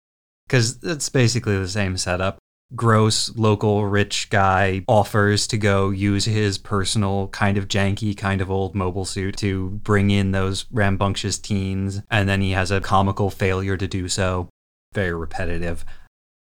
because 0.47 0.77
it's 0.83 1.09
basically 1.09 1.57
the 1.57 1.67
same 1.67 1.97
setup. 1.97 2.37
Gross 2.75 3.35
local 3.35 3.85
rich 3.85 4.29
guy 4.29 4.83
offers 4.87 5.47
to 5.47 5.57
go 5.57 5.89
use 5.89 6.25
his 6.25 6.59
personal 6.59 7.29
kind 7.29 7.57
of 7.57 7.67
janky, 7.67 8.15
kind 8.15 8.41
of 8.41 8.51
old 8.51 8.75
mobile 8.75 9.05
suit 9.05 9.37
to 9.37 9.71
bring 9.83 10.11
in 10.11 10.31
those 10.31 10.65
rambunctious 10.71 11.39
teens, 11.39 12.03
and 12.11 12.29
then 12.29 12.41
he 12.41 12.51
has 12.51 12.69
a 12.69 12.81
comical 12.81 13.31
failure 13.31 13.77
to 13.77 13.87
do 13.87 14.07
so. 14.07 14.49
Very 14.93 15.13
repetitive. 15.13 15.83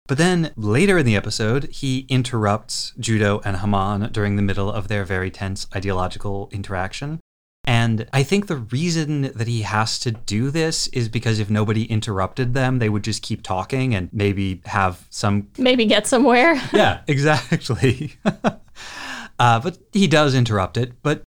But 0.07 0.17
then 0.17 0.51
later 0.55 0.97
in 0.97 1.05
the 1.05 1.15
episode, 1.15 1.65
he 1.65 2.07
interrupts 2.09 2.93
Judau 2.99 3.41
and 3.45 3.57
Haman 3.57 4.11
during 4.11 4.35
the 4.35 4.41
middle 4.41 4.71
of 4.71 4.87
their 4.87 5.05
very 5.05 5.29
tense 5.29 5.67
ideological 5.75 6.49
interaction. 6.51 7.19
And 7.63 8.07
I 8.11 8.23
think 8.23 8.47
the 8.47 8.57
reason 8.57 9.31
that 9.33 9.47
he 9.47 9.61
has 9.61 9.99
to 9.99 10.11
do 10.11 10.49
this 10.49 10.87
is 10.87 11.09
because 11.09 11.39
if 11.39 11.49
nobody 11.49 11.85
interrupted 11.85 12.53
them, 12.53 12.79
they 12.79 12.89
would 12.89 13.03
just 13.03 13.21
keep 13.21 13.43
talking 13.43 13.93
and 13.93 14.09
maybe 14.11 14.61
have 14.65 15.05
some. 15.09 15.47
Maybe 15.57 15.85
get 15.85 16.07
somewhere. 16.07 16.59
Yeah, 16.73 17.01
exactly. 17.07 18.13
uh, 19.39 19.59
but 19.59 19.77
he 19.93 20.07
does 20.07 20.33
interrupt 20.33 20.77
it. 20.77 20.93
But 21.03 21.21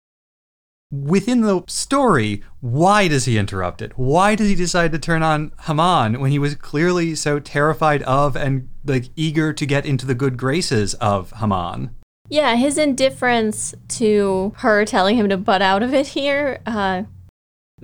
within 0.91 1.41
the 1.41 1.63
story, 1.67 2.43
why 2.59 3.07
does 3.07 3.25
he 3.25 3.37
interrupt 3.37 3.81
it? 3.81 3.97
Why 3.97 4.35
does 4.35 4.47
he 4.47 4.55
decide 4.55 4.91
to 4.93 4.99
turn 4.99 5.23
on 5.23 5.51
Haman 5.65 6.19
when 6.19 6.31
he 6.31 6.39
was 6.39 6.55
clearly 6.55 7.15
so 7.15 7.39
terrified 7.39 8.03
of 8.03 8.35
and 8.35 8.69
like 8.85 9.09
eager 9.15 9.51
to 9.51 9.65
get 9.65 9.85
into 9.85 10.05
the 10.05 10.15
good 10.15 10.37
graces 10.37 10.93
of 10.95 11.31
Haman? 11.31 11.95
Yeah, 12.31 12.55
his 12.55 12.77
indifference 12.77 13.75
to 13.89 14.53
her 14.59 14.85
telling 14.85 15.17
him 15.17 15.27
to 15.27 15.37
butt 15.37 15.61
out 15.61 15.83
of 15.83 15.93
it 15.93 16.07
here 16.07 16.61
uh, 16.65 17.03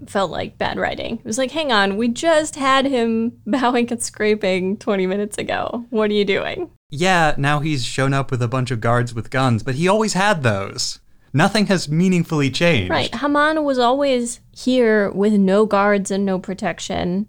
felt 0.08 0.32
like 0.32 0.58
bad 0.58 0.78
writing. 0.78 1.18
It 1.18 1.26
was 1.26 1.38
like, 1.38 1.52
hang 1.52 1.74
on, 1.74 1.98
we 1.98 2.08
just 2.08 2.56
had 2.56 2.86
him 2.86 3.40
bowing 3.46 3.92
and 3.92 4.02
scraping 4.02 4.78
20 4.78 5.06
minutes 5.06 5.38
ago. 5.38 5.86
What 5.90 6.10
are 6.10 6.14
you 6.14 6.24
doing? 6.24 6.72
Yeah, 6.90 7.36
now 7.38 7.60
he's 7.60 7.84
shown 7.84 8.14
up 8.14 8.32
with 8.32 8.42
a 8.42 8.48
bunch 8.48 8.72
of 8.72 8.80
guards 8.80 9.14
with 9.14 9.30
guns, 9.30 9.64
but 9.64 9.76
he 9.76 9.90
always 9.90 10.14
had 10.14 10.44
those. 10.44 11.00
Nothing 11.34 11.66
has 11.66 11.90
meaningfully 11.90 12.50
changed. 12.50 12.90
Right. 12.90 13.14
Haman 13.14 13.66
was 13.66 13.78
always 13.78 14.40
here 14.54 15.12
with 15.12 15.34
no 15.34 15.66
guards 15.66 16.10
and 16.10 16.26
no 16.26 16.40
protection. 16.40 17.28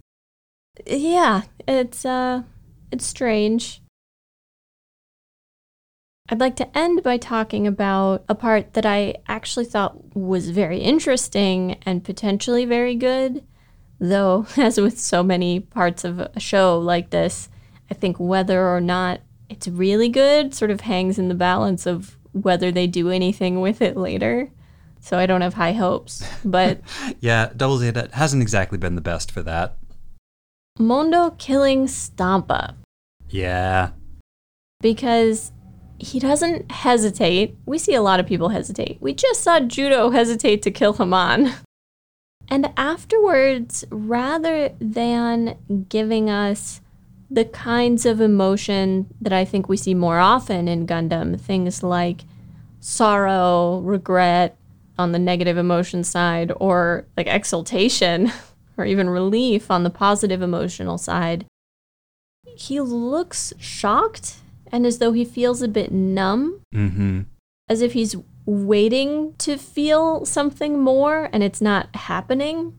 Yeah, 0.86 1.42
it's 1.66 2.04
uh 2.04 2.44
it's 2.92 3.04
strange. 3.04 3.82
I'd 6.30 6.40
like 6.40 6.56
to 6.56 6.76
end 6.78 7.02
by 7.02 7.16
talking 7.16 7.66
about 7.66 8.24
a 8.28 8.34
part 8.34 8.74
that 8.74 8.84
I 8.84 9.14
actually 9.28 9.64
thought 9.64 10.14
was 10.14 10.50
very 10.50 10.78
interesting 10.78 11.78
and 11.86 12.04
potentially 12.04 12.64
very 12.66 12.94
good. 12.94 13.44
Though, 13.98 14.46
as 14.56 14.78
with 14.78 14.98
so 15.00 15.22
many 15.22 15.60
parts 15.60 16.04
of 16.04 16.20
a 16.20 16.38
show 16.38 16.78
like 16.78 17.10
this, 17.10 17.48
I 17.90 17.94
think 17.94 18.18
whether 18.18 18.68
or 18.68 18.80
not 18.80 19.20
it's 19.48 19.66
really 19.66 20.10
good 20.10 20.54
sort 20.54 20.70
of 20.70 20.82
hangs 20.82 21.18
in 21.18 21.28
the 21.28 21.34
balance 21.34 21.86
of 21.86 22.16
whether 22.32 22.70
they 22.70 22.86
do 22.86 23.08
anything 23.10 23.60
with 23.62 23.80
it 23.80 23.96
later. 23.96 24.50
So 25.00 25.16
I 25.16 25.24
don't 25.26 25.40
have 25.40 25.54
high 25.54 25.72
hopes. 25.72 26.22
But 26.44 26.80
Yeah, 27.20 27.50
Double 27.56 27.78
Zeta 27.78 28.10
hasn't 28.12 28.42
exactly 28.42 28.76
been 28.76 28.96
the 28.96 29.00
best 29.00 29.30
for 29.32 29.42
that. 29.44 29.78
Mondo 30.78 31.30
killing 31.30 31.88
Stampa 31.88 32.76
Yeah. 33.30 33.90
because 34.80 35.52
he 35.98 36.20
doesn't 36.20 36.70
hesitate. 36.70 37.56
We 37.66 37.78
see 37.78 37.94
a 37.94 38.02
lot 38.02 38.20
of 38.20 38.26
people 38.26 38.50
hesitate. 38.50 38.98
We 39.00 39.14
just 39.14 39.42
saw 39.42 39.60
Judau 39.60 40.12
hesitate 40.12 40.62
to 40.62 40.70
kill 40.70 40.94
Haman. 40.94 41.52
And 42.48 42.72
afterwards, 42.76 43.84
rather 43.90 44.70
than 44.80 45.86
giving 45.88 46.30
us 46.30 46.80
the 47.30 47.44
kinds 47.44 48.06
of 48.06 48.20
emotion 48.20 49.06
that 49.20 49.32
I 49.32 49.44
think 49.44 49.68
we 49.68 49.76
see 49.76 49.92
more 49.92 50.18
often 50.18 50.66
in 50.66 50.86
Gundam, 50.86 51.38
things 51.38 51.82
like 51.82 52.22
sorrow, 52.80 53.80
regret 53.80 54.56
on 54.96 55.12
the 55.12 55.18
negative 55.18 55.58
emotion 55.58 56.02
side, 56.04 56.52
or 56.56 57.06
like 57.16 57.26
exultation 57.26 58.32
or 58.78 58.86
even 58.86 59.10
relief 59.10 59.70
on 59.70 59.82
the 59.82 59.90
positive 59.90 60.40
emotional 60.40 60.96
side, 60.96 61.44
he 62.44 62.80
looks 62.80 63.52
shocked 63.58 64.38
and 64.72 64.86
as 64.86 64.98
though 64.98 65.12
he 65.12 65.24
feels 65.24 65.62
a 65.62 65.68
bit 65.68 65.92
numb, 65.92 66.60
Mm-hmm. 66.74 67.22
as 67.68 67.80
if 67.82 67.92
he's 67.92 68.14
waiting 68.46 69.34
to 69.38 69.56
feel 69.58 70.24
something 70.24 70.80
more 70.80 71.28
and 71.32 71.42
it's 71.42 71.60
not 71.60 71.94
happening. 71.94 72.74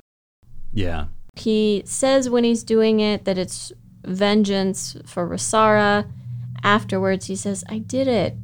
Yeah. 0.74 1.06
He 1.36 1.84
says 1.86 2.30
when 2.30 2.44
he's 2.44 2.64
doing 2.64 3.00
it 3.00 3.26
that 3.26 3.38
it's 3.38 3.72
vengeance 4.04 4.98
for 5.06 5.28
Rasara. 5.28 6.10
Afterwards, 6.64 7.28
he 7.28 7.36
says, 7.36 7.64
I 7.70 7.78
did 7.80 8.08
it. 8.08 8.36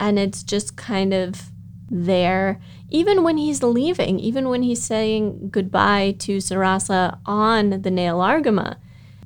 And 0.00 0.18
it's 0.18 0.42
just 0.42 0.76
kind 0.76 1.12
of 1.12 1.50
there. 1.90 2.60
Even 2.90 3.22
when 3.22 3.36
he's 3.36 3.62
leaving, 3.62 4.18
even 4.20 4.48
when 4.48 4.62
he's 4.62 4.82
saying 4.82 5.48
goodbye 5.50 6.14
to 6.20 6.38
Sarasa 6.38 7.18
on 7.26 7.70
the 7.82 7.90
Nahel 7.90 8.18
Argama, 8.20 8.76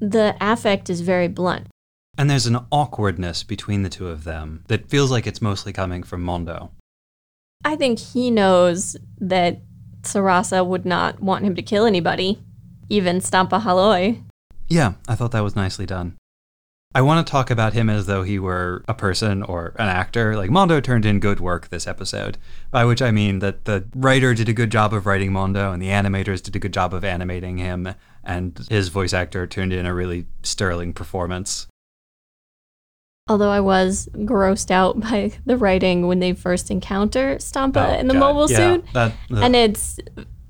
the 0.01 0.37
affect 0.41 0.91
is 0.91 1.01
very 1.03 1.29
blunt. 1.29 1.67
And 2.19 2.31
there's 2.31 2.47
an 2.47 2.59
awkwardness 2.73 3.43
between 3.43 3.83
the 3.83 3.91
two 3.91 4.09
of 4.09 4.25
them 4.25 4.65
that 4.69 4.89
feels 4.89 5.11
like 5.11 5.27
it's 5.27 5.43
mostly 5.43 5.73
coming 5.73 6.03
from 6.03 6.23
Mondo. 6.23 6.71
I 7.65 7.77
think 7.77 7.99
he 7.99 8.31
knows 8.31 8.97
that 9.19 9.61
Sarasa 10.03 10.65
would 10.65 10.87
not 10.87 11.21
want 11.21 11.45
him 11.45 11.55
to 11.57 11.63
kill 11.63 11.85
anybody, 11.85 12.41
even 12.89 13.21
Stampa 13.21 13.61
Haloi. 13.61 14.23
Yeah, 14.69 14.95
I 15.07 15.15
thought 15.15 15.33
that 15.33 15.45
was 15.45 15.57
nicely 15.57 15.85
done. 15.85 16.17
I 16.95 17.03
want 17.03 17.27
to 17.27 17.31
talk 17.31 17.51
about 17.51 17.75
him 17.75 17.91
as 17.91 18.07
though 18.07 18.23
he 18.23 18.39
were 18.39 18.83
a 18.89 18.95
person 18.95 19.43
or 19.43 19.75
an 19.79 19.89
actor. 19.89 20.35
Like, 20.35 20.49
Mondo 20.49 20.81
turned 20.81 21.05
in 21.05 21.21
good 21.21 21.41
work 21.41 21.69
this 21.69 21.87
episode, 21.87 22.39
by 22.71 22.87
which 22.87 23.03
I 23.03 23.11
mean 23.11 23.41
that 23.41 23.67
the 23.67 23.85
writer 23.95 24.33
did 24.33 24.49
a 24.49 24.55
good 24.55 24.71
job 24.71 24.95
of 24.95 25.05
writing 25.05 25.31
Mondo, 25.31 25.73
and 25.73 25.83
the 25.83 25.89
animators 25.89 26.43
did 26.43 26.57
a 26.57 26.61
good 26.61 26.73
job 26.73 26.95
of 26.95 27.05
animating 27.05 27.59
him, 27.59 27.95
and 28.25 28.67
his 28.71 28.89
voice 28.89 29.13
actor 29.13 29.47
turned 29.47 29.75
in 29.75 29.85
a 29.85 29.93
really 29.93 30.27
sterling 30.43 30.95
performance. 30.95 31.67
Although 33.29 33.51
I 33.51 33.61
was 33.61 34.09
grossed 34.15 34.71
out 34.71 35.01
by 35.09 35.33
the 35.45 35.57
writing 35.57 36.07
when 36.07 36.21
they 36.21 36.33
first 36.33 36.71
encounter 36.71 37.39
Stampa 37.39 37.95
Oh, 37.97 37.99
in 37.99 38.07
the 38.09 38.15
God. 38.15 38.21
mobile 38.21 38.51
Yeah, 38.51 38.57
suit. 38.57 38.85
that-. 38.93 39.13
And 39.31 39.57
it's 39.57 39.99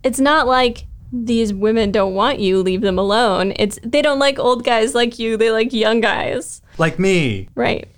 it's 0.02 0.20
not 0.20 0.46
like 0.46 0.86
these 1.12 1.54
women 1.54 1.90
don't 1.92 2.14
want 2.14 2.38
you, 2.40 2.60
leave 2.62 2.80
them 2.82 2.98
alone. 2.98 3.52
It's 3.56 3.78
they 3.82 4.02
don't 4.02 4.18
like 4.18 4.38
old 4.38 4.64
guys 4.64 4.94
like 4.94 5.18
you, 5.18 5.36
they 5.36 5.50
like 5.50 5.72
young 5.72 6.00
guys. 6.00 6.60
like 6.78 6.98
me. 6.98 7.48
Right. 7.54 7.88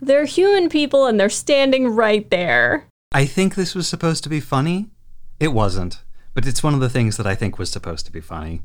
They're 0.00 0.26
human 0.26 0.68
people 0.68 1.06
and 1.06 1.18
they're 1.18 1.30
standing 1.30 1.88
right 1.88 2.28
there. 2.30 2.86
I 3.12 3.24
think 3.26 3.54
this 3.54 3.74
was 3.74 3.88
supposed 3.88 4.22
to 4.24 4.28
be 4.28 4.40
funny. 4.40 4.90
It 5.40 5.48
wasn't, 5.48 6.02
but 6.34 6.46
it's 6.46 6.62
one 6.62 6.74
of 6.74 6.80
the 6.80 6.90
things 6.90 7.16
that 7.16 7.26
I 7.26 7.34
think 7.34 7.58
was 7.58 7.70
supposed 7.70 8.04
to 8.06 8.12
be 8.12 8.20
funny. 8.20 8.60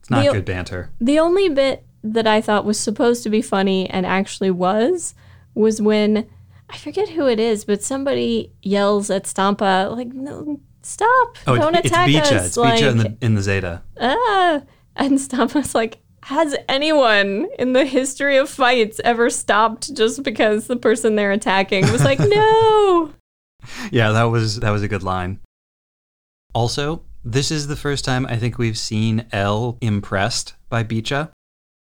It's 0.00 0.10
not 0.10 0.26
The- 0.26 0.32
good 0.32 0.44
banter. 0.44 0.90
The 1.00 1.18
only 1.18 1.48
bit 1.48 1.86
that 2.02 2.26
I 2.26 2.40
thought 2.40 2.64
was 2.64 2.78
supposed 2.78 3.22
to 3.22 3.30
be 3.30 3.42
funny 3.42 3.88
and 3.88 4.04
actually 4.06 4.50
was 4.50 5.14
was 5.54 5.80
when 5.80 6.26
I 6.70 6.76
forget 6.78 7.10
who 7.10 7.28
it 7.28 7.38
is, 7.38 7.64
but 7.64 7.82
somebody 7.82 8.52
yells 8.62 9.10
at 9.10 9.26
Stampa, 9.26 9.90
like, 9.94 10.08
no, 10.08 10.60
stop. 10.82 11.36
Oh, 11.46 11.56
don't 11.56 11.74
attack 11.76 12.08
it's 12.08 12.32
us. 12.32 12.46
It's 12.46 12.56
like, 12.56 12.82
in 12.82 12.96
the, 12.96 13.16
in 13.20 13.34
the 13.34 13.42
Zeta. 13.42 13.82
ah. 14.00 14.62
And 14.96 15.20
Stampa's 15.20 15.74
like, 15.74 15.98
has 16.24 16.56
anyone 16.68 17.48
in 17.58 17.72
the 17.72 17.84
history 17.84 18.36
of 18.36 18.48
fights 18.48 19.00
ever 19.04 19.28
stopped 19.28 19.94
just 19.94 20.22
because 20.22 20.66
the 20.66 20.76
person 20.76 21.16
they're 21.16 21.32
attacking 21.32 21.90
was 21.92 22.04
like, 22.04 22.18
no? 22.20 23.12
Yeah, 23.92 24.10
that 24.10 24.24
was 24.24 24.58
that 24.58 24.70
was 24.70 24.82
a 24.82 24.88
good 24.88 25.04
line. 25.04 25.38
Also, 26.52 27.04
this 27.24 27.52
is 27.52 27.68
the 27.68 27.76
first 27.76 28.04
time 28.04 28.26
I 28.26 28.36
think 28.36 28.58
we've 28.58 28.76
seen 28.76 29.26
Elle 29.30 29.78
impressed 29.80 30.54
by 30.68 30.82
Beecha, 30.82 31.30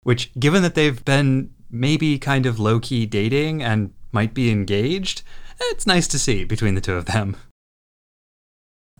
which 0.03 0.31
given 0.39 0.61
that 0.63 0.75
they've 0.75 1.03
been 1.05 1.51
maybe 1.69 2.19
kind 2.19 2.45
of 2.45 2.59
low-key 2.59 3.05
dating 3.05 3.63
and 3.63 3.93
might 4.11 4.33
be 4.33 4.51
engaged, 4.51 5.23
it's 5.59 5.87
nice 5.87 6.07
to 6.09 6.19
see 6.19 6.43
between 6.43 6.75
the 6.75 6.81
two 6.81 6.95
of 6.95 7.05
them. 7.05 7.37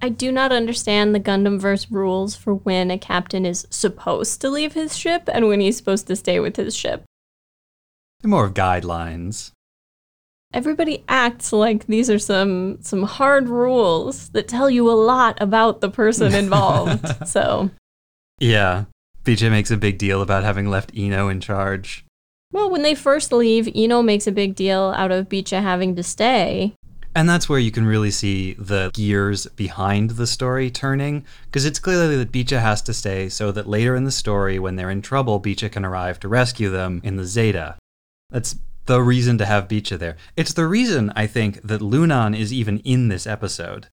I 0.01 0.09
do 0.09 0.31
not 0.31 0.51
understand 0.51 1.13
the 1.13 1.19
Gundam 1.19 1.59
verse 1.59 1.91
rules 1.91 2.35
for 2.35 2.55
when 2.55 2.89
a 2.89 2.97
captain 2.97 3.45
is 3.45 3.67
supposed 3.69 4.41
to 4.41 4.49
leave 4.49 4.73
his 4.73 4.97
ship 4.97 5.29
and 5.31 5.47
when 5.47 5.59
he's 5.59 5.77
supposed 5.77 6.07
to 6.07 6.15
stay 6.15 6.39
with 6.39 6.55
his 6.55 6.75
ship. 6.75 7.03
They're 8.21 8.29
more 8.29 8.45
of 8.45 8.55
guidelines. 8.55 9.51
Everybody 10.53 11.03
acts 11.07 11.53
like 11.53 11.85
these 11.85 12.09
are 12.09 12.19
some 12.19 12.81
some 12.81 13.03
hard 13.03 13.47
rules 13.47 14.29
that 14.29 14.47
tell 14.47 14.69
you 14.69 14.89
a 14.89 14.93
lot 14.93 15.39
about 15.39 15.81
the 15.81 15.89
person 15.89 16.33
involved. 16.35 17.27
so, 17.27 17.69
Yeah, 18.39 18.85
Beecha 19.23 19.51
makes 19.51 19.71
a 19.71 19.77
big 19.77 19.97
deal 19.97 20.21
about 20.21 20.43
having 20.43 20.69
left 20.69 20.91
Eno 20.95 21.29
in 21.29 21.39
charge. 21.41 22.05
well, 22.51 22.69
when 22.69 22.81
they 22.81 22.95
first 22.95 23.31
leave, 23.31 23.69
Eno 23.73 24.01
makes 24.01 24.27
a 24.27 24.31
big 24.31 24.55
deal 24.55 24.93
out 24.97 25.11
of 25.11 25.29
Beecha 25.29 25.61
having 25.61 25.95
to 25.95 26.03
stay. 26.03 26.73
And 27.13 27.29
that's 27.29 27.49
where 27.49 27.59
you 27.59 27.71
can 27.71 27.85
really 27.85 28.11
see 28.11 28.53
the 28.53 28.89
gears 28.93 29.45
behind 29.47 30.11
the 30.11 30.27
story 30.27 30.71
turning, 30.71 31.25
because 31.45 31.65
it's 31.65 31.79
clearly 31.79 32.15
that 32.17 32.31
Beecha 32.31 32.61
has 32.61 32.81
to 32.83 32.93
stay 32.93 33.27
so 33.29 33.51
that 33.51 33.67
later 33.67 33.95
in 33.95 34.05
the 34.05 34.11
story, 34.11 34.57
when 34.59 34.75
they're 34.75 34.89
in 34.89 35.01
trouble, 35.01 35.39
Beecha 35.41 35.71
can 35.71 35.83
arrive 35.85 36.19
to 36.21 36.29
rescue 36.29 36.69
them 36.69 37.01
in 37.03 37.17
the 37.17 37.25
Zeta. 37.25 37.75
That's 38.29 38.55
the 38.85 39.01
reason 39.01 39.37
to 39.39 39.45
have 39.45 39.67
Beecha 39.67 39.99
there. 39.99 40.15
It's 40.37 40.53
the 40.53 40.67
reason, 40.67 41.11
I 41.15 41.27
think, 41.27 41.61
that 41.63 41.81
Lunan 41.81 42.37
is 42.37 42.53
even 42.53 42.79
in 42.79 43.09
this 43.09 43.27
episode. 43.27 43.87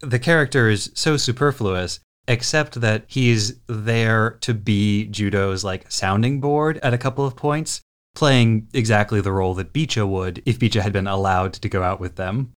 The 0.00 0.18
character 0.18 0.68
is 0.68 0.90
so 0.94 1.16
superfluous, 1.18 2.00
except 2.28 2.80
that 2.80 3.04
he's 3.06 3.58
there 3.66 4.38
to 4.40 4.54
be 4.54 5.08
Judau's 5.10 5.64
like 5.64 5.90
sounding 5.90 6.40
board 6.40 6.78
at 6.82 6.94
a 6.94 6.98
couple 6.98 7.26
of 7.26 7.36
points, 7.36 7.80
playing 8.14 8.68
exactly 8.72 9.20
the 9.20 9.32
role 9.32 9.54
that 9.54 9.72
Beecha 9.72 10.08
would 10.08 10.42
if 10.46 10.58
Beecha 10.58 10.80
had 10.80 10.92
been 10.92 11.06
allowed 11.06 11.52
to 11.54 11.68
go 11.68 11.82
out 11.82 12.00
with 12.00 12.16
them. 12.16 12.52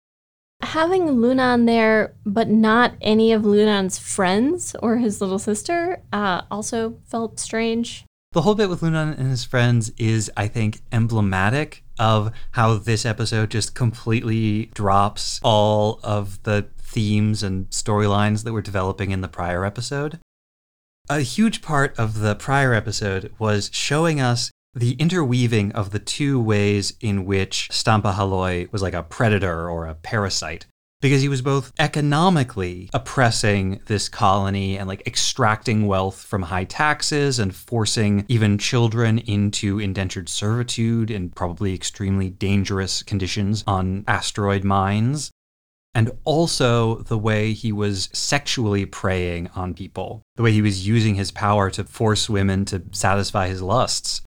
Having 0.63 1.09
Lunan 1.09 1.67
there, 1.67 2.15
but 2.25 2.49
not 2.49 2.95
any 3.01 3.33
of 3.33 3.43
Lunan's 3.43 3.99
friends 3.99 4.75
or 4.83 4.97
his 4.97 5.21
little 5.21 5.39
sister, 5.39 6.01
uh, 6.13 6.43
also 6.51 6.97
felt 7.05 7.39
strange. 7.39 8.05
The 8.33 8.43
whole 8.43 8.55
bit 8.55 8.69
with 8.69 8.81
Lunan 8.81 9.19
and 9.19 9.31
his 9.31 9.45
friends 9.45 9.91
is, 9.97 10.31
I 10.37 10.49
think, 10.49 10.81
emblematic 10.93 11.83
of 11.99 12.33
how 12.53 12.75
this 12.75 13.07
episode 13.07 13.51
just 13.51 13.75
completely 13.75 14.67
drops 14.75 15.41
all 15.43 16.01
of 16.03 16.43
the 16.43 16.67
themes 16.97 17.43
and 17.43 17.69
storylines 17.69 18.43
that 18.43 18.55
were 18.55 18.63
developing 18.63 19.11
in 19.11 19.21
the 19.21 19.29
prior 19.29 19.67
episode. 19.67 20.19
A 21.11 21.21
huge 21.21 21.61
part 21.61 21.95
of 21.99 22.21
the 22.21 22.35
prior 22.35 22.73
episode 22.73 23.35
was 23.39 23.69
showing 23.71 24.19
us 24.19 24.51
the 24.75 24.93
interweaving 24.93 25.73
of 25.73 25.91
the 25.91 25.99
two 25.99 26.41
ways 26.41 26.95
in 27.03 27.27
which 27.27 27.69
Stampa 27.71 28.13
Haloi 28.13 28.73
was 28.73 28.81
like 28.81 28.95
a 28.95 29.03
predator 29.03 29.69
or 29.69 29.87
a 29.87 29.95
parasite. 29.95 30.65
Because 31.03 31.21
he 31.21 31.29
was 31.29 31.43
both 31.43 31.71
economically 31.79 32.89
oppressing 32.95 33.83
this 33.87 34.09
colony 34.09 34.79
and 34.79 34.89
like 34.89 35.07
extracting 35.07 35.87
wealth 35.87 36.23
from 36.23 36.41
high 36.41 36.65
taxes 36.65 37.39
and 37.39 37.55
forcing 37.55 38.25
even 38.29 38.57
children 38.57 39.19
into 39.19 39.79
indentured 39.79 40.31
servitude 40.31 41.11
in 41.11 41.29
probably 41.29 41.75
extremely 41.75 42.31
dangerous 42.31 43.03
conditions 43.03 43.63
on 43.67 44.05
asteroid 44.09 44.65
mines. 44.65 45.31
And 45.97 46.13
also 46.25 46.97
the 46.97 47.19
way 47.19 47.53
he 47.53 47.73
was 47.73 48.09
sexually 48.13 48.87
preying 48.87 49.49
on 49.57 49.75
people, 49.75 50.23
the 50.37 50.45
way 50.45 50.53
he 50.53 50.63
was 50.63 50.87
using 50.87 51.17
his 51.17 51.33
power 51.33 51.71
to 51.71 51.83
force 51.83 52.29
women 52.29 52.65
to 52.67 52.83
satisfy 52.93 53.49
his 53.49 53.63
lusts 53.63 54.23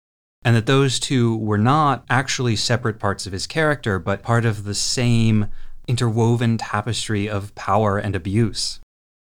and 0.45 0.55
that 0.55 0.68
those 0.68 0.99
two 0.99 1.36
were 1.38 1.57
not 1.57 2.05
actually 2.07 2.55
separate 2.55 2.99
parts 2.99 3.26
of 3.26 3.34
his 3.34 3.47
character, 3.47 3.97
but 3.97 4.22
part 4.22 4.45
of 4.45 4.63
the 4.63 4.76
same 4.76 5.47
interwoven 5.88 6.55
tapestry 6.59 7.28
of 7.28 7.53
power 7.55 7.97
and 7.97 8.16
abuse. 8.16 8.80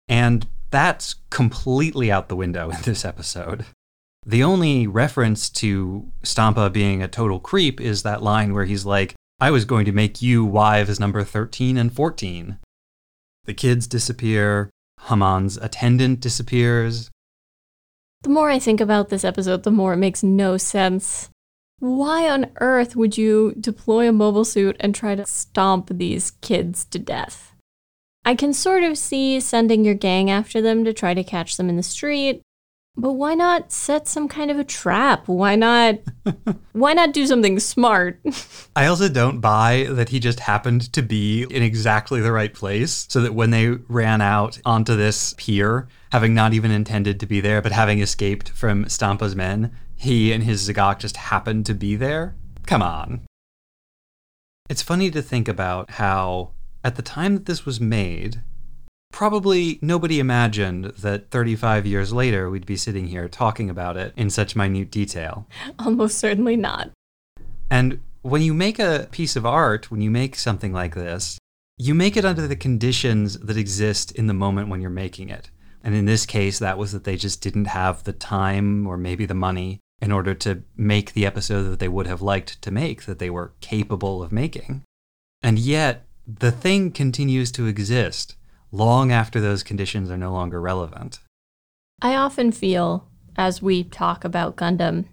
And 0.08 0.48
that's 0.70 1.14
completely 1.30 2.10
out 2.10 2.28
the 2.28 2.34
window 2.34 2.70
in 2.70 2.82
this 2.82 3.04
episode. 3.04 3.64
The 4.26 4.42
only 4.42 4.88
reference 4.88 5.48
to 5.50 6.10
Stampa 6.24 6.70
being 6.70 7.04
a 7.04 7.08
total 7.08 7.38
creep 7.38 7.80
is 7.80 8.02
that 8.02 8.20
line 8.20 8.52
where 8.52 8.64
he's 8.64 8.84
like, 8.84 9.14
I 9.38 9.50
was 9.50 9.66
going 9.66 9.84
to 9.84 9.92
make 9.92 10.22
you 10.22 10.44
wives 10.46 10.98
number 10.98 11.22
13 11.22 11.76
and 11.76 11.92
14. 11.92 12.58
The 13.44 13.54
kids 13.54 13.86
disappear, 13.86 14.70
Haman's 15.08 15.58
attendant 15.58 16.20
disappears, 16.20 17.10
The 18.22 18.30
more 18.30 18.48
I 18.48 18.58
think 18.58 18.80
about 18.80 19.10
this 19.10 19.24
episode, 19.24 19.62
the 19.62 19.70
more 19.70 19.92
it 19.92 19.98
makes 19.98 20.22
no 20.22 20.56
sense. 20.56 21.28
Why 21.80 22.30
on 22.30 22.50
earth 22.60 22.96
would 22.96 23.18
you 23.18 23.54
deploy 23.60 24.08
a 24.08 24.12
mobile 24.12 24.46
suit 24.46 24.76
and 24.80 24.94
try 24.94 25.14
to 25.14 25.26
stomp 25.26 25.90
these 25.90 26.30
kids 26.40 26.86
to 26.86 26.98
death? 26.98 27.54
I 28.24 28.34
can 28.34 28.54
sort 28.54 28.82
of 28.84 28.96
see 28.96 29.38
sending 29.40 29.84
your 29.84 29.94
gang 29.94 30.30
after 30.30 30.62
them 30.62 30.82
to 30.86 30.94
try 30.94 31.12
to 31.12 31.22
catch 31.22 31.58
them 31.58 31.68
in 31.68 31.76
the 31.76 31.82
street, 31.82 32.40
but 32.96 33.12
why 33.12 33.34
not 33.34 33.72
set 33.72 34.08
some 34.08 34.26
kind 34.28 34.50
of 34.50 34.58
a 34.58 34.64
trap? 34.64 35.28
Why 35.28 35.54
not 35.54 35.96
why 36.72 36.94
not 36.94 37.12
do 37.12 37.26
something 37.26 37.58
smart? 37.60 38.20
I 38.76 38.86
also 38.86 39.08
don't 39.08 39.40
buy 39.40 39.86
that 39.90 40.08
he 40.08 40.18
just 40.18 40.40
happened 40.40 40.92
to 40.92 41.02
be 41.02 41.42
in 41.44 41.62
exactly 41.62 42.20
the 42.20 42.32
right 42.32 42.52
place 42.52 43.06
so 43.08 43.20
that 43.20 43.34
when 43.34 43.50
they 43.50 43.68
ran 43.68 44.20
out 44.20 44.58
onto 44.64 44.96
this 44.96 45.34
pier, 45.36 45.88
having 46.12 46.34
not 46.34 46.54
even 46.54 46.70
intended 46.70 47.20
to 47.20 47.26
be 47.26 47.40
there, 47.40 47.60
but 47.60 47.72
having 47.72 48.00
escaped 48.00 48.48
from 48.50 48.88
Stampa's 48.88 49.36
men, 49.36 49.76
he 49.94 50.32
and 50.32 50.44
his 50.44 50.68
Zagok 50.68 50.98
just 50.98 51.16
happened 51.16 51.66
to 51.66 51.74
be 51.74 51.96
there? 51.96 52.34
Come 52.66 52.82
on. 52.82 53.22
It's 54.68 54.82
funny 54.82 55.10
to 55.10 55.22
think 55.22 55.48
about 55.48 55.92
how, 55.92 56.50
at 56.82 56.96
the 56.96 57.02
time 57.02 57.34
that 57.34 57.46
this 57.46 57.64
was 57.64 57.80
made, 57.80 58.42
probably 59.12 59.78
nobody 59.80 60.18
imagined 60.18 60.86
that 60.98 61.30
35 61.30 61.86
years 61.86 62.12
later 62.12 62.50
we'd 62.50 62.66
be 62.66 62.76
sitting 62.76 63.06
here 63.06 63.28
talking 63.28 63.70
about 63.70 63.96
it 63.96 64.12
in 64.16 64.30
such 64.30 64.56
minute 64.56 64.90
detail. 64.90 65.46
Almost 65.78 66.18
certainly 66.18 66.56
not. 66.56 66.90
And 67.70 68.00
when 68.22 68.42
you 68.42 68.54
make 68.54 68.78
a 68.78 69.08
piece 69.10 69.36
of 69.36 69.46
art, 69.46 69.90
when 69.90 70.00
you 70.00 70.10
make 70.10 70.36
something 70.36 70.72
like 70.72 70.94
this, 70.94 71.38
you 71.78 71.94
make 71.94 72.16
it 72.16 72.24
under 72.24 72.46
the 72.46 72.56
conditions 72.56 73.38
that 73.38 73.56
exist 73.56 74.12
in 74.12 74.26
the 74.26 74.34
moment 74.34 74.68
when 74.68 74.80
you're 74.80 74.90
making 74.90 75.28
it. 75.28 75.50
And 75.82 75.94
in 75.94 76.06
this 76.06 76.26
case, 76.26 76.58
that 76.58 76.78
was 76.78 76.92
that 76.92 77.04
they 77.04 77.16
just 77.16 77.40
didn't 77.40 77.66
have 77.66 78.04
the 78.04 78.12
time 78.12 78.86
or 78.86 78.96
maybe 78.96 79.26
the 79.26 79.34
money 79.34 79.80
in 80.00 80.12
order 80.12 80.34
to 80.34 80.62
make 80.76 81.12
the 81.12 81.26
episode 81.26 81.62
that 81.64 81.78
they 81.78 81.88
would 81.88 82.06
have 82.06 82.22
liked 82.22 82.60
to 82.62 82.70
make, 82.70 83.04
that 83.04 83.18
they 83.18 83.30
were 83.30 83.52
capable 83.60 84.22
of 84.22 84.32
making. 84.32 84.82
And 85.42 85.58
yet, 85.58 86.06
the 86.26 86.50
thing 86.50 86.90
continues 86.90 87.52
to 87.52 87.66
exist 87.66 88.35
long 88.72 89.12
after 89.12 89.40
those 89.40 89.62
conditions 89.62 90.10
are 90.10 90.16
no 90.16 90.32
longer 90.32 90.60
relevant. 90.60 91.20
I 92.02 92.14
often 92.14 92.52
feel, 92.52 93.08
as 93.36 93.62
we 93.62 93.84
talk 93.84 94.24
about 94.24 94.56
Gundam, 94.56 95.06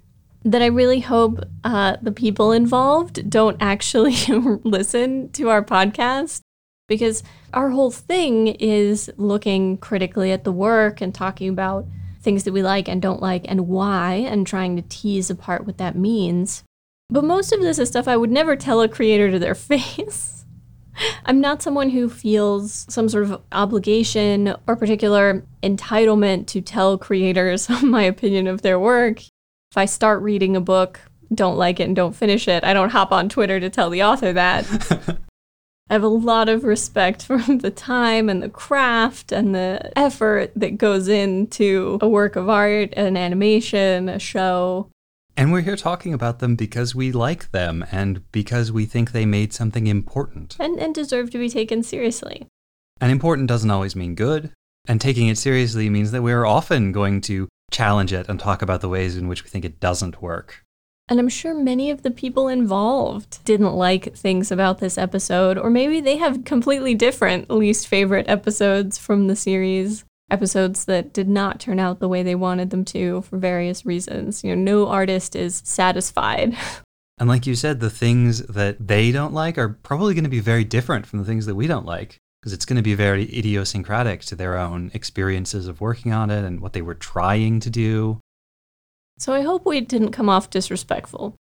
that 0.44 0.62
I 0.62 0.68
really 0.68 1.00
hope 1.00 1.40
uh, 1.64 1.98
the 2.02 2.12
people 2.12 2.52
involved 2.52 3.30
don't 3.30 3.58
actually 3.62 4.16
listen 4.64 5.32
to 5.32 5.50
our 5.50 5.64
podcast 5.64 6.42
because 6.90 7.24
our 7.54 7.70
whole 7.70 7.92
thing 7.92 8.48
is 8.48 9.10
looking 9.18 9.78
critically 9.78 10.32
at 10.32 10.44
the 10.44 10.52
work 10.52 11.00
and 11.00 11.16
talking 11.16 11.50
about 11.50 11.86
things 12.22 12.44
that 12.44 12.54
we 12.54 12.62
like 12.62 12.88
and 12.88 13.02
don't 13.02 13.22
like 13.22 13.46
and 13.48 13.68
why 13.68 14.14
and 14.14 14.46
trying 14.46 14.76
to 14.76 14.82
tease 14.84 15.30
apart 15.30 15.66
what 15.66 15.78
that 15.78 15.96
means. 15.96 16.64
But 17.10 17.24
most 17.24 17.52
of 17.52 17.62
this 17.62 17.80
is 17.80 17.90
stuff 17.90 18.08
I 18.08 18.18
would 18.18 18.32
never 18.32 18.56
tell 18.56 18.82
a 18.82 18.90
creator 18.90 19.32
to 19.32 19.40
their 19.40 19.56
face. 19.56 20.43
I'm 21.26 21.42
not 21.42 21.62
someone 21.62 21.90
who 21.90 22.10
feels 22.10 22.86
some 22.90 23.10
sort 23.10 23.24
of 23.24 23.42
obligation 23.52 24.56
or 24.68 24.76
particular 24.76 25.44
entitlement 25.62 26.48
to 26.48 26.62
tell 26.62 26.98
creators 26.98 27.70
my 27.84 28.04
opinion 28.04 28.48
of 28.48 28.62
their 28.62 28.80
work. 28.80 29.20
If 29.20 29.78
I 29.78 29.86
start 29.86 30.22
reading 30.22 30.56
a 30.56 30.62
book, 30.62 31.00
don't 31.34 31.58
like 31.58 31.80
it 31.80 31.84
and 31.84 31.96
don't 31.96 32.16
finish 32.16 32.48
it, 32.48 32.64
I 32.64 32.74
don't 32.74 32.92
hop 32.92 33.12
on 33.12 33.30
Twitter 33.30 33.60
to 33.60 33.70
tell 33.70 33.90
the 33.90 34.04
author 34.04 34.34
that. 34.34 35.20
I 35.90 35.94
have 35.94 36.04
a 36.04 36.08
lot 36.08 36.50
of 36.50 36.64
respect 36.64 37.24
for 37.24 37.38
the 37.58 37.72
time 37.72 38.30
and 38.30 38.42
the 38.42 38.50
craft 38.50 39.32
and 39.32 39.54
the 39.54 39.92
effort 39.98 40.52
that 40.56 40.78
goes 40.78 41.08
into 41.08 41.98
a 42.02 42.08
work 42.08 42.36
of 42.36 42.50
art, 42.50 42.94
an 42.94 43.18
animation, 43.18 44.10
a 44.10 44.20
show. 44.20 44.90
And 45.36 45.52
we're 45.52 45.62
here 45.62 45.76
talking 45.76 46.14
about 46.14 46.40
them 46.40 46.56
because 46.56 46.94
we 46.94 47.12
like 47.12 47.52
them 47.52 47.86
and 47.92 48.30
because 48.32 48.72
we 48.72 48.86
think 48.86 49.12
they 49.12 49.26
made 49.26 49.52
something 49.52 49.88
important. 49.88 50.56
And, 50.60 50.80
and 50.80 50.94
deserve 50.94 51.32
to 51.32 51.40
be 51.40 51.50
taken 51.50 51.82
seriously. 51.82 52.48
And 53.02 53.12
important 53.12 53.48
doesn't 53.48 53.72
always 53.72 53.96
mean 53.96 54.16
good. 54.16 54.52
And 54.88 55.02
taking 55.02 55.28
it 55.28 55.38
seriously 55.38 55.90
means 55.90 56.12
that 56.12 56.22
we're 56.22 56.46
often 56.46 56.92
going 56.92 57.22
to 57.22 57.48
challenge 57.72 58.14
it 58.14 58.30
and 58.30 58.40
talk 58.40 58.62
about 58.62 58.82
the 58.82 58.90
ways 58.90 59.18
in 59.18 59.28
which 59.28 59.44
we 59.44 59.50
think 59.50 59.66
it 59.66 59.80
doesn't 59.80 60.22
work. 60.22 60.64
And 61.10 61.20
I'm 61.20 61.30
sure 61.30 61.54
many 61.54 61.90
of 61.90 62.04
the 62.04 62.12
people 62.12 62.48
involved 62.48 63.44
didn't 63.44 63.74
like 63.74 64.16
things 64.16 64.52
about 64.52 64.80
this 64.80 64.98
episode, 64.98 65.58
or 65.58 65.70
maybe 65.70 66.00
they 66.00 66.18
have 66.18 66.46
completely 66.46 66.96
different 66.96 67.50
least 67.50 67.88
favorite 67.88 68.30
episodes 68.30 68.98
from 68.98 69.28
the 69.28 69.36
series. 69.36 70.06
Episodes 70.32 70.86
that 70.86 71.14
did 71.14 71.28
not 71.28 71.60
turn 71.60 71.80
out 71.80 72.00
the 72.00 72.08
way 72.08 72.24
they 72.24 72.36
wanted 72.36 72.70
them 72.70 72.86
to 72.86 73.22
for 73.24 73.38
various 73.38 73.86
reasons. 73.86 74.44
You 74.44 74.56
know, 74.56 74.62
no 74.62 74.88
artist 74.88 75.36
is 75.36 75.62
satisfied. 75.66 76.56
And 77.20 77.30
like 77.30 77.46
you 77.46 77.56
said, 77.56 77.80
the 77.80 77.92
things 77.92 78.40
that 78.48 78.88
they 78.88 79.12
don't 79.12 79.34
like 79.34 79.58
are 79.58 79.70
probably 79.70 80.14
going 80.14 80.24
to 80.24 80.30
be 80.30 80.40
very 80.40 80.64
different 80.64 81.06
from 81.06 81.20
the 81.20 81.26
things 81.26 81.46
that 81.46 81.56
we 81.56 81.68
don't 81.68 81.86
like 81.86 82.18
because 82.42 82.54
it's 82.54 82.66
going 82.66 82.78
to 82.78 82.84
be 82.84 82.96
very 82.96 83.24
idiosyncratic 83.38 84.22
to 84.22 84.36
their 84.36 84.58
own 84.58 84.92
experiences 84.94 85.68
of 85.68 85.80
working 85.80 86.12
on 86.12 86.30
it 86.30 86.44
and 86.44 86.60
what 86.60 86.74
they 86.74 86.82
were 86.82 86.96
trying 86.96 87.60
to 87.62 87.70
do. 87.70 88.20
So 89.18 89.32
I 89.32 89.42
hope 89.44 89.66
we 89.66 89.80
didn't 89.80 90.12
come 90.12 90.28
off 90.28 90.50
disrespectful. 90.50 91.36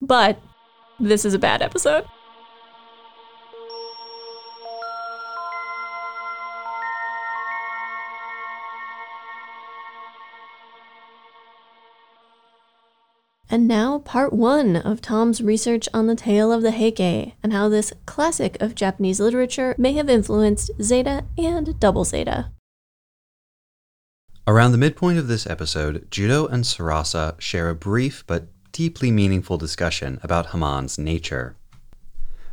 But 0.00 0.40
this 0.98 1.24
is 1.24 1.34
a 1.34 1.38
bad 1.38 1.60
episode. 1.60 2.06
And 13.50 13.66
now, 13.66 14.00
part 14.00 14.34
one 14.34 14.76
of 14.76 15.00
Tom's 15.00 15.40
research 15.40 15.88
on 15.94 16.06
the 16.06 16.14
tale 16.14 16.52
of 16.52 16.60
the 16.60 16.72
Heike 16.72 17.34
and 17.42 17.52
how 17.52 17.70
this 17.70 17.94
classic 18.04 18.60
of 18.60 18.74
Japanese 18.74 19.20
literature 19.20 19.74
may 19.78 19.94
have 19.94 20.10
influenced 20.10 20.70
Zeta 20.82 21.24
and 21.38 21.80
Double 21.80 22.04
Zeta. 22.04 22.50
Around 24.46 24.72
the 24.72 24.78
midpoint 24.78 25.18
of 25.18 25.28
this 25.28 25.46
episode, 25.46 26.10
Judau 26.10 26.50
and 26.50 26.64
Sarasa 26.64 27.40
share 27.40 27.70
a 27.70 27.74
brief 27.74 28.22
but 28.26 28.48
deeply 28.72 29.10
meaningful 29.10 29.56
discussion 29.56 30.20
about 30.22 30.48
Haman's 30.48 30.98
nature. 30.98 31.56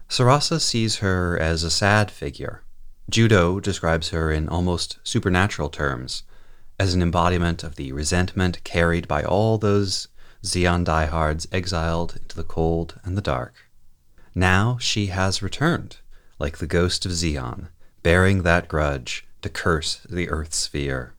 Sarasa 0.09 0.61
sees 0.61 0.97
her 0.97 1.37
as 1.37 1.63
a 1.63 1.71
sad 1.71 2.09
figure. 2.09 2.63
Judau 3.11 3.61
describes 3.61 4.09
her 4.09 4.31
in 4.31 4.47
almost 4.47 4.97
supernatural 5.03 5.69
terms, 5.69 6.23
as 6.79 6.93
an 6.93 7.01
embodiment 7.01 7.63
of 7.63 7.75
the 7.75 7.91
resentment 7.91 8.63
carried 8.63 9.07
by 9.07 9.23
all 9.23 9.57
those 9.57 10.07
Zeon 10.45 10.83
diehards 10.83 11.47
exiled 11.51 12.17
into 12.21 12.35
the 12.35 12.43
cold 12.43 12.99
and 13.03 13.17
the 13.17 13.21
dark. 13.21 13.53
Now 14.33 14.77
she 14.79 15.07
has 15.07 15.41
returned, 15.41 15.97
like 16.39 16.57
the 16.57 16.67
ghost 16.67 17.05
of 17.05 17.13
Zeon, 17.13 17.69
bearing 18.03 18.43
that 18.43 18.67
grudge 18.67 19.25
to 19.41 19.49
curse 19.49 20.01
the 20.09 20.29
Earth 20.29 20.53
sphere. 20.53 21.15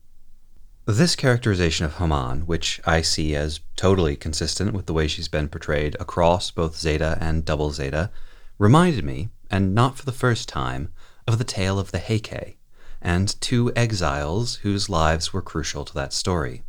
This 0.85 1.17
characterization 1.17 1.85
of 1.85 1.97
Haman, 1.97 2.47
which 2.47 2.81
I 2.85 3.03
see 3.03 3.35
as 3.35 3.59
totally 3.75 4.15
consistent 4.15 4.73
with 4.73 4.87
the 4.87 4.93
way 4.93 5.09
she's 5.09 5.27
been 5.27 5.49
portrayed 5.49 5.97
across 5.99 6.53
both 6.53 6.79
Zeta 6.79 7.19
and 7.21 7.45
Double 7.45 7.73
Zeta, 7.73 8.11
reminded 8.59 9.05
me, 9.05 9.31
and 9.51 9.75
not 9.75 9.97
for 9.99 10.05
the 10.05 10.13
first 10.13 10.49
time, 10.49 10.93
of 11.27 11.39
the 11.39 11.45
tale 11.45 11.81
of 11.81 11.91
the 11.91 11.99
Heike, 11.99 12.59
and 13.03 13.41
two 13.41 13.73
exiles 13.75 14.57
whose 14.57 14.89
lives 14.89 15.33
were 15.33 15.43
crucial 15.43 15.85
to 15.85 15.95
that 15.95 16.13
story. 16.13 16.63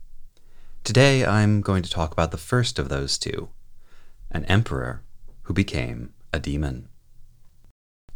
Today 0.87 1.25
I'm 1.25 1.59
going 1.59 1.83
to 1.83 1.89
talk 1.89 2.13
about 2.13 2.31
the 2.31 2.37
first 2.37 2.79
of 2.79 2.87
those 2.87 3.17
two 3.17 3.49
an 4.31 4.45
emperor 4.45 5.03
who 5.41 5.53
became 5.53 6.13
a 6.31 6.39
demon. 6.39 6.87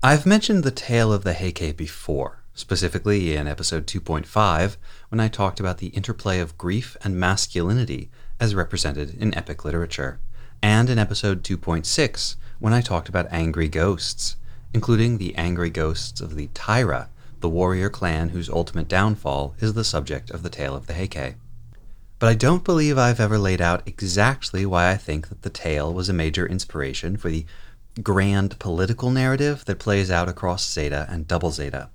I've 0.01 0.25
mentioned 0.25 0.63
the 0.63 0.71
tale 0.71 1.11
of 1.11 1.25
the 1.25 1.33
Heike 1.33 1.75
before, 1.75 2.43
specifically 2.53 3.35
in 3.35 3.45
episode 3.45 3.87
2.5 3.87 4.77
when 5.09 5.19
I 5.19 5.27
talked 5.27 5.59
about 5.59 5.79
the 5.79 5.87
interplay 5.87 6.39
of 6.39 6.57
grief 6.57 6.95
and 7.03 7.19
masculinity 7.19 8.09
as 8.39 8.55
represented 8.55 9.21
in 9.21 9.35
epic 9.35 9.65
literature, 9.65 10.21
and 10.63 10.89
in 10.89 10.97
episode 10.97 11.43
2.6 11.43 12.37
when 12.59 12.71
I 12.71 12.79
talked 12.79 13.09
about 13.09 13.27
angry 13.31 13.67
ghosts, 13.67 14.37
including 14.73 15.17
the 15.17 15.35
angry 15.35 15.71
ghosts 15.71 16.21
of 16.21 16.37
the 16.37 16.47
Taira, 16.53 17.09
the 17.41 17.49
warrior 17.49 17.89
clan 17.89 18.29
whose 18.29 18.49
ultimate 18.49 18.87
downfall 18.87 19.55
is 19.59 19.73
the 19.73 19.83
subject 19.83 20.31
of 20.31 20.41
the 20.41 20.49
tale 20.49 20.73
of 20.73 20.87
the 20.87 20.93
Heike 20.93 21.35
but 22.21 22.29
I 22.29 22.35
don't 22.35 22.63
believe 22.63 22.99
I've 22.99 23.19
ever 23.19 23.39
laid 23.39 23.61
out 23.61 23.81
exactly 23.87 24.63
why 24.63 24.91
I 24.91 24.95
think 24.95 25.29
that 25.29 25.41
the 25.41 25.49
tale 25.49 25.91
was 25.91 26.07
a 26.07 26.13
major 26.13 26.45
inspiration 26.45 27.17
for 27.17 27.31
the 27.31 27.47
grand 28.03 28.59
political 28.59 29.09
narrative 29.09 29.65
that 29.65 29.79
plays 29.79 30.11
out 30.11 30.29
across 30.29 30.71
Zeta 30.71 31.07
and 31.09 31.27
Double 31.27 31.49
Zeta. 31.49 31.89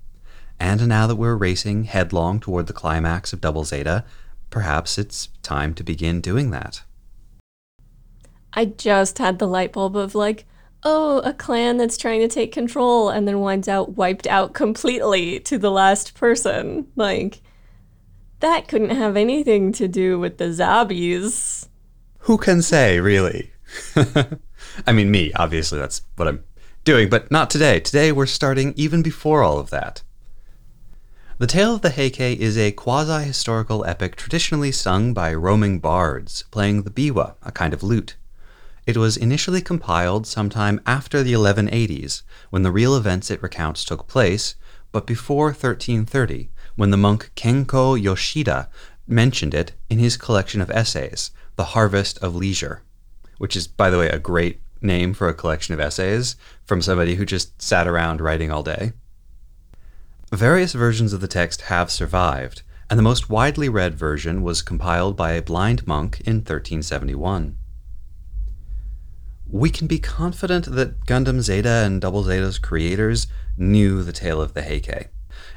And 0.58 0.88
now 0.88 1.06
that 1.06 1.14
we're 1.14 1.36
racing 1.36 1.84
headlong 1.84 2.40
toward 2.40 2.66
the 2.66 2.72
climax 2.72 3.32
of 3.32 3.40
Double 3.40 3.62
Zeta, 3.62 4.04
perhaps 4.50 4.98
it's 4.98 5.28
time 5.42 5.74
to 5.74 5.84
begin 5.84 6.20
doing 6.20 6.50
that. 6.50 6.82
I 8.52 8.64
just 8.64 9.18
had 9.18 9.38
the 9.38 9.46
light 9.46 9.72
bulb 9.72 9.94
of 9.94 10.16
like, 10.16 10.44
oh, 10.82 11.20
a 11.20 11.32
clan 11.32 11.76
that's 11.76 11.96
trying 11.96 12.20
to 12.22 12.26
take 12.26 12.50
control 12.50 13.10
and 13.10 13.28
then 13.28 13.42
winds 13.42 13.68
out 13.68 13.96
wiped 13.96 14.26
out 14.26 14.54
completely 14.54 15.38
to 15.38 15.56
the 15.56 15.70
last 15.70 16.14
person. 16.14 16.88
Like, 16.96 17.42
that 18.40 18.68
couldn't 18.68 18.90
have 18.90 19.16
anything 19.16 19.72
to 19.72 19.88
do 19.88 20.18
with 20.18 20.38
the 20.38 20.46
Zabis. 20.46 21.68
Who 22.20 22.38
can 22.38 22.62
say, 22.62 23.00
really? 23.00 23.52
I 24.86 24.92
mean, 24.92 25.10
me, 25.10 25.32
obviously, 25.34 25.78
that's 25.78 26.02
what 26.16 26.28
I'm 26.28 26.44
doing, 26.84 27.08
but 27.08 27.30
not 27.30 27.50
today. 27.50 27.80
Today 27.80 28.12
we're 28.12 28.26
starting 28.26 28.74
even 28.76 29.02
before 29.02 29.42
all 29.42 29.58
of 29.58 29.70
that. 29.70 30.02
The 31.38 31.46
Tale 31.46 31.74
of 31.74 31.82
the 31.82 31.90
Heike 31.90 32.20
is 32.20 32.56
a 32.56 32.72
quasi 32.72 33.24
historical 33.24 33.84
epic 33.84 34.16
traditionally 34.16 34.72
sung 34.72 35.12
by 35.12 35.34
roaming 35.34 35.80
bards, 35.80 36.44
playing 36.50 36.82
the 36.82 36.90
biwa, 36.90 37.34
a 37.42 37.52
kind 37.52 37.74
of 37.74 37.82
lute. 37.82 38.16
It 38.86 38.96
was 38.96 39.16
initially 39.16 39.60
compiled 39.60 40.26
sometime 40.26 40.80
after 40.86 41.22
the 41.22 41.34
1180s, 41.34 42.22
when 42.50 42.62
the 42.62 42.70
real 42.70 42.96
events 42.96 43.30
it 43.30 43.42
recounts 43.42 43.84
took 43.84 44.06
place, 44.06 44.54
but 44.92 45.06
before 45.06 45.48
1330, 45.48 46.50
when 46.76 46.90
the 46.90 46.96
monk 46.96 47.30
Kenko 47.34 48.00
Yoshida 48.00 48.68
mentioned 49.06 49.54
it 49.54 49.72
in 49.90 49.98
his 49.98 50.16
collection 50.16 50.60
of 50.60 50.70
essays, 50.70 51.30
The 51.56 51.64
Harvest 51.64 52.18
of 52.18 52.36
Leisure, 52.36 52.82
which 53.38 53.56
is, 53.56 53.66
by 53.66 53.90
the 53.90 53.98
way, 53.98 54.08
a 54.08 54.18
great 54.18 54.60
name 54.80 55.14
for 55.14 55.28
a 55.28 55.34
collection 55.34 55.74
of 55.74 55.80
essays 55.80 56.36
from 56.64 56.82
somebody 56.82 57.14
who 57.14 57.24
just 57.24 57.60
sat 57.60 57.86
around 57.86 58.20
writing 58.20 58.50
all 58.50 58.62
day. 58.62 58.92
Various 60.30 60.72
versions 60.72 61.12
of 61.12 61.20
the 61.20 61.28
text 61.28 61.62
have 61.62 61.90
survived, 61.90 62.62
and 62.90 62.98
the 62.98 63.02
most 63.02 63.30
widely 63.30 63.68
read 63.68 63.94
version 63.94 64.42
was 64.42 64.62
compiled 64.62 65.16
by 65.16 65.32
a 65.32 65.42
blind 65.42 65.86
monk 65.86 66.20
in 66.20 66.36
1371. 66.36 67.56
We 69.48 69.70
can 69.70 69.86
be 69.86 70.00
confident 70.00 70.66
that 70.72 71.06
Gundam 71.06 71.40
Zeta 71.40 71.84
and 71.86 72.00
Double 72.00 72.24
Zeta's 72.24 72.58
creators 72.58 73.28
knew 73.56 74.02
the 74.02 74.12
tale 74.12 74.42
of 74.42 74.54
the 74.54 74.62
Heike. 74.62 75.10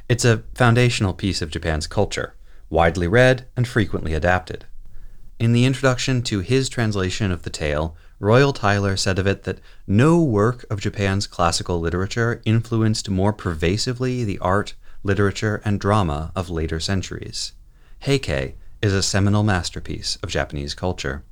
It's 0.09 0.25
a 0.25 0.41
foundational 0.55 1.13
piece 1.13 1.39
of 1.39 1.51
Japan's 1.51 1.85
culture, 1.85 2.33
widely 2.67 3.07
read 3.07 3.45
and 3.55 3.67
frequently 3.67 4.15
adapted. 4.15 4.65
In 5.37 5.51
the 5.51 5.65
introduction 5.65 6.23
to 6.23 6.39
his 6.39 6.67
translation 6.67 7.31
of 7.31 7.43
the 7.43 7.51
tale, 7.51 7.95
Royal 8.19 8.51
Tyler 8.51 8.97
said 8.97 9.19
of 9.19 9.27
it 9.27 9.43
that 9.43 9.59
no 9.85 10.19
work 10.19 10.65
of 10.71 10.81
Japan's 10.81 11.27
classical 11.27 11.79
literature 11.79 12.41
influenced 12.43 13.07
more 13.07 13.31
pervasively 13.31 14.23
the 14.23 14.39
art, 14.39 14.73
literature, 15.03 15.61
and 15.63 15.79
drama 15.79 16.31
of 16.35 16.49
later 16.49 16.79
centuries. 16.79 17.53
Heike 18.03 18.57
is 18.81 18.93
a 18.93 19.03
seminal 19.03 19.43
masterpiece 19.43 20.17
of 20.23 20.29
Japanese 20.29 20.73
culture. 20.73 21.23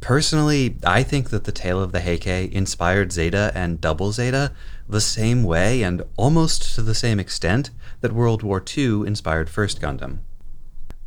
Personally, 0.00 0.76
I 0.84 1.02
think 1.02 1.30
that 1.30 1.44
the 1.44 1.52
tale 1.52 1.82
of 1.82 1.92
the 1.92 2.00
Heike 2.00 2.52
inspired 2.52 3.12
Zeta 3.12 3.50
and 3.54 3.80
Double 3.80 4.12
Zeta 4.12 4.52
the 4.88 5.00
same 5.00 5.42
way 5.42 5.82
and 5.82 6.02
almost 6.16 6.74
to 6.76 6.82
the 6.82 6.94
same 6.94 7.18
extent 7.18 7.70
that 8.00 8.12
World 8.12 8.42
War 8.42 8.62
II 8.76 9.06
inspired 9.06 9.50
First 9.50 9.80
Gundam. 9.80 10.20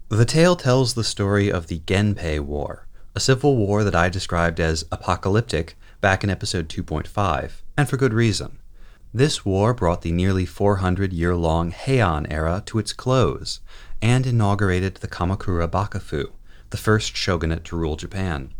The 0.09 0.25
tale 0.25 0.57
tells 0.57 0.93
the 0.93 1.05
story 1.05 1.49
of 1.49 1.67
the 1.67 1.79
Genpei 1.79 2.41
War, 2.41 2.85
a 3.15 3.19
civil 3.21 3.55
war 3.55 3.85
that 3.85 3.95
I 3.95 4.09
described 4.09 4.59
as 4.59 4.83
apocalyptic 4.91 5.77
back 6.01 6.23
in 6.23 6.29
episode 6.29 6.67
2.5, 6.67 7.51
and 7.77 7.89
for 7.89 7.95
good 7.95 8.13
reason. 8.13 8.59
This 9.13 9.45
war 9.45 9.73
brought 9.73 10.01
the 10.01 10.11
nearly 10.11 10.45
400 10.45 11.13
year 11.13 11.35
long 11.35 11.71
Heian 11.71 12.27
era 12.29 12.61
to 12.65 12.77
its 12.77 12.91
close 12.91 13.61
and 14.01 14.27
inaugurated 14.27 14.95
the 14.95 15.07
Kamakura 15.07 15.67
Bakufu, 15.69 16.31
the 16.71 16.77
first 16.77 17.15
shogunate 17.15 17.63
to 17.65 17.77
rule 17.77 17.95
Japan. 17.95 18.53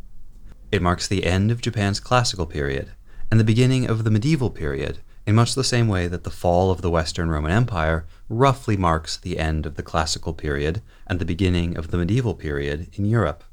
It 0.72 0.82
marks 0.82 1.08
the 1.08 1.26
end 1.26 1.52
of 1.52 1.62
Japan's 1.62 2.00
classical 2.00 2.46
period 2.46 2.92
and 3.30 3.40
the 3.40 3.46
beginning 3.46 3.90
of 3.90 4.04
the 4.04 4.12
medieval 4.12 4.50
period, 4.50 5.00
in 5.26 5.36
much 5.36 5.56
the 5.56 5.64
same 5.64 5.88
way 5.88 6.08
that 6.08 6.24
the 6.24 6.30
fall 6.30 6.72
of 6.72 6.82
the 6.82 6.90
Western 6.90 7.30
Roman 7.30 7.52
Empire 7.52 8.06
roughly 8.30 8.76
marks 8.76 9.18
the 9.18 9.38
end 9.38 9.66
of 9.66 9.76
the 9.76 9.84
classical 9.84 10.34
period 10.34 10.82
and 11.08 11.20
the 11.20 11.26
beginning 11.26 11.78
of 11.78 11.92
the 11.92 11.98
medieval 11.98 12.34
period 12.34 12.90
in 12.94 13.06
Europe. 13.06 13.44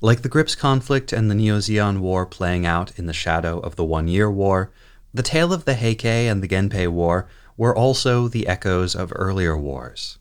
Like 0.00 0.22
the 0.22 0.28
Gryps 0.28 0.56
conflict 0.56 1.12
and 1.12 1.30
the 1.30 1.34
Neo 1.34 1.58
Zeon 1.58 2.00
War 2.00 2.26
playing 2.26 2.66
out 2.66 2.98
in 2.98 3.06
the 3.06 3.12
shadow 3.12 3.58
of 3.60 3.76
the 3.76 3.84
One 3.84 4.08
Year 4.08 4.30
War, 4.30 4.70
the 5.12 5.22
tale 5.22 5.52
of 5.52 5.64
the 5.64 5.76
Heike 5.76 6.04
and 6.04 6.42
the 6.42 6.48
Genpei 6.48 6.88
War 6.88 7.26
were 7.56 7.74
also 7.74 8.28
the 8.28 8.46
echoes 8.46 8.94
of 8.94 9.12
earlier 9.16 9.56
wars. 9.56 10.18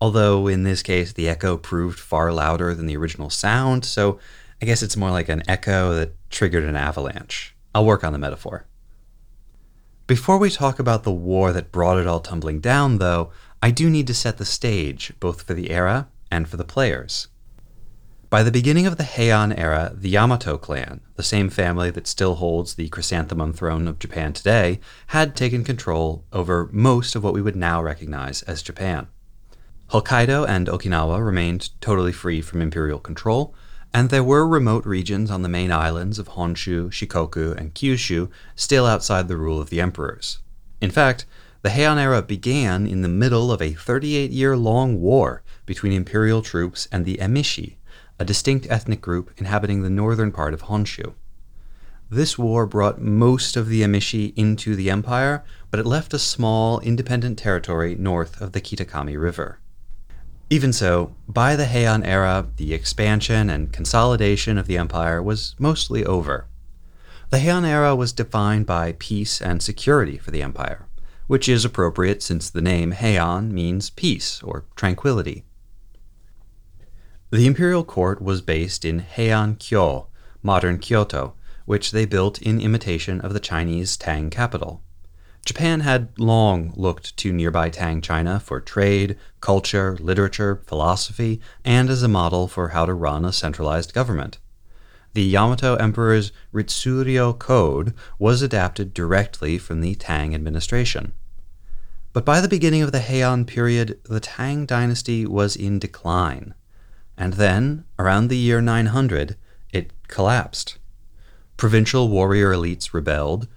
Although 0.00 0.46
in 0.46 0.62
this 0.62 0.82
case 0.82 1.12
the 1.12 1.28
echo 1.28 1.56
proved 1.56 1.98
far 1.98 2.32
louder 2.32 2.74
than 2.74 2.86
the 2.86 2.96
original 2.96 3.30
sound, 3.30 3.84
so 3.84 4.20
I 4.60 4.66
guess 4.66 4.82
it's 4.82 4.96
more 4.96 5.10
like 5.10 5.28
an 5.28 5.42
echo 5.48 5.94
that 5.94 6.14
triggered 6.30 6.64
an 6.64 6.76
avalanche. 6.76 7.54
I'll 7.74 7.86
work 7.86 8.02
on 8.02 8.12
the 8.12 8.18
metaphor. 8.18 8.66
Before 10.08 10.38
we 10.38 10.50
talk 10.50 10.78
about 10.78 11.04
the 11.04 11.12
war 11.12 11.52
that 11.52 11.70
brought 11.70 11.98
it 11.98 12.06
all 12.06 12.20
tumbling 12.20 12.60
down, 12.60 12.98
though, 12.98 13.30
I 13.62 13.70
do 13.70 13.90
need 13.90 14.06
to 14.06 14.14
set 14.14 14.38
the 14.38 14.44
stage, 14.44 15.12
both 15.20 15.42
for 15.42 15.54
the 15.54 15.70
era 15.70 16.08
and 16.30 16.48
for 16.48 16.56
the 16.56 16.64
players. 16.64 17.28
By 18.30 18.42
the 18.42 18.50
beginning 18.50 18.86
of 18.86 18.96
the 18.96 19.04
Heian 19.04 19.56
era, 19.56 19.92
the 19.94 20.10
Yamato 20.10 20.58
clan, 20.58 21.00
the 21.16 21.22
same 21.22 21.48
family 21.48 21.90
that 21.90 22.06
still 22.06 22.34
holds 22.34 22.74
the 22.74 22.88
chrysanthemum 22.88 23.52
throne 23.52 23.88
of 23.88 23.98
Japan 23.98 24.32
today, 24.32 24.80
had 25.08 25.34
taken 25.36 25.64
control 25.64 26.24
over 26.32 26.68
most 26.72 27.14
of 27.14 27.22
what 27.22 27.32
we 27.32 27.40
would 27.40 27.56
now 27.56 27.82
recognize 27.82 28.42
as 28.42 28.60
Japan. 28.60 29.06
Hokkaido 29.90 30.46
and 30.46 30.66
Okinawa 30.66 31.24
remained 31.24 31.70
totally 31.80 32.12
free 32.12 32.42
from 32.42 32.60
imperial 32.60 32.98
control, 32.98 33.54
and 33.92 34.10
there 34.10 34.22
were 34.22 34.46
remote 34.46 34.84
regions 34.84 35.30
on 35.30 35.42
the 35.42 35.48
main 35.48 35.72
islands 35.72 36.18
of 36.18 36.30
Honshu, 36.30 36.90
Shikoku, 36.90 37.56
and 37.56 37.74
Kyushu 37.74 38.28
still 38.54 38.86
outside 38.86 39.28
the 39.28 39.36
rule 39.36 39.60
of 39.60 39.70
the 39.70 39.80
emperors. 39.80 40.38
In 40.80 40.90
fact, 40.90 41.24
the 41.62 41.70
Heian 41.70 41.98
era 41.98 42.22
began 42.22 42.86
in 42.86 43.02
the 43.02 43.08
middle 43.08 43.50
of 43.50 43.60
a 43.60 43.72
38 43.72 44.30
year 44.30 44.56
long 44.56 45.00
war 45.00 45.42
between 45.66 45.92
imperial 45.92 46.42
troops 46.42 46.86
and 46.92 47.04
the 47.04 47.16
Emishi, 47.16 47.76
a 48.18 48.24
distinct 48.24 48.66
ethnic 48.70 49.00
group 49.00 49.32
inhabiting 49.38 49.82
the 49.82 49.90
northern 49.90 50.32
part 50.32 50.54
of 50.54 50.62
Honshu. 50.62 51.14
This 52.10 52.38
war 52.38 52.66
brought 52.66 53.00
most 53.00 53.56
of 53.56 53.68
the 53.68 53.82
Emishi 53.82 54.32
into 54.36 54.74
the 54.74 54.90
empire, 54.90 55.44
but 55.70 55.80
it 55.80 55.86
left 55.86 56.14
a 56.14 56.18
small, 56.18 56.80
independent 56.80 57.38
territory 57.38 57.94
north 57.96 58.40
of 58.40 58.52
the 58.52 58.60
Kitakami 58.60 59.20
River. 59.20 59.58
Even 60.50 60.72
so, 60.72 61.14
by 61.28 61.56
the 61.56 61.66
Heian 61.66 62.06
era, 62.06 62.46
the 62.56 62.72
expansion 62.72 63.50
and 63.50 63.70
consolidation 63.70 64.56
of 64.56 64.66
the 64.66 64.78
empire 64.78 65.22
was 65.22 65.54
mostly 65.58 66.06
over. 66.06 66.46
The 67.28 67.38
Heian 67.38 67.66
era 67.66 67.94
was 67.94 68.12
defined 68.12 68.64
by 68.64 68.96
peace 68.98 69.42
and 69.42 69.62
security 69.62 70.16
for 70.16 70.30
the 70.30 70.42
empire, 70.42 70.86
which 71.26 71.50
is 71.50 71.66
appropriate 71.66 72.22
since 72.22 72.48
the 72.48 72.62
name 72.62 72.92
Heian 72.92 73.50
means 73.50 73.90
peace 73.90 74.42
or 74.42 74.64
tranquility. 74.74 75.44
The 77.30 77.46
imperial 77.46 77.84
court 77.84 78.22
was 78.22 78.40
based 78.40 78.86
in 78.86 79.02
Heian 79.02 79.58
Kyo, 79.58 80.06
modern 80.42 80.78
Kyoto, 80.78 81.34
which 81.66 81.90
they 81.90 82.06
built 82.06 82.40
in 82.40 82.58
imitation 82.58 83.20
of 83.20 83.34
the 83.34 83.40
Chinese 83.40 83.98
Tang 83.98 84.30
capital. 84.30 84.82
Japan 85.48 85.80
had 85.80 86.10
long 86.18 86.74
looked 86.76 87.16
to 87.16 87.32
nearby 87.32 87.70
Tang 87.70 88.02
China 88.02 88.38
for 88.38 88.60
trade, 88.60 89.16
culture, 89.40 89.96
literature, 89.98 90.60
philosophy, 90.66 91.40
and 91.64 91.88
as 91.88 92.02
a 92.02 92.08
model 92.08 92.48
for 92.48 92.68
how 92.68 92.84
to 92.84 92.92
run 92.92 93.24
a 93.24 93.32
centralized 93.32 93.94
government. 93.94 94.36
The 95.14 95.22
Yamato 95.22 95.76
Emperor's 95.76 96.32
Ritsuryo 96.52 97.38
Code 97.38 97.94
was 98.18 98.42
adapted 98.42 98.92
directly 98.92 99.56
from 99.56 99.80
the 99.80 99.94
Tang 99.94 100.34
administration. 100.34 101.12
But 102.12 102.26
by 102.26 102.42
the 102.42 102.46
beginning 102.48 102.82
of 102.82 102.92
the 102.92 103.00
Heian 103.00 103.46
period, 103.46 104.00
the 104.04 104.20
Tang 104.20 104.66
dynasty 104.66 105.24
was 105.24 105.56
in 105.56 105.78
decline 105.78 106.52
and 107.16 107.32
then, 107.32 107.84
around 107.98 108.28
the 108.28 108.36
year 108.36 108.60
900, 108.60 109.36
it 109.72 109.92
collapsed. 110.08 110.76
Provincial 111.56 112.10
warrior 112.10 112.52
elites 112.52 112.92
rebelled. 112.92 113.48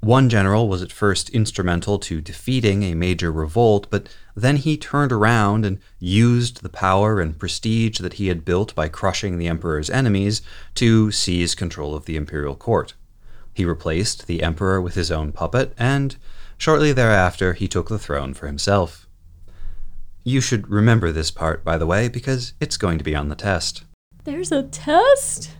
One 0.00 0.28
general 0.28 0.68
was 0.68 0.80
at 0.80 0.92
first 0.92 1.28
instrumental 1.30 1.98
to 2.00 2.20
defeating 2.20 2.84
a 2.84 2.94
major 2.94 3.32
revolt, 3.32 3.88
but 3.90 4.08
then 4.36 4.56
he 4.56 4.76
turned 4.76 5.10
around 5.10 5.66
and 5.66 5.80
used 5.98 6.62
the 6.62 6.68
power 6.68 7.20
and 7.20 7.38
prestige 7.38 7.98
that 7.98 8.14
he 8.14 8.28
had 8.28 8.44
built 8.44 8.74
by 8.76 8.88
crushing 8.88 9.38
the 9.38 9.48
emperor's 9.48 9.90
enemies 9.90 10.40
to 10.76 11.10
seize 11.10 11.56
control 11.56 11.96
of 11.96 12.04
the 12.04 12.16
imperial 12.16 12.54
court. 12.54 12.94
He 13.52 13.64
replaced 13.64 14.28
the 14.28 14.44
emperor 14.44 14.80
with 14.80 14.94
his 14.94 15.10
own 15.10 15.32
puppet, 15.32 15.74
and 15.76 16.16
shortly 16.56 16.92
thereafter 16.92 17.54
he 17.54 17.66
took 17.66 17.88
the 17.88 17.98
throne 17.98 18.34
for 18.34 18.46
himself. 18.46 19.08
You 20.22 20.40
should 20.40 20.70
remember 20.70 21.10
this 21.10 21.32
part, 21.32 21.64
by 21.64 21.76
the 21.76 21.86
way, 21.86 22.08
because 22.08 22.52
it's 22.60 22.76
going 22.76 22.98
to 22.98 23.04
be 23.04 23.16
on 23.16 23.30
the 23.30 23.34
test. 23.34 23.82
There's 24.22 24.52
a 24.52 24.62
test? 24.62 25.50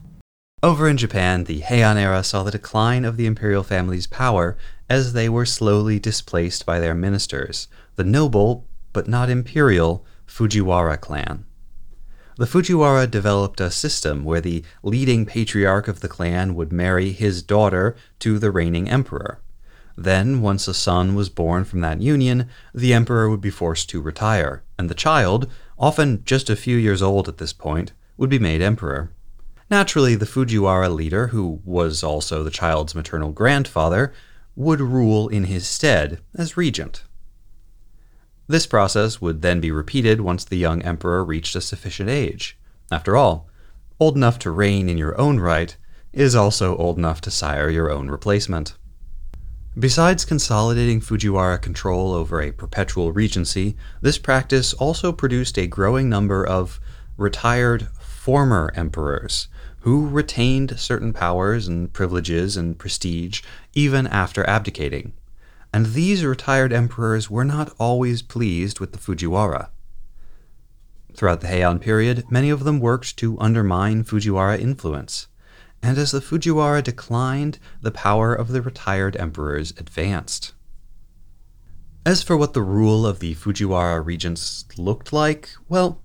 Over 0.60 0.88
in 0.88 0.96
Japan, 0.96 1.44
the 1.44 1.60
Heian 1.60 1.96
era 1.96 2.24
saw 2.24 2.42
the 2.42 2.50
decline 2.50 3.04
of 3.04 3.16
the 3.16 3.26
imperial 3.26 3.62
family's 3.62 4.08
power 4.08 4.56
as 4.90 5.12
they 5.12 5.28
were 5.28 5.46
slowly 5.46 6.00
displaced 6.00 6.66
by 6.66 6.80
their 6.80 6.96
ministers, 6.96 7.68
the 7.94 8.02
noble, 8.02 8.66
but 8.92 9.06
not 9.06 9.30
imperial, 9.30 10.04
Fujiwara 10.26 11.00
clan. 11.00 11.44
The 12.38 12.46
Fujiwara 12.46 13.08
developed 13.08 13.60
a 13.60 13.70
system 13.70 14.24
where 14.24 14.40
the 14.40 14.64
leading 14.82 15.26
patriarch 15.26 15.86
of 15.86 16.00
the 16.00 16.08
clan 16.08 16.56
would 16.56 16.72
marry 16.72 17.12
his 17.12 17.40
daughter 17.40 17.94
to 18.18 18.40
the 18.40 18.50
reigning 18.50 18.90
emperor. 18.90 19.40
Then, 19.96 20.40
once 20.40 20.66
a 20.66 20.74
son 20.74 21.14
was 21.14 21.28
born 21.28 21.66
from 21.66 21.82
that 21.82 22.02
union, 22.02 22.48
the 22.74 22.92
emperor 22.92 23.30
would 23.30 23.40
be 23.40 23.50
forced 23.50 23.90
to 23.90 24.00
retire, 24.00 24.64
and 24.76 24.90
the 24.90 24.94
child, 24.94 25.48
often 25.78 26.24
just 26.24 26.50
a 26.50 26.56
few 26.56 26.76
years 26.76 27.00
old 27.00 27.28
at 27.28 27.38
this 27.38 27.52
point, 27.52 27.92
would 28.16 28.30
be 28.30 28.40
made 28.40 28.60
emperor. 28.60 29.12
Naturally, 29.70 30.14
the 30.14 30.24
Fujiwara 30.24 30.94
leader, 30.94 31.26
who 31.26 31.60
was 31.62 32.02
also 32.02 32.42
the 32.42 32.50
child's 32.50 32.94
maternal 32.94 33.32
grandfather, 33.32 34.14
would 34.56 34.80
rule 34.80 35.28
in 35.28 35.44
his 35.44 35.68
stead 35.68 36.20
as 36.34 36.56
regent. 36.56 37.04
This 38.46 38.66
process 38.66 39.20
would 39.20 39.42
then 39.42 39.60
be 39.60 39.70
repeated 39.70 40.22
once 40.22 40.42
the 40.42 40.56
young 40.56 40.80
emperor 40.80 41.22
reached 41.22 41.54
a 41.54 41.60
sufficient 41.60 42.08
age. 42.08 42.56
After 42.90 43.14
all, 43.14 43.46
old 44.00 44.16
enough 44.16 44.38
to 44.40 44.50
reign 44.50 44.88
in 44.88 44.96
your 44.96 45.20
own 45.20 45.38
right 45.38 45.76
is 46.14 46.34
also 46.34 46.74
old 46.78 46.96
enough 46.96 47.20
to 47.20 47.30
sire 47.30 47.68
your 47.68 47.90
own 47.90 48.10
replacement. 48.10 48.74
Besides 49.78 50.24
consolidating 50.24 51.02
Fujiwara 51.02 51.60
control 51.60 52.14
over 52.14 52.40
a 52.40 52.52
perpetual 52.52 53.12
regency, 53.12 53.76
this 54.00 54.16
practice 54.16 54.72
also 54.72 55.12
produced 55.12 55.58
a 55.58 55.66
growing 55.66 56.08
number 56.08 56.44
of 56.44 56.80
retired 57.18 57.88
former 58.00 58.72
emperors 58.74 59.48
who 59.80 60.08
retained 60.08 60.78
certain 60.78 61.12
powers 61.12 61.68
and 61.68 61.92
privileges 61.92 62.56
and 62.56 62.78
prestige 62.78 63.42
even 63.74 64.06
after 64.06 64.48
abdicating. 64.48 65.12
And 65.72 65.86
these 65.86 66.24
retired 66.24 66.72
emperors 66.72 67.30
were 67.30 67.44
not 67.44 67.74
always 67.78 68.22
pleased 68.22 68.80
with 68.80 68.92
the 68.92 68.98
Fujiwara. 68.98 69.68
Throughout 71.14 71.40
the 71.40 71.48
Heian 71.48 71.80
period, 71.80 72.24
many 72.30 72.50
of 72.50 72.64
them 72.64 72.80
worked 72.80 73.16
to 73.18 73.38
undermine 73.40 74.04
Fujiwara 74.04 74.58
influence 74.58 75.28
and 75.82 75.96
as 75.98 76.10
the 76.10 76.20
Fujiwara 76.20 76.82
declined, 76.82 77.58
the 77.80 77.90
power 77.90 78.34
of 78.34 78.48
the 78.48 78.62
retired 78.62 79.16
emperors 79.16 79.72
advanced. 79.76 80.52
As 82.04 82.22
for 82.22 82.36
what 82.36 82.52
the 82.52 82.62
rule 82.62 83.06
of 83.06 83.20
the 83.20 83.34
Fujiwara 83.34 84.04
regents 84.04 84.64
looked 84.76 85.12
like, 85.12 85.50
well, 85.68 86.00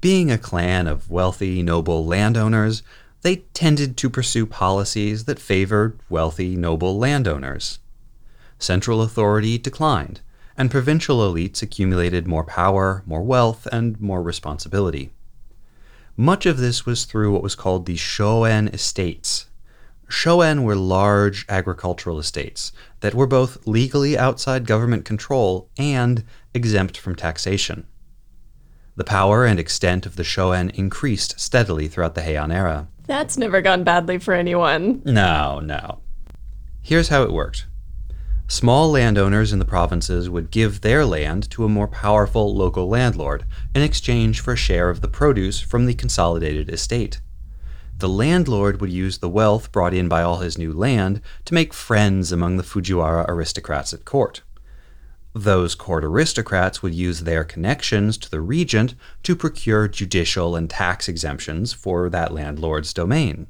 being 0.00 0.30
a 0.30 0.38
clan 0.38 0.86
of 0.86 1.10
wealthy, 1.10 1.62
noble 1.62 2.04
landowners, 2.04 2.82
they 3.24 3.36
tended 3.54 3.96
to 3.96 4.10
pursue 4.10 4.44
policies 4.44 5.24
that 5.24 5.38
favored 5.38 5.98
wealthy, 6.10 6.54
noble 6.54 6.98
landowners. 6.98 7.78
Central 8.58 9.00
authority 9.00 9.56
declined, 9.56 10.20
and 10.58 10.70
provincial 10.70 11.18
elites 11.18 11.62
accumulated 11.62 12.26
more 12.26 12.44
power, 12.44 13.02
more 13.06 13.22
wealth, 13.22 13.66
and 13.72 13.98
more 13.98 14.22
responsibility. 14.22 15.10
Much 16.18 16.44
of 16.44 16.58
this 16.58 16.84
was 16.84 17.06
through 17.06 17.32
what 17.32 17.42
was 17.42 17.54
called 17.54 17.86
the 17.86 17.96
Shoen 17.96 18.68
estates. 18.68 19.46
Shoen 20.06 20.62
were 20.62 20.76
large 20.76 21.46
agricultural 21.48 22.18
estates 22.18 22.72
that 23.00 23.14
were 23.14 23.26
both 23.26 23.66
legally 23.66 24.18
outside 24.18 24.66
government 24.66 25.06
control 25.06 25.70
and 25.78 26.24
exempt 26.52 26.98
from 26.98 27.16
taxation. 27.16 27.86
The 28.96 29.02
power 29.02 29.46
and 29.46 29.58
extent 29.58 30.04
of 30.04 30.16
the 30.16 30.24
Shoen 30.24 30.68
increased 30.74 31.40
steadily 31.40 31.88
throughout 31.88 32.14
the 32.14 32.20
Heian 32.20 32.54
era. 32.54 32.86
That's 33.06 33.36
never 33.36 33.60
gone 33.60 33.84
badly 33.84 34.18
for 34.18 34.34
anyone. 34.34 35.02
No, 35.04 35.60
no. 35.60 36.00
Here's 36.82 37.08
how 37.08 37.22
it 37.22 37.32
worked 37.32 37.66
Small 38.46 38.90
landowners 38.90 39.52
in 39.52 39.58
the 39.58 39.64
provinces 39.64 40.28
would 40.28 40.50
give 40.50 40.80
their 40.82 41.04
land 41.06 41.50
to 41.50 41.64
a 41.64 41.68
more 41.68 41.88
powerful 41.88 42.54
local 42.54 42.88
landlord 42.88 43.46
in 43.74 43.82
exchange 43.82 44.40
for 44.40 44.52
a 44.52 44.56
share 44.56 44.90
of 44.90 45.00
the 45.00 45.08
produce 45.08 45.60
from 45.60 45.86
the 45.86 45.94
consolidated 45.94 46.68
estate. 46.68 47.20
The 47.98 48.08
landlord 48.08 48.80
would 48.80 48.90
use 48.90 49.18
the 49.18 49.30
wealth 49.30 49.72
brought 49.72 49.94
in 49.94 50.08
by 50.08 50.22
all 50.22 50.38
his 50.38 50.58
new 50.58 50.72
land 50.72 51.22
to 51.46 51.54
make 51.54 51.72
friends 51.72 52.32
among 52.32 52.56
the 52.58 52.62
Fujiwara 52.62 53.24
aristocrats 53.28 53.94
at 53.94 54.04
court. 54.04 54.42
Those 55.34 55.74
court 55.74 56.04
aristocrats 56.04 56.80
would 56.80 56.94
use 56.94 57.20
their 57.20 57.42
connections 57.42 58.16
to 58.18 58.30
the 58.30 58.40
regent 58.40 58.94
to 59.24 59.34
procure 59.34 59.88
judicial 59.88 60.54
and 60.54 60.70
tax 60.70 61.08
exemptions 61.08 61.72
for 61.72 62.08
that 62.08 62.32
landlord's 62.32 62.92
domain. 62.92 63.48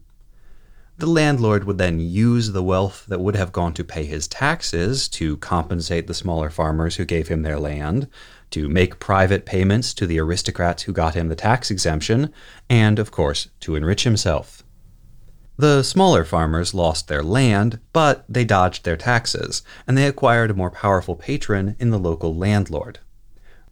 The 0.96 1.06
landlord 1.06 1.64
would 1.64 1.76
then 1.76 2.00
use 2.00 2.52
the 2.52 2.62
wealth 2.62 3.04
that 3.08 3.20
would 3.20 3.36
have 3.36 3.52
gone 3.52 3.74
to 3.74 3.84
pay 3.84 4.04
his 4.04 4.26
taxes 4.26 5.08
to 5.10 5.36
compensate 5.36 6.06
the 6.06 6.14
smaller 6.14 6.48
farmers 6.48 6.96
who 6.96 7.04
gave 7.04 7.28
him 7.28 7.42
their 7.42 7.58
land, 7.58 8.08
to 8.52 8.68
make 8.68 8.98
private 8.98 9.44
payments 9.44 9.92
to 9.94 10.06
the 10.06 10.18
aristocrats 10.20 10.84
who 10.84 10.92
got 10.92 11.14
him 11.14 11.28
the 11.28 11.34
tax 11.34 11.70
exemption, 11.70 12.32
and, 12.70 12.98
of 12.98 13.10
course, 13.10 13.48
to 13.60 13.74
enrich 13.74 14.04
himself. 14.04 14.63
The 15.56 15.84
smaller 15.84 16.24
farmers 16.24 16.74
lost 16.74 17.06
their 17.06 17.22
land, 17.22 17.78
but 17.92 18.24
they 18.28 18.44
dodged 18.44 18.84
their 18.84 18.96
taxes, 18.96 19.62
and 19.86 19.96
they 19.96 20.06
acquired 20.06 20.50
a 20.50 20.54
more 20.54 20.70
powerful 20.70 21.14
patron 21.14 21.76
in 21.78 21.90
the 21.90 21.98
local 21.98 22.34
landlord. 22.34 22.98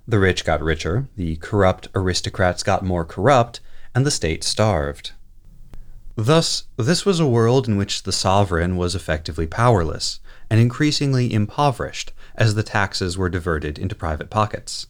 The 0.07 0.21
rich 0.21 0.45
got 0.45 0.63
richer, 0.63 1.09
the 1.17 1.37
corrupt 1.37 1.89
aristocrats 1.95 2.63
got 2.63 2.85
more 2.85 3.05
corrupt, 3.05 3.61
and 3.95 4.07
the 4.07 4.11
state 4.13 4.45
starved. 4.45 5.13
Thus, 6.15 6.65
this 6.77 7.05
was 7.05 7.19
a 7.19 7.27
world 7.27 7.67
in 7.67 7.77
which 7.77 8.03
the 8.03 8.13
sovereign 8.13 8.77
was 8.77 8.95
effectively 8.95 9.47
powerless 9.47 10.21
and 10.51 10.61
increasingly 10.61 11.33
impoverished 11.33 12.13
as 12.37 12.55
the 12.55 12.63
taxes 12.63 13.17
were 13.17 13.29
diverted 13.29 13.79
into 13.79 13.95
private 13.95 14.31
pockets. 14.31 14.87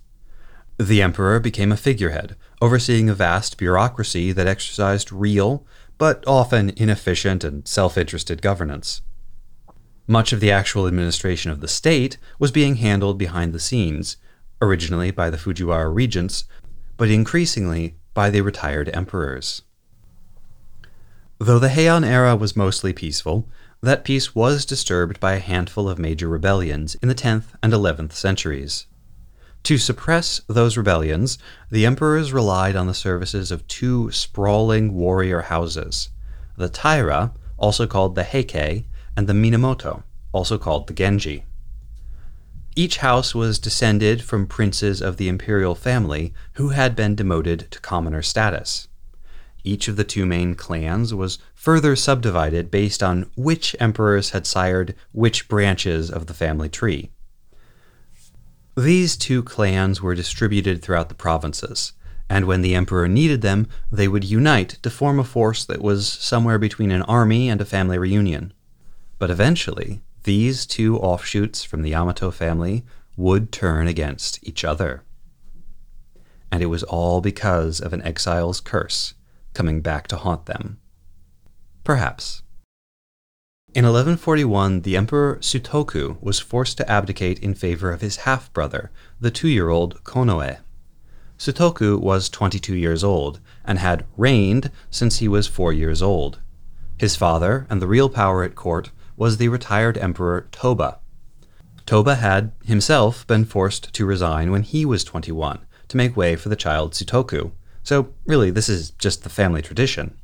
The 0.79 1.01
emperor 1.01 1.39
became 1.39 1.71
a 1.71 1.77
figurehead, 1.77 2.35
overseeing 2.61 3.09
a 3.09 3.15
vast 3.15 3.57
bureaucracy 3.57 4.33
that 4.33 4.47
exercised 4.47 5.13
real, 5.13 5.65
but 6.03 6.25
often 6.27 6.71
inefficient 6.71 7.45
and 7.45 7.69
self 7.69 7.97
interested 7.97 8.43
governance. 8.43 9.03
Much 10.09 10.33
of 10.33 10.41
the 10.41 10.51
actual 10.51 10.89
administration 10.89 11.53
of 11.53 11.61
the 11.61 11.69
state 11.69 12.19
was 12.41 12.51
being 12.51 12.75
handled 12.75 13.17
behind 13.17 13.53
the 13.53 13.61
scenes, 13.61 14.17
originally 14.61 15.13
by 15.13 15.31
the 15.31 15.37
Fujiwara 15.37 15.95
regents, 15.95 16.43
but 16.97 17.09
increasingly 17.09 17.95
by 18.15 18.31
the 18.31 18.41
retired 18.41 18.91
emperors. 18.93 19.63
Though 21.39 21.61
the 21.61 21.69
Heian 21.69 22.05
era 22.05 22.35
was 22.35 22.57
mostly 22.57 22.93
peaceful, 22.93 23.49
that 23.81 24.03
peace 24.03 24.35
was 24.35 24.67
disturbed 24.67 25.21
by 25.21 25.35
a 25.35 25.39
handful 25.39 25.89
of 25.89 26.01
major 26.01 26.29
rebellions 26.29 26.97
in 26.97 27.07
the 27.07 27.15
10th 27.15 27.55
and 27.63 27.73
11th 27.73 28.13
centuries. 28.13 28.89
To 29.65 29.79
suppress 29.79 30.41
those 30.49 30.77
rebellions, 30.77 31.39
the 31.71 31.87
emperors 31.87 32.33
relied 32.33 32.75
on 32.75 32.89
the 32.89 32.95
services 32.95 33.53
of 33.53 33.67
two 33.69 34.11
sprawling 34.11 34.95
warrior 34.95 35.43
houses 35.43 36.11
the 36.57 36.69
Taira, 36.69 37.33
also 37.57 37.87
called 37.87 38.15
the 38.15 38.25
Heike, 38.25 38.85
and 39.17 39.27
the 39.27 39.33
Minamoto, 39.33 40.03
also 40.33 40.59
called 40.59 40.87
the 40.87 40.93
Genji. 40.93 41.45
Each 42.75 42.99
house 42.99 43.35
was 43.35 43.59
descended 43.59 44.23
from 44.23 44.47
princes 44.47 45.01
of 45.01 45.17
the 45.17 45.29
imperial 45.29 45.75
family 45.75 46.35
who 46.55 46.71
had 46.71 46.97
been 46.97 47.15
demoted 47.15 47.71
to 47.71 47.81
commoner 47.81 48.23
status. 48.23 48.89
Each 49.63 49.89
of 49.89 49.97
the 49.97 50.05
two 50.05 50.27
main 50.27 50.55
clans 50.55 51.15
was 51.15 51.39
further 51.55 51.95
subdivided 51.95 52.71
based 52.71 53.03
on 53.03 53.31
which 53.37 53.77
emperors 53.79 54.31
had 54.31 54.47
sired 54.47 54.95
which 55.13 55.49
branches 55.49 56.11
of 56.11 56.27
the 56.27 56.35
family 56.35 56.69
tree. 56.69 57.11
These 58.77 59.17
two 59.19 59.43
clans 59.43 60.01
were 60.01 60.15
distributed 60.15 60.81
throughout 60.81 61.11
the 61.11 61.15
provinces, 61.15 61.93
and 62.31 62.47
when 62.47 62.63
the 62.63 62.75
emperor 62.75 63.07
needed 63.07 63.43
them, 63.43 63.69
they 63.91 64.09
would 64.09 64.25
unite 64.25 64.79
to 64.83 64.89
form 64.89 65.19
a 65.19 65.25
force 65.25 65.65
that 65.67 65.83
was 65.83 66.11
somewhere 66.11 66.59
between 66.59 66.91
an 66.91 67.03
army 67.03 67.51
and 67.51 67.61
a 67.61 67.67
family 67.67 67.99
reunion. 67.99 68.55
But 69.19 69.31
eventually, 69.31 70.01
these 70.25 70.65
two 70.65 70.99
offshoots 70.99 71.65
from 71.65 71.83
the 71.83 71.91
Yamato 71.91 72.31
family 72.31 72.85
would 73.17 73.53
turn 73.53 73.89
against 73.89 74.39
each 74.47 74.65
other. 74.65 75.03
And 76.51 76.63
it 76.63 76.67
was 76.67 76.83
all 76.83 77.21
because 77.21 77.81
of 77.81 77.93
an 77.93 78.03
exile's 78.03 78.61
curse 78.61 79.13
coming 79.53 79.83
back 79.83 80.07
to 80.09 80.17
haunt 80.17 80.47
them. 80.47 80.79
Perhaps. 81.85 82.42
In 83.75 83.85
1141, 83.85 84.83
the 84.83 84.99
Emperor 84.99 85.39
Sutoku 85.41 86.19
was 86.21 86.39
forced 86.39 86.77
to 86.77 86.91
abdicate 86.91 87.39
in 87.39 87.55
favor 87.55 87.91
of 87.91 88.03
his 88.03 88.29
half 88.29 88.53
brother, 88.53 88.91
the 89.19 89.31
two 89.31 89.49
year 89.49 89.71
old 89.71 90.05
Konoe. 90.05 90.59
Sutoku 91.39 91.99
was 91.99 92.29
22 92.29 92.77
years 92.77 93.03
old 93.03 93.41
and 93.65 93.79
had 93.79 94.05
reigned 94.19 94.71
since 94.91 95.19
he 95.19 95.27
was 95.27 95.47
four 95.47 95.73
years 95.73 96.03
old. 96.03 96.39
His 96.99 97.17
father 97.17 97.67
and 97.71 97.81
the 97.81 97.87
real 97.87 98.11
power 98.11 98.45
at 98.45 98.55
court 98.55 98.91
was 99.17 99.39
the 99.39 99.49
retired 99.49 99.97
Emperor 99.97 100.49
Toba. 100.53 100.99
Toba 101.87 102.17
had 102.17 102.53
himself 102.63 103.27
been 103.27 103.47
forced 103.47 103.95
to 103.95 104.05
resign 104.05 104.51
when 104.51 104.65
he 104.65 104.85
was 104.85 105.03
21 105.03 105.61
to 105.89 105.97
make 105.97 106.15
way 106.15 106.37
for 106.37 106.51
the 106.51 106.57
child 106.57 106.93
Sutoku, 106.93 107.53
so, 107.83 108.13
really, 108.27 108.51
this 108.51 108.69
is 108.69 108.91
just 108.91 109.25
the 109.25 109.29
family 109.29 109.61
tradition. 109.61 110.17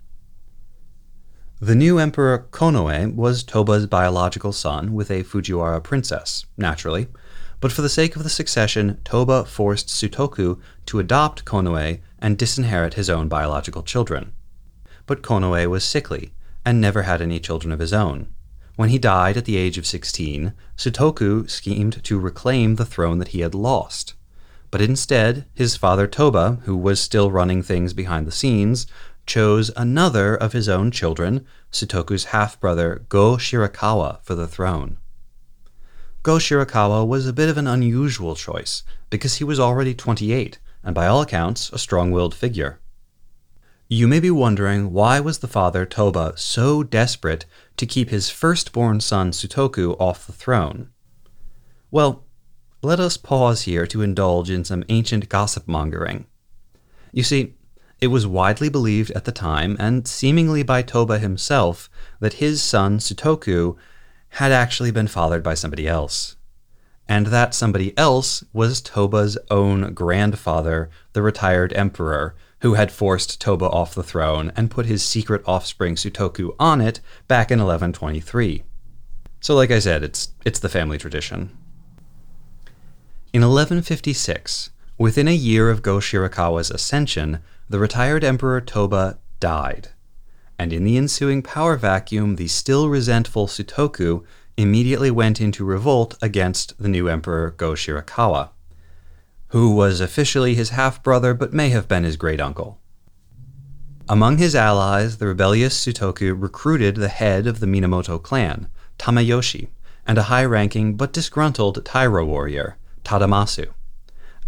The 1.61 1.75
new 1.75 1.99
Emperor 1.99 2.47
Konoe 2.53 3.13
was 3.13 3.43
Toba's 3.43 3.89
biological 3.89 4.53
son 4.53 4.95
with 4.95 5.11
a 5.11 5.25
Fujiwara 5.25 5.83
princess, 5.83 6.47
naturally, 6.57 7.09
but 7.59 7.73
for 7.73 7.83
the 7.83 7.89
sake 7.89 8.15
of 8.15 8.23
the 8.23 8.31
succession, 8.31 9.01
Toba 9.03 9.45
forced 9.45 9.89
Sutoku 9.89 10.61
to 10.87 11.01
adopt 11.01 11.45
Konoe 11.45 11.99
and 12.21 12.39
disinherit 12.39 12.95
his 12.95 13.11
own 13.11 13.27
biological 13.27 13.83
children. 13.83 14.35
But 15.07 15.21
Konoe 15.21 15.69
was 15.69 15.83
sickly 15.83 16.31
and 16.65 16.81
never 16.81 17.03
had 17.03 17.21
any 17.21 17.41
children 17.41 17.73
of 17.73 17.81
his 17.81 17.93
own. 17.93 18.33
When 18.77 18.91
he 18.91 18.99
died 18.99 19.37
at 19.37 19.45
the 19.45 19.57
age 19.57 19.79
of 19.79 19.87
16, 19.87 20.53
Sutoku 20.77 21.51
schemed 21.51 22.05
to 22.05 22.21
reclaim 22.21 22.77
the 22.77 22.87
throne 22.87 23.19
that 23.19 23.29
he 23.29 23.41
had 23.41 23.57
lost. 23.57 24.15
But 24.71 24.81
instead, 24.81 25.47
his 25.55 25.77
father 25.77 26.07
Toba, 26.07 26.61
who 26.67 26.77
was 26.77 27.01
still 27.01 27.33
running 27.33 27.65
things 27.65 27.95
behind 27.95 28.29
the 28.29 28.33
scenes, 28.33 28.87
chose 29.29 29.70
another 29.76 30.35
of 30.35 30.53
his 30.53 30.68
own 30.68 30.91
children, 30.91 31.47
Sutoku's 31.70 32.24
half 32.26 32.59
brother 32.59 33.05
Go 33.09 33.37
Shirakawa, 33.37 34.20
for 34.22 34.35
the 34.35 34.49
throne. 34.49 34.99
Go 36.24 36.37
Shirakawa 36.39 37.07
was 37.07 37.26
a 37.26 37.33
bit 37.33 37.49
of 37.49 37.57
an 37.57 37.68
unusual 37.68 38.35
choice 38.35 38.83
because 39.11 39.37
he 39.37 39.45
was 39.45 39.61
already 39.61 39.95
28 39.95 40.59
and 40.83 40.95
by 40.95 41.07
all 41.07 41.22
accounts 41.22 41.70
a 41.70 41.79
strong-willed 41.79 42.35
figure. 42.35 42.81
You 43.89 44.09
may 44.09 44.20
be 44.20 44.31
wondering 44.31 44.93
why 44.93 45.20
was 45.20 45.39
the 45.39 45.49
father 45.49 45.87
Toba 45.87 46.35
so 46.37 46.83
desperate 46.83 47.47
to 47.76 47.87
keep 47.87 48.11
his 48.11 48.31
firstborn 48.31 49.01
son 49.01 49.31
Sutoku 49.31 49.97
off 50.01 50.26
the 50.26 50.33
throne? 50.33 50.91
Well, 51.91 52.24
let 52.83 53.01
us 53.01 53.16
pause 53.16 53.62
here 53.62 53.87
to 53.87 54.03
indulge 54.03 54.51
in 54.51 54.64
some 54.64 54.85
ancient 54.89 55.29
gossip 55.29 55.66
mongering. 55.66 56.26
You 57.12 57.22
see, 57.22 57.55
it 58.01 58.09
was 58.09 58.27
widely 58.27 58.69
believed 58.69 59.11
at 59.13 59.25
the 59.25 59.33
time, 59.33 59.77
and 59.81 60.07
seemingly 60.07 60.63
by 60.63 60.83
Toba 60.83 61.19
himself, 61.19 61.91
that 62.21 62.35
his 62.35 62.63
son 62.63 62.99
Sutoku 62.99 63.77
had 64.31 64.53
actually 64.53 64.91
been 64.91 65.09
fathered 65.09 65.43
by 65.43 65.55
somebody 65.55 65.89
else. 65.89 66.37
And 67.09 67.29
that 67.29 67.55
somebody 67.55 67.97
else 67.97 68.45
was 68.53 68.81
Toba's 68.81 69.39
own 69.51 69.95
grandfather, 69.95 70.91
the 71.13 71.23
retired 71.23 71.73
emperor, 71.73 72.37
who 72.61 72.75
had 72.75 72.93
forced 72.93 73.41
Toba 73.41 73.67
off 73.67 73.95
the 73.95 74.03
throne 74.03 74.53
and 74.55 74.71
put 74.71 74.87
his 74.87 75.03
secret 75.03 75.43
offspring 75.47 75.95
Sutoku 75.95 76.55
on 76.59 76.81
it 76.81 77.01
back 77.27 77.51
in 77.51 77.59
1123. 77.59 78.65
So, 79.41 79.55
like 79.55 79.71
I 79.71 79.79
said, 79.79 80.03
it's, 80.03 80.31
it's 80.45 80.59
the 80.59 80.69
family 80.69 80.99
tradition. 80.99 81.57
In 83.33 83.43
1156, 83.43 84.71
within 84.99 85.29
a 85.29 85.35
year 85.35 85.71
of 85.71 85.83
Go 85.83 85.99
Shirakawa's 85.99 86.71
ascension, 86.71 87.41
the 87.69 87.79
retired 87.79 88.25
Emperor 88.25 88.61
Toba 88.61 89.19
died. 89.41 89.89
And 90.59 90.73
in 90.73 90.85
the 90.85 90.97
ensuing 90.97 91.43
power 91.43 91.77
vacuum, 91.77 92.37
the 92.37 92.49
still 92.49 92.89
resentful 92.89 93.47
Sutoku 93.47 94.25
immediately 94.57 95.11
went 95.11 95.41
into 95.41 95.64
revolt 95.64 96.16
against 96.21 96.77
the 96.79 96.89
new 96.89 97.09
Emperor 97.09 97.51
Go 97.51 97.73
Shirakawa, 97.73 98.51
who 99.49 99.75
was 99.75 100.01
officially 100.01 100.55
his 100.55 100.71
half 100.71 101.03
brother 101.03 101.33
but 101.35 101.53
may 101.53 101.69
have 101.69 101.87
been 101.87 102.05
his 102.05 102.16
great 102.16 102.41
uncle. 102.41 102.81
Among 104.09 104.39
his 104.39 104.57
allies, 104.57 105.19
the 105.19 105.27
rebellious 105.27 105.79
Sutoku 105.79 106.35
recruited 106.37 106.97
the 106.97 107.09
head 107.09 107.47
of 107.47 107.61
the 107.61 107.66
Minamoto 107.66 108.21
clan, 108.21 108.69
Tameyoshi, 108.99 109.69
and 110.07 110.16
a 110.16 110.25
high 110.25 110.45
ranking 110.45 110.97
but 110.97 111.12
disgruntled 111.12 111.85
Taira 111.85 112.25
warrior, 112.25 112.79
Tadamasa. 113.05 113.69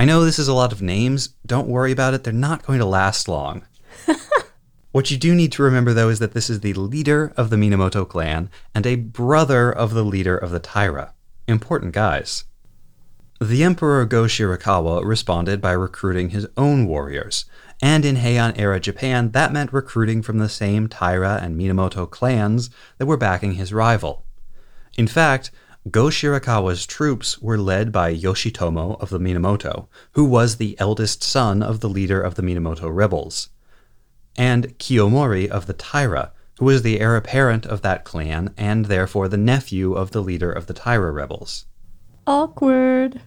I 0.00 0.06
know 0.06 0.24
this 0.24 0.38
is 0.38 0.48
a 0.48 0.54
lot 0.54 0.72
of 0.72 0.80
names. 0.80 1.34
Don't 1.44 1.68
worry 1.68 1.92
about 1.92 2.14
it. 2.14 2.24
They're 2.24 2.32
not 2.32 2.62
going 2.62 2.78
to 2.78 2.86
last 2.86 3.28
long. 3.28 3.66
what 4.92 5.10
you 5.10 5.18
do 5.18 5.34
need 5.34 5.52
to 5.52 5.62
remember, 5.62 5.92
though, 5.92 6.08
is 6.08 6.20
that 6.20 6.32
this 6.32 6.48
is 6.48 6.60
the 6.60 6.72
leader 6.72 7.34
of 7.36 7.50
the 7.50 7.56
Minamoto 7.56 8.08
clan 8.08 8.48
and 8.74 8.86
a 8.86 8.96
brother 8.96 9.70
of 9.70 9.92
the 9.92 10.02
leader 10.02 10.38
of 10.38 10.52
the 10.52 10.58
Taira. 10.58 11.12
Important 11.46 11.92
guys. 11.92 12.44
The 13.42 13.62
Emperor 13.62 14.06
Go 14.06 14.22
Shirakawa 14.22 15.04
responded 15.04 15.60
by 15.60 15.72
recruiting 15.72 16.30
his 16.30 16.46
own 16.56 16.86
warriors, 16.86 17.44
and 17.82 18.06
in 18.06 18.16
Heian 18.16 18.58
era 18.58 18.80
Japan, 18.80 19.32
that 19.32 19.52
meant 19.52 19.70
recruiting 19.70 20.22
from 20.22 20.38
the 20.38 20.48
same 20.48 20.88
Taira 20.88 21.40
and 21.42 21.60
Minamoto 21.60 22.08
clans 22.08 22.70
that 22.96 23.04
were 23.04 23.18
backing 23.18 23.52
his 23.52 23.74
rival. 23.74 24.24
In 24.96 25.06
fact, 25.06 25.50
Go 25.88 26.06
Shirakawa's 26.06 26.84
troops 26.84 27.40
were 27.40 27.56
led 27.56 27.90
by 27.90 28.14
Yoshitomo 28.14 29.00
of 29.00 29.08
the 29.08 29.18
Minamoto, 29.18 29.86
who 30.12 30.26
was 30.26 30.56
the 30.56 30.78
eldest 30.78 31.24
son 31.24 31.62
of 31.62 31.80
the 31.80 31.88
leader 31.88 32.20
of 32.20 32.34
the 32.34 32.42
Minamoto 32.42 32.94
rebels, 32.94 33.48
and 34.36 34.78
Kiyomori 34.78 35.48
of 35.48 35.64
the 35.64 35.72
Taira, 35.72 36.32
who 36.58 36.66
was 36.66 36.82
the 36.82 37.00
heir 37.00 37.16
apparent 37.16 37.64
of 37.64 37.80
that 37.80 38.04
clan 38.04 38.52
and 38.58 38.84
therefore 38.84 39.26
the 39.26 39.38
nephew 39.38 39.94
of 39.94 40.10
the 40.10 40.20
leader 40.20 40.52
of 40.52 40.66
the 40.66 40.74
Taira 40.74 41.10
rebels. 41.10 41.64
Awkward. 42.26 43.22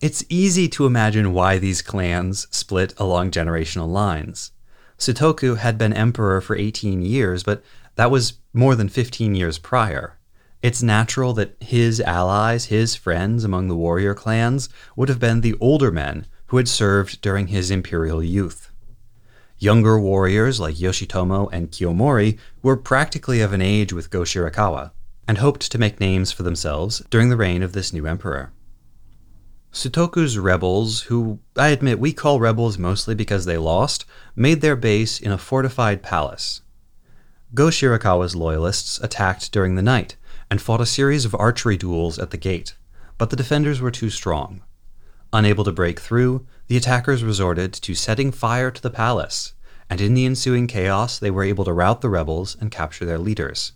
It's 0.00 0.24
easy 0.28 0.68
to 0.68 0.86
imagine 0.86 1.32
why 1.32 1.58
these 1.58 1.82
clans 1.82 2.46
split 2.52 2.94
along 2.98 3.32
generational 3.32 3.88
lines. 3.88 4.52
Sutoku 4.96 5.56
had 5.56 5.76
been 5.76 5.92
emperor 5.92 6.40
for 6.40 6.54
18 6.54 7.02
years, 7.02 7.42
but 7.42 7.64
that 7.96 8.12
was 8.12 8.34
more 8.52 8.76
than 8.76 8.88
15 8.88 9.34
years 9.34 9.58
prior. 9.58 10.16
It's 10.66 10.82
natural 10.82 11.32
that 11.34 11.56
his 11.60 12.00
allies, 12.00 12.64
his 12.64 12.96
friends 12.96 13.44
among 13.44 13.68
the 13.68 13.76
warrior 13.76 14.14
clans, 14.14 14.68
would 14.96 15.08
have 15.08 15.20
been 15.20 15.40
the 15.40 15.54
older 15.60 15.92
men 15.92 16.26
who 16.46 16.56
had 16.56 16.66
served 16.66 17.20
during 17.20 17.46
his 17.46 17.70
imperial 17.70 18.20
youth. 18.20 18.72
Younger 19.60 19.96
warriors 20.00 20.58
like 20.58 20.74
Yoshitomo 20.74 21.48
and 21.52 21.70
Kiyomori 21.70 22.36
were 22.64 22.76
practically 22.76 23.40
of 23.40 23.52
an 23.52 23.62
age 23.62 23.92
with 23.92 24.10
Go 24.10 24.22
Shirakawa 24.22 24.90
and 25.28 25.38
hoped 25.38 25.70
to 25.70 25.78
make 25.78 26.00
names 26.00 26.32
for 26.32 26.42
themselves 26.42 27.00
during 27.10 27.28
the 27.28 27.36
reign 27.36 27.62
of 27.62 27.72
this 27.72 27.92
new 27.92 28.04
emperor. 28.04 28.52
Sutoku's 29.72 30.36
rebels, 30.36 31.02
who 31.02 31.38
I 31.54 31.68
admit 31.68 32.00
we 32.00 32.12
call 32.12 32.40
rebels 32.40 32.76
mostly 32.76 33.14
because 33.14 33.44
they 33.44 33.56
lost, 33.56 34.04
made 34.34 34.62
their 34.62 34.74
base 34.74 35.20
in 35.20 35.30
a 35.30 35.38
fortified 35.38 36.02
palace. 36.02 36.62
Go 37.54 37.68
Shirakawa's 37.68 38.34
loyalists 38.34 38.98
attacked 38.98 39.52
during 39.52 39.76
the 39.76 39.80
night 39.82 40.16
and 40.50 40.60
fought 40.60 40.80
a 40.80 40.86
series 40.86 41.24
of 41.24 41.34
archery 41.34 41.76
duels 41.76 42.18
at 42.18 42.30
the 42.30 42.36
gate, 42.36 42.74
but 43.18 43.30
the 43.30 43.36
defenders 43.36 43.80
were 43.80 43.90
too 43.90 44.10
strong. 44.10 44.62
Unable 45.32 45.64
to 45.64 45.72
break 45.72 46.00
through, 46.00 46.46
the 46.68 46.76
attackers 46.76 47.24
resorted 47.24 47.72
to 47.72 47.94
setting 47.94 48.32
fire 48.32 48.70
to 48.70 48.82
the 48.82 48.90
palace, 48.90 49.54
and 49.90 50.00
in 50.00 50.14
the 50.14 50.26
ensuing 50.26 50.66
chaos, 50.66 51.18
they 51.18 51.30
were 51.30 51.42
able 51.42 51.64
to 51.64 51.72
rout 51.72 52.00
the 52.00 52.08
rebels 52.08 52.56
and 52.60 52.70
capture 52.70 53.04
their 53.04 53.18
leaders. 53.18 53.72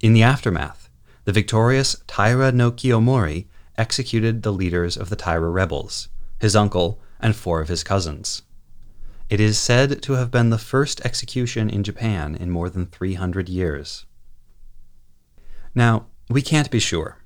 In 0.00 0.12
the 0.12 0.22
aftermath, 0.22 0.90
the 1.24 1.32
victorious 1.32 1.96
Taira 2.06 2.52
no 2.52 2.70
Kiyomori 2.70 3.46
executed 3.76 4.42
the 4.42 4.52
leaders 4.52 4.96
of 4.96 5.08
the 5.08 5.16
Taira 5.16 5.50
rebels, 5.50 6.08
his 6.40 6.54
uncle, 6.54 7.00
and 7.20 7.34
four 7.34 7.60
of 7.60 7.68
his 7.68 7.82
cousins. 7.82 8.42
It 9.30 9.40
is 9.40 9.58
said 9.58 10.02
to 10.02 10.12
have 10.12 10.30
been 10.30 10.50
the 10.50 10.58
first 10.58 11.00
execution 11.04 11.70
in 11.70 11.82
Japan 11.82 12.34
in 12.34 12.50
more 12.50 12.68
than 12.68 12.86
300 12.86 13.48
years. 13.48 14.04
Now, 15.74 16.06
we 16.28 16.40
can't 16.40 16.70
be 16.70 16.78
sure, 16.78 17.18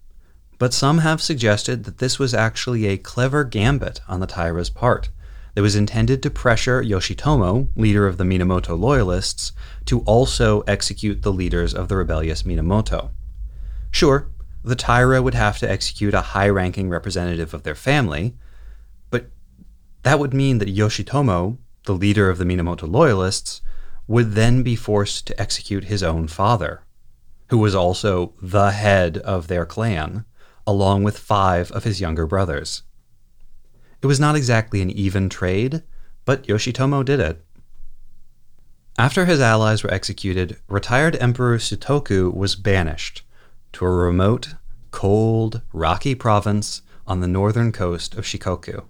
but 0.58 0.72
some 0.72 0.98
have 0.98 1.20
suggested 1.20 1.84
that 1.84 1.98
this 1.98 2.18
was 2.18 2.32
actually 2.32 2.86
a 2.86 2.96
clever 2.96 3.44
gambit 3.44 4.00
on 4.08 4.20
the 4.20 4.26
Taira's 4.26 4.70
part 4.70 5.10
that 5.54 5.62
was 5.62 5.76
intended 5.76 6.22
to 6.22 6.30
pressure 6.30 6.82
Yoshitomo, 6.82 7.68
leader 7.76 8.06
of 8.06 8.16
the 8.16 8.24
Minamoto 8.24 8.78
loyalists, 8.78 9.52
to 9.84 10.00
also 10.00 10.60
execute 10.62 11.22
the 11.22 11.32
leaders 11.32 11.74
of 11.74 11.88
the 11.88 11.96
rebellious 11.96 12.44
Minamoto. 12.44 13.10
Sure, 13.90 14.28
the 14.64 14.76
Taira 14.76 15.20
would 15.20 15.34
have 15.34 15.58
to 15.58 15.70
execute 15.70 16.14
a 16.14 16.20
high 16.20 16.48
ranking 16.48 16.88
representative 16.88 17.52
of 17.54 17.62
their 17.62 17.74
family, 17.74 18.34
but 19.10 19.30
that 20.02 20.18
would 20.18 20.32
mean 20.32 20.58
that 20.58 20.74
Yoshitomo, 20.74 21.58
the 21.84 21.94
leader 21.94 22.30
of 22.30 22.38
the 22.38 22.44
Minamoto 22.44 22.90
loyalists, 22.90 23.60
would 24.06 24.32
then 24.32 24.62
be 24.62 24.76
forced 24.76 25.26
to 25.26 25.40
execute 25.40 25.84
his 25.84 26.02
own 26.02 26.28
father, 26.28 26.82
who 27.48 27.58
was 27.58 27.74
also 27.74 28.34
the 28.40 28.70
head 28.70 29.18
of 29.18 29.48
their 29.48 29.66
clan 29.66 30.24
along 30.66 31.02
with 31.02 31.18
five 31.18 31.70
of 31.72 31.84
his 31.84 32.00
younger 32.00 32.26
brothers. 32.26 32.82
It 34.02 34.06
was 34.06 34.20
not 34.20 34.36
exactly 34.36 34.82
an 34.82 34.90
even 34.90 35.28
trade, 35.28 35.82
but 36.24 36.46
Yoshitomo 36.46 37.04
did 37.04 37.20
it. 37.20 37.44
After 38.98 39.24
his 39.24 39.40
allies 39.40 39.82
were 39.82 39.92
executed, 39.92 40.58
retired 40.68 41.16
Emperor 41.16 41.56
Sutoku 41.58 42.34
was 42.34 42.54
banished 42.54 43.22
to 43.72 43.86
a 43.86 43.90
remote, 43.90 44.54
cold, 44.90 45.62
rocky 45.72 46.14
province 46.14 46.82
on 47.06 47.20
the 47.20 47.28
northern 47.28 47.72
coast 47.72 48.14
of 48.14 48.24
Shikoku. 48.24 48.84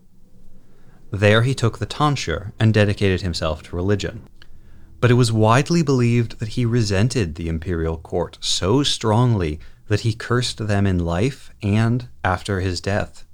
There 1.13 1.43
he 1.43 1.55
took 1.55 1.79
the 1.79 1.87
tonsure 1.87 2.53
and 2.59 2.75
dedicated 2.75 3.23
himself 3.23 3.63
to 3.65 3.77
religion. 3.77 4.29
But 5.01 5.11
it 5.11 5.15
was 5.15 5.31
widely 5.31 5.83
believed 5.83 6.41
that 6.41 6.51
he 6.51 6.65
resented 6.65 7.35
the 7.35 7.49
imperial 7.49 7.99
court 7.99 8.37
so 8.41 8.83
strongly 8.83 9.61
that 9.87 10.01
he 10.01 10.13
cursed 10.13 10.67
them 10.67 10.87
in 10.87 10.99
life 10.99 11.53
and 11.63 12.09
after 12.25 12.61
his 12.61 12.81
death. 12.81 13.25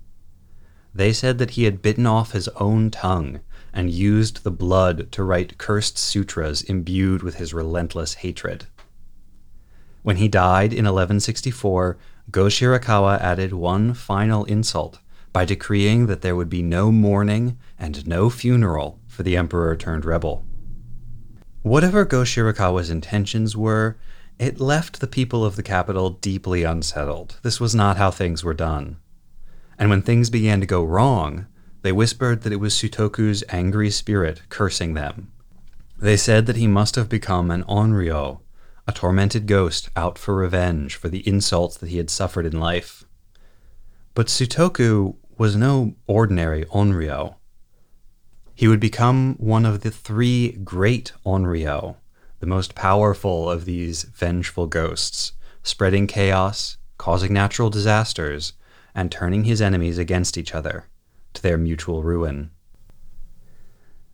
They 0.94 1.12
said 1.12 1.38
that 1.38 1.50
he 1.50 1.64
had 1.64 1.82
bitten 1.82 2.06
off 2.06 2.32
his 2.32 2.48
own 2.60 2.90
tongue 2.90 3.40
and 3.72 3.90
used 3.90 4.44
the 4.44 4.50
blood 4.50 5.10
to 5.12 5.24
write 5.24 5.58
cursed 5.58 5.98
sutras 5.98 6.62
imbued 6.62 7.22
with 7.22 7.36
his 7.36 7.52
relentless 7.52 8.14
hatred. 8.14 8.66
When 10.02 10.16
he 10.16 10.28
died 10.28 10.72
in 10.72 10.84
1164, 10.84 11.96
Go 12.30 12.44
Shirakawa 12.44 13.20
added 13.20 13.52
one 13.52 13.94
final 13.94 14.44
insult 14.44 14.98
by 15.32 15.44
decreeing 15.44 16.06
that 16.06 16.20
there 16.20 16.36
would 16.36 16.50
be 16.50 16.62
no 16.62 16.92
mourning 16.92 17.58
and 17.78 18.06
no 18.06 18.30
funeral 18.30 19.00
for 19.08 19.22
the 19.22 19.36
emperor 19.36 19.74
turned 19.76 20.04
rebel. 20.04 20.44
Whatever 21.64 22.04
Go 22.04 22.24
Shirakawa's 22.24 22.90
intentions 22.90 23.56
were, 23.56 23.96
it 24.38 24.60
left 24.60 25.00
the 25.00 25.06
people 25.06 25.46
of 25.46 25.56
the 25.56 25.62
capital 25.62 26.10
deeply 26.10 26.62
unsettled. 26.62 27.38
This 27.40 27.58
was 27.58 27.74
not 27.74 27.96
how 27.96 28.10
things 28.10 28.44
were 28.44 28.52
done. 28.52 28.98
And 29.78 29.88
when 29.88 30.02
things 30.02 30.28
began 30.28 30.60
to 30.60 30.66
go 30.66 30.84
wrong, 30.84 31.46
they 31.80 31.90
whispered 31.90 32.42
that 32.42 32.52
it 32.52 32.60
was 32.60 32.74
Sutoku's 32.74 33.42
angry 33.48 33.88
spirit 33.88 34.42
cursing 34.50 34.92
them. 34.92 35.32
They 35.98 36.18
said 36.18 36.44
that 36.44 36.56
he 36.56 36.66
must 36.66 36.96
have 36.96 37.08
become 37.08 37.50
an 37.50 37.64
onryo, 37.64 38.40
a 38.86 38.92
tormented 38.92 39.46
ghost 39.46 39.88
out 39.96 40.18
for 40.18 40.34
revenge 40.34 40.96
for 40.96 41.08
the 41.08 41.26
insults 41.26 41.78
that 41.78 41.88
he 41.88 41.96
had 41.96 42.10
suffered 42.10 42.44
in 42.44 42.60
life. 42.60 43.04
But 44.12 44.26
Sutoku 44.26 45.14
was 45.38 45.56
no 45.56 45.94
ordinary 46.06 46.66
onryo. 46.66 47.36
He 48.54 48.68
would 48.68 48.80
become 48.80 49.34
one 49.38 49.66
of 49.66 49.80
the 49.80 49.90
three 49.90 50.52
great 50.52 51.12
onryo, 51.26 51.96
the 52.38 52.46
most 52.46 52.74
powerful 52.74 53.50
of 53.50 53.64
these 53.64 54.04
vengeful 54.04 54.66
ghosts, 54.66 55.32
spreading 55.62 56.06
chaos, 56.06 56.76
causing 56.96 57.32
natural 57.32 57.68
disasters, 57.68 58.52
and 58.94 59.10
turning 59.10 59.44
his 59.44 59.60
enemies 59.60 59.98
against 59.98 60.38
each 60.38 60.54
other, 60.54 60.86
to 61.32 61.42
their 61.42 61.58
mutual 61.58 62.02
ruin. 62.04 62.50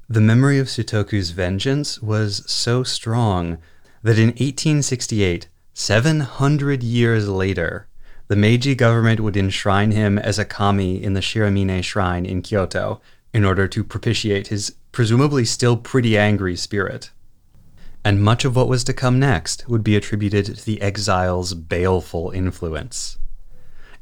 The 0.08 0.22
memory 0.22 0.58
of 0.58 0.68
Sutoku's 0.68 1.30
vengeance 1.30 2.00
was 2.00 2.50
so 2.50 2.82
strong 2.82 3.58
that 4.02 4.18
in 4.18 4.28
1868, 4.28 5.48
700 5.74 6.82
years 6.82 7.28
later, 7.28 7.88
the 8.28 8.36
Meiji 8.36 8.74
government 8.74 9.20
would 9.20 9.36
enshrine 9.36 9.90
him 9.90 10.18
as 10.18 10.38
a 10.38 10.44
kami 10.44 11.02
in 11.02 11.12
the 11.12 11.20
Shiramine 11.20 11.84
Shrine 11.84 12.24
in 12.24 12.42
Kyoto 12.42 13.00
in 13.32 13.44
order 13.44 13.68
to 13.68 13.84
propitiate 13.84 14.48
his 14.48 14.74
presumably 14.92 15.44
still 15.44 15.76
pretty 15.76 16.18
angry 16.18 16.56
spirit 16.56 17.10
and 18.04 18.22
much 18.22 18.44
of 18.44 18.56
what 18.56 18.68
was 18.68 18.84
to 18.84 18.92
come 18.92 19.18
next 19.18 19.68
would 19.68 19.84
be 19.84 19.96
attributed 19.96 20.46
to 20.46 20.64
the 20.64 20.80
exile's 20.80 21.54
baleful 21.54 22.30
influence. 22.30 23.18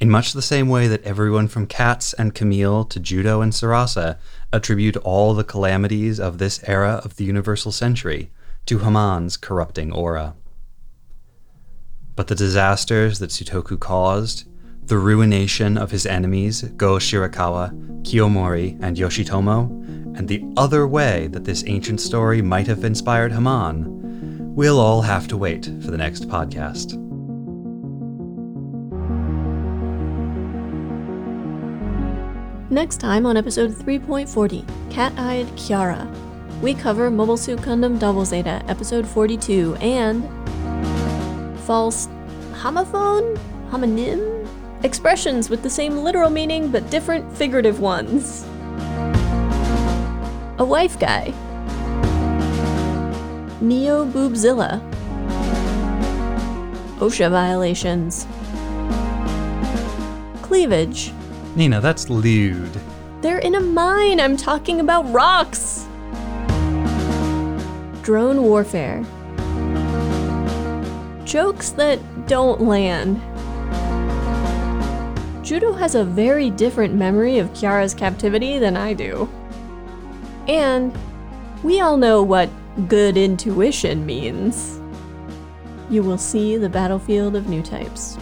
In 0.00 0.08
much 0.08 0.32
the 0.32 0.42
same 0.42 0.68
way 0.68 0.86
that 0.86 1.02
everyone 1.02 1.48
from 1.48 1.66
Katz 1.66 2.12
and 2.12 2.34
Kamille 2.34 2.88
to 2.90 3.00
Judau 3.00 3.42
and 3.42 3.52
Sarasa 3.52 4.16
attribute 4.52 4.96
all 4.98 5.34
the 5.34 5.42
calamities 5.42 6.20
of 6.20 6.38
this 6.38 6.62
era 6.68 7.00
of 7.04 7.16
the 7.16 7.24
universal 7.24 7.72
century 7.72 8.30
to 8.66 8.78
Haman's 8.78 9.36
corrupting 9.36 9.90
aura. 9.90 10.34
But 12.14 12.28
the 12.28 12.36
disasters 12.36 13.18
that 13.18 13.30
Sutoku 13.30 13.78
caused, 13.78 14.44
the 14.88 14.98
ruination 14.98 15.76
of 15.76 15.90
his 15.90 16.06
enemies, 16.06 16.62
Go 16.62 16.94
Shirakawa, 16.94 18.02
Kiyomori, 18.02 18.78
and 18.80 18.96
Yoshitomo, 18.96 19.68
and 20.16 20.26
the 20.26 20.42
other 20.56 20.88
way 20.88 21.28
that 21.28 21.44
this 21.44 21.62
ancient 21.66 22.00
story 22.00 22.40
might 22.40 22.66
have 22.66 22.82
inspired 22.84 23.30
Haman, 23.30 24.54
we'll 24.54 24.80
all 24.80 25.02
have 25.02 25.28
to 25.28 25.36
wait 25.36 25.66
for 25.66 25.90
the 25.90 25.98
next 25.98 26.26
podcast. 26.28 26.94
Next 32.70 32.98
time 32.98 33.26
on 33.26 33.36
episode 33.36 33.72
3.40, 33.72 34.90
Cat 34.90 35.12
Eyed 35.18 35.54
Chara, 35.56 36.10
we 36.62 36.72
cover 36.72 37.10
Mobile 37.10 37.36
Suit 37.36 37.58
Gundam 37.60 37.98
Double 37.98 38.24
Zeta, 38.24 38.62
episode 38.68 39.06
42, 39.06 39.76
and 39.82 40.24
false 41.60 42.08
homophone? 42.52 43.38
Homonym? 43.70 44.37
Expressions 44.82 45.50
with 45.50 45.62
the 45.62 45.70
same 45.70 45.98
literal 45.98 46.30
meaning 46.30 46.70
but 46.70 46.88
different 46.90 47.36
figurative 47.36 47.80
ones 47.80 48.46
a 50.58 50.64
wife 50.64 50.98
guy. 50.98 51.32
Neo 53.60 54.04
Boobzilla. 54.04 54.82
OSHA 56.98 57.30
violations. 57.30 58.26
cleavage. 60.42 61.12
Nina, 61.54 61.80
that's 61.80 62.10
lewd. 62.10 62.70
They're 63.20 63.38
in 63.38 63.54
a 63.54 63.60
mine. 63.60 64.18
I'm 64.18 64.36
talking 64.36 64.80
about 64.80 65.02
rocks. 65.12 65.86
Drone 68.02 68.42
warfare. 68.42 69.04
Jokes 71.24 71.70
that 71.70 72.00
don't 72.26 72.62
land. 72.62 73.22
Judau 75.48 75.78
has 75.78 75.94
a 75.94 76.04
very 76.04 76.50
different 76.50 76.94
memory 76.94 77.38
of 77.38 77.54
Chara's 77.54 77.94
captivity 77.94 78.58
than 78.58 78.76
I 78.76 78.92
do. 78.92 79.26
And 80.46 80.94
we 81.62 81.80
all 81.80 81.96
know 81.96 82.22
what 82.22 82.50
good 82.86 83.16
intuition 83.16 84.04
means. 84.04 84.78
You 85.88 86.02
will 86.02 86.18
see 86.18 86.58
the 86.58 86.68
battlefield 86.68 87.34
of 87.34 87.48
new 87.48 87.62
types. 87.62 88.18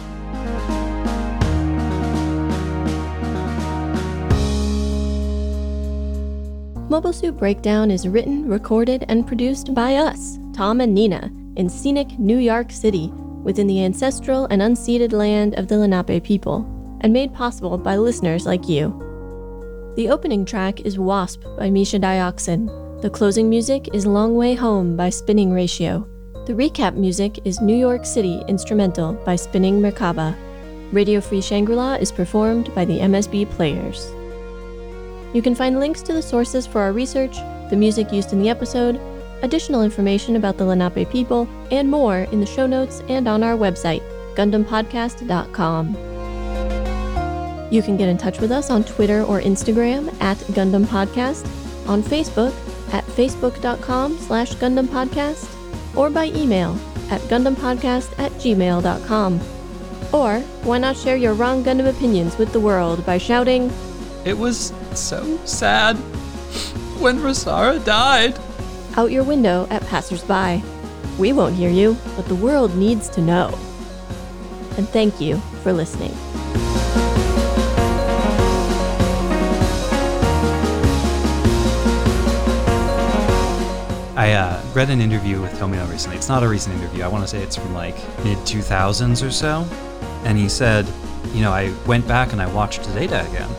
Mobile 6.89 7.11
Suit 7.11 7.35
Breakdown 7.35 7.91
is 7.91 8.07
written, 8.07 8.47
recorded, 8.47 9.03
and 9.09 9.27
produced 9.27 9.73
by 9.73 9.95
us, 9.95 10.39
Tom 10.53 10.79
and 10.79 10.93
Nina, 10.93 11.29
in 11.57 11.67
scenic 11.67 12.17
New 12.17 12.37
York 12.37 12.71
City, 12.71 13.09
within 13.43 13.67
the 13.67 13.83
ancestral 13.83 14.45
and 14.45 14.61
unceded 14.61 15.11
land 15.11 15.55
of 15.55 15.67
the 15.67 15.77
Lenape 15.77 16.23
people, 16.23 16.65
and 17.01 17.13
made 17.13 17.33
possible 17.33 17.77
by 17.77 17.97
listeners 17.97 18.45
like 18.45 18.67
you. 18.67 18.93
The 19.95 20.09
opening 20.09 20.45
track 20.45 20.81
is 20.81 20.99
Wasp 20.99 21.43
by 21.57 21.69
Misha 21.69 21.99
Dioxin. 21.99 23.01
The 23.01 23.09
closing 23.09 23.49
music 23.49 23.89
is 23.93 24.05
Long 24.05 24.35
Way 24.35 24.55
Home 24.55 24.95
by 24.95 25.09
Spinning 25.09 25.51
Ratio. 25.51 26.07
The 26.45 26.53
recap 26.53 26.95
music 26.95 27.39
is 27.45 27.61
New 27.61 27.75
York 27.75 28.05
City 28.05 28.41
Instrumental 28.47 29.13
by 29.25 29.35
Spinning 29.35 29.81
Merkaba. 29.81 30.35
Radio 30.91 31.19
Free 31.19 31.41
Shangri-La 31.41 31.95
is 31.95 32.11
performed 32.11 32.73
by 32.73 32.85
the 32.85 32.99
MSB 32.99 33.49
Players. 33.51 34.07
You 35.33 35.41
can 35.41 35.55
find 35.55 35.79
links 35.79 36.01
to 36.03 36.13
the 36.13 36.21
sources 36.21 36.65
for 36.65 36.79
our 36.79 36.93
research, 36.93 37.35
the 37.69 37.75
music 37.75 38.13
used 38.13 38.33
in 38.33 38.41
the 38.41 38.49
episode, 38.49 38.99
additional 39.41 39.83
information 39.83 40.35
about 40.35 40.57
the 40.57 40.65
Lenape 40.65 41.09
people, 41.09 41.47
and 41.71 41.89
more 41.89 42.19
in 42.31 42.39
the 42.39 42.45
show 42.45 42.65
notes 42.65 43.01
and 43.09 43.27
on 43.27 43.43
our 43.43 43.57
website, 43.57 44.01
GundamPodcast.com. 44.35 46.16
You 47.69 47.81
can 47.81 47.97
get 47.97 48.07
in 48.09 48.17
touch 48.17 48.39
with 48.39 48.51
us 48.51 48.69
on 48.69 48.83
Twitter 48.83 49.23
or 49.23 49.41
Instagram 49.41 50.09
at 50.21 50.37
Gundam 50.55 50.85
Podcast, 50.85 51.45
on 51.87 52.01
Facebook 52.01 52.53
at 52.93 53.03
facebook.com 53.05 54.17
slash 54.19 54.53
Gundam 54.55 54.87
Podcast, 54.87 55.47
or 55.97 56.09
by 56.09 56.25
email 56.27 56.77
at 57.09 57.19
GundamPodcast 57.21 58.17
at 58.19 58.31
gmail.com. 58.33 59.39
Or 60.13 60.39
why 60.63 60.77
not 60.77 60.95
share 60.95 61.17
your 61.17 61.33
wrong 61.33 61.63
Gundam 61.63 61.89
opinions 61.89 62.37
with 62.37 62.53
the 62.53 62.59
world 62.59 63.05
by 63.05 63.17
shouting, 63.17 63.71
It 64.25 64.37
was 64.37 64.71
so 64.93 65.37
sad 65.45 65.95
when 66.99 67.17
Rasara 67.19 67.83
died. 67.85 68.37
out 68.97 69.11
your 69.11 69.23
window 69.23 69.67
at 69.69 69.85
passersby. 69.87 70.63
We 71.19 71.33
won't 71.33 71.55
hear 71.55 71.69
you, 71.69 71.97
but 72.15 72.25
the 72.27 72.35
world 72.35 72.75
needs 72.75 73.09
to 73.09 73.21
know. 73.21 73.47
And 74.77 74.87
thank 74.89 75.19
you 75.19 75.37
for 75.63 75.73
listening. 75.73 76.13
I 84.17 84.31
uh, 84.33 84.61
read 84.73 84.89
an 84.89 84.99
interview 84.99 85.39
with 85.39 85.51
Tomino 85.53 85.87
recently. 85.89 86.17
It's 86.17 86.27
not 86.27 86.41
a 86.41 86.47
recent 86.47 86.75
interview. 86.75 87.03
I 87.03 87.07
want 87.07 87.23
to 87.23 87.27
say 87.27 87.41
it's 87.43 87.55
from 87.55 87.73
like 87.75 87.95
mid 88.23 88.37
2000s 88.39 89.25
or 89.25 89.29
so. 89.29 89.63
And 90.23 90.37
he 90.39 90.49
said, 90.49 90.87
you 91.33 91.41
know, 91.41 91.51
I 91.51 91.71
went 91.85 92.07
back 92.07 92.31
and 92.33 92.41
I 92.41 92.51
watched 92.51 92.83
Zeta 92.85 93.27
again 93.29 93.49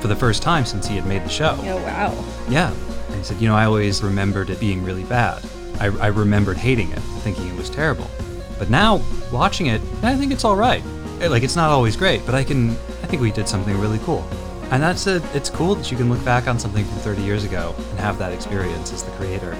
for 0.00 0.08
the 0.08 0.16
first 0.16 0.42
time 0.42 0.64
since 0.64 0.86
he 0.88 0.96
had 0.96 1.06
made 1.06 1.24
the 1.24 1.28
show. 1.28 1.56
Oh, 1.60 1.76
wow. 1.84 2.24
Yeah. 2.48 2.72
And 3.06 3.14
he 3.16 3.22
said, 3.22 3.40
you 3.40 3.46
know, 3.48 3.54
I 3.54 3.66
always 3.66 4.02
remembered 4.02 4.50
it 4.50 4.58
being 4.58 4.82
really 4.82 5.04
bad. 5.04 5.44
I, 5.78 5.86
I 5.86 6.08
remembered 6.08 6.56
hating 6.56 6.90
it, 6.90 6.98
thinking 7.22 7.46
it 7.46 7.56
was 7.56 7.70
terrible. 7.70 8.10
But 8.58 8.68
now, 8.68 9.00
watching 9.30 9.66
it, 9.66 9.80
I 10.02 10.16
think 10.16 10.32
it's 10.32 10.44
all 10.44 10.56
right. 10.56 10.82
Eh, 11.20 11.28
Like, 11.28 11.44
it's 11.44 11.56
not 11.56 11.70
always 11.70 11.96
great, 11.96 12.26
but 12.26 12.34
I 12.34 12.42
can, 12.42 12.70
I 12.70 13.06
think 13.06 13.22
we 13.22 13.30
did 13.30 13.48
something 13.48 13.78
really 13.78 13.98
cool. 14.00 14.26
And 14.72 14.82
that's 14.82 15.06
a, 15.06 15.22
it's 15.36 15.50
cool 15.50 15.74
that 15.76 15.90
you 15.90 15.96
can 15.96 16.10
look 16.10 16.24
back 16.24 16.48
on 16.48 16.58
something 16.58 16.84
from 16.84 16.98
30 16.98 17.22
years 17.22 17.44
ago 17.44 17.74
and 17.78 18.00
have 18.00 18.18
that 18.18 18.32
experience 18.32 18.92
as 18.92 19.02
the 19.04 19.10
creator. 19.12 19.56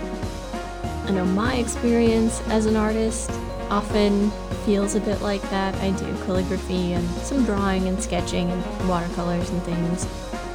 I 1.11 1.13
know 1.13 1.25
my 1.25 1.57
experience 1.57 2.41
as 2.51 2.67
an 2.67 2.77
artist 2.77 3.33
often 3.69 4.31
feels 4.65 4.95
a 4.95 5.01
bit 5.01 5.21
like 5.21 5.43
that. 5.51 5.75
I 5.83 5.91
do 5.91 6.07
calligraphy 6.25 6.93
and 6.93 7.05
some 7.23 7.45
drawing 7.45 7.89
and 7.89 8.01
sketching 8.01 8.49
and 8.49 8.89
watercolors 8.89 9.51
and 9.51 9.61
things. 9.65 10.07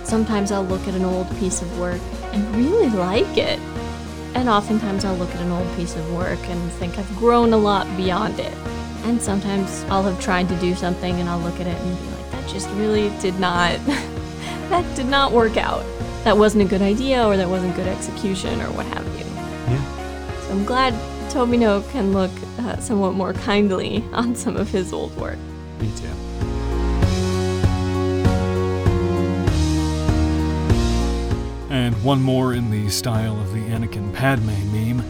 Sometimes 0.06 0.54
I'll 0.54 0.64
look 0.64 0.88
at 0.88 0.94
an 0.94 1.04
old 1.04 1.30
piece 1.40 1.62
of 1.62 1.78
work 1.78 2.00
and 2.32 2.56
really 2.56 2.88
like 2.88 3.38
it. 3.38 3.60
And 4.34 4.48
oftentimes 4.48 5.04
I'll 5.04 5.18
look 5.18 5.30
at 5.36 5.42
an 5.42 5.52
old 5.52 5.76
piece 5.76 5.98
of 5.98 6.14
work 6.14 6.40
and 6.48 6.72
think 6.72 6.98
I've 6.98 7.18
grown 7.18 7.52
a 7.52 7.58
lot 7.58 7.86
beyond 7.98 8.40
it. 8.40 8.54
And 9.04 9.22
sometimes 9.22 9.84
I'll 9.90 10.04
have 10.04 10.22
tried 10.22 10.48
to 10.48 10.56
do 10.62 10.74
something 10.74 11.20
and 11.20 11.28
I'll 11.28 11.40
look 11.42 11.60
at 11.60 11.68
it 11.68 11.78
and 11.78 12.00
be 12.00 12.06
like, 12.16 12.32
that 12.32 12.50
just 12.50 12.70
really 12.76 13.10
did 13.20 13.38
not, 13.42 13.78
that 14.70 14.96
did 14.96 15.08
not 15.08 15.34
work 15.34 15.58
out. 15.58 15.84
That 16.24 16.38
wasn't 16.38 16.64
a 16.64 16.66
good 16.66 16.82
idea 16.82 17.28
or 17.28 17.36
that 17.36 17.50
wasn't 17.50 17.76
good 17.76 17.88
execution 17.88 18.62
or 18.62 18.72
what 18.72 18.86
have 18.86 19.06
you. 19.20 19.25
Yeah. 20.56 20.62
So 20.62 20.62
I'm 20.62 20.66
glad 20.66 20.94
Tomino 21.32 21.90
can 21.92 22.14
look 22.14 22.32
uh, 22.60 22.78
somewhat 22.78 23.14
more 23.14 23.34
kindly 23.34 24.04
on 24.14 24.36
some 24.36 24.56
of 24.58 24.70
his 24.70 24.94
old 24.94 25.16
work. 25.18 25.38
Me 25.80 25.92
too. 25.96 26.08
And 31.70 32.02
one 32.04 32.22
more 32.22 32.54
in 32.54 32.72
the 32.72 32.90
style 32.90 33.40
of 33.40 33.54
the 33.54 33.60
Anakin 33.60 34.14
Padme 34.14 34.48
meme. 34.72 35.04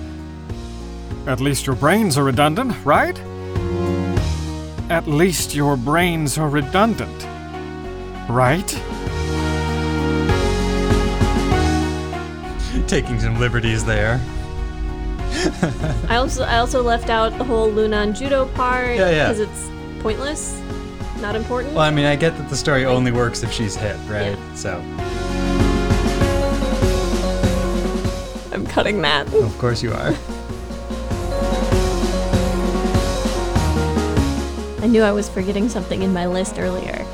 At 1.27 1.39
least 1.39 1.67
your 1.67 1.75
brains 1.75 2.17
are 2.17 2.23
redundant, 2.23 2.75
right? 2.85 3.19
At 4.89 5.07
least 5.07 5.55
your 5.55 5.77
brains 5.77 6.37
are 6.37 6.49
redundant. 6.49 7.23
Right? 8.29 8.67
Taking 12.87 13.19
some 13.19 13.39
liberties 13.39 13.83
there. 13.83 14.19
I 16.09 16.15
also 16.17 16.43
I 16.43 16.57
also 16.57 16.81
left 16.81 17.09
out 17.09 17.37
the 17.37 17.43
whole 17.43 17.69
Luna 17.69 17.97
and 17.97 18.15
Judau 18.15 18.51
part 18.55 18.95
Yeah, 18.95 19.09
yeah. 19.09 19.31
because 19.31 19.39
it's 19.41 19.69
pointless, 20.01 20.61
not 21.19 21.35
important. 21.35 21.73
Well, 21.73 21.83
I 21.83 21.91
mean, 21.91 22.05
I 22.05 22.15
get 22.15 22.37
that 22.37 22.49
the 22.49 22.55
story 22.57 22.85
only 22.85 23.11
works 23.11 23.43
if 23.43 23.51
she's 23.51 23.75
hit, 23.75 23.95
right? 24.09 24.37
Yeah. 24.37 24.55
So, 24.55 24.77
I'm 28.53 28.65
cutting 28.67 29.01
that. 29.01 29.31
of 29.33 29.57
course 29.57 29.81
you 29.83 29.91
are. 29.93 30.13
I 34.81 34.87
knew 34.87 35.01
I 35.01 35.11
was 35.11 35.27
forgetting 35.27 35.67
something 35.67 36.03
in 36.03 36.13
my 36.13 36.27
list 36.27 36.59
earlier. 36.59 37.04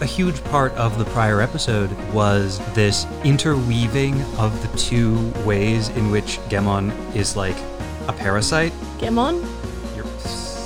A 0.00 0.06
huge 0.06 0.42
part 0.44 0.72
of 0.76 0.98
the 0.98 1.04
prior 1.04 1.42
episode 1.42 1.92
was 2.10 2.58
this 2.74 3.06
interweaving 3.22 4.18
of 4.38 4.50
the 4.62 4.78
two 4.78 5.30
ways 5.44 5.90
in 5.90 6.10
which 6.10 6.38
Gemon 6.48 6.90
is 7.14 7.36
like 7.36 7.56
a 8.08 8.12
parasite. 8.14 8.72
Gemon? 8.96 9.44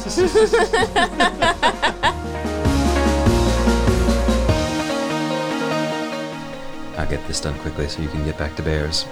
I'll 6.97 7.11
get 7.11 7.27
this 7.27 7.41
done 7.41 7.59
quickly 7.59 7.89
so 7.89 8.03
you 8.03 8.09
can 8.09 8.25
get 8.25 8.39
back 8.39 8.55
to 8.55 8.63
bears. 8.63 9.05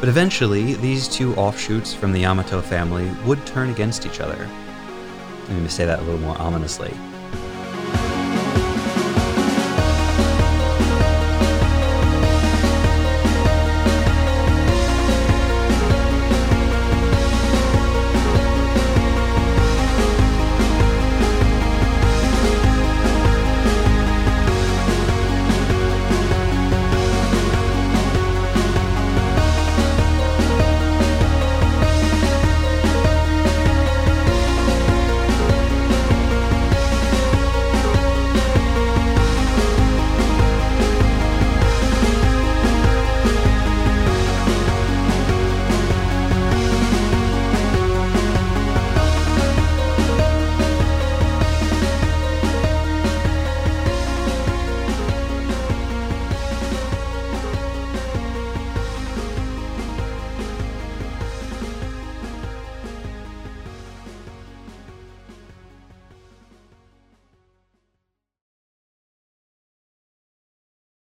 but 0.00 0.08
eventually, 0.08 0.76
these 0.76 1.08
two 1.08 1.34
offshoots 1.34 1.92
from 1.92 2.12
the 2.12 2.20
Yamato 2.20 2.62
family 2.62 3.10
would 3.26 3.44
turn 3.44 3.68
against 3.68 4.06
each 4.06 4.20
other. 4.20 4.48
Let 5.48 5.62
me 5.62 5.68
say 5.68 5.84
that 5.84 5.98
a 5.98 6.02
little 6.02 6.20
more 6.20 6.40
ominously. 6.40 6.92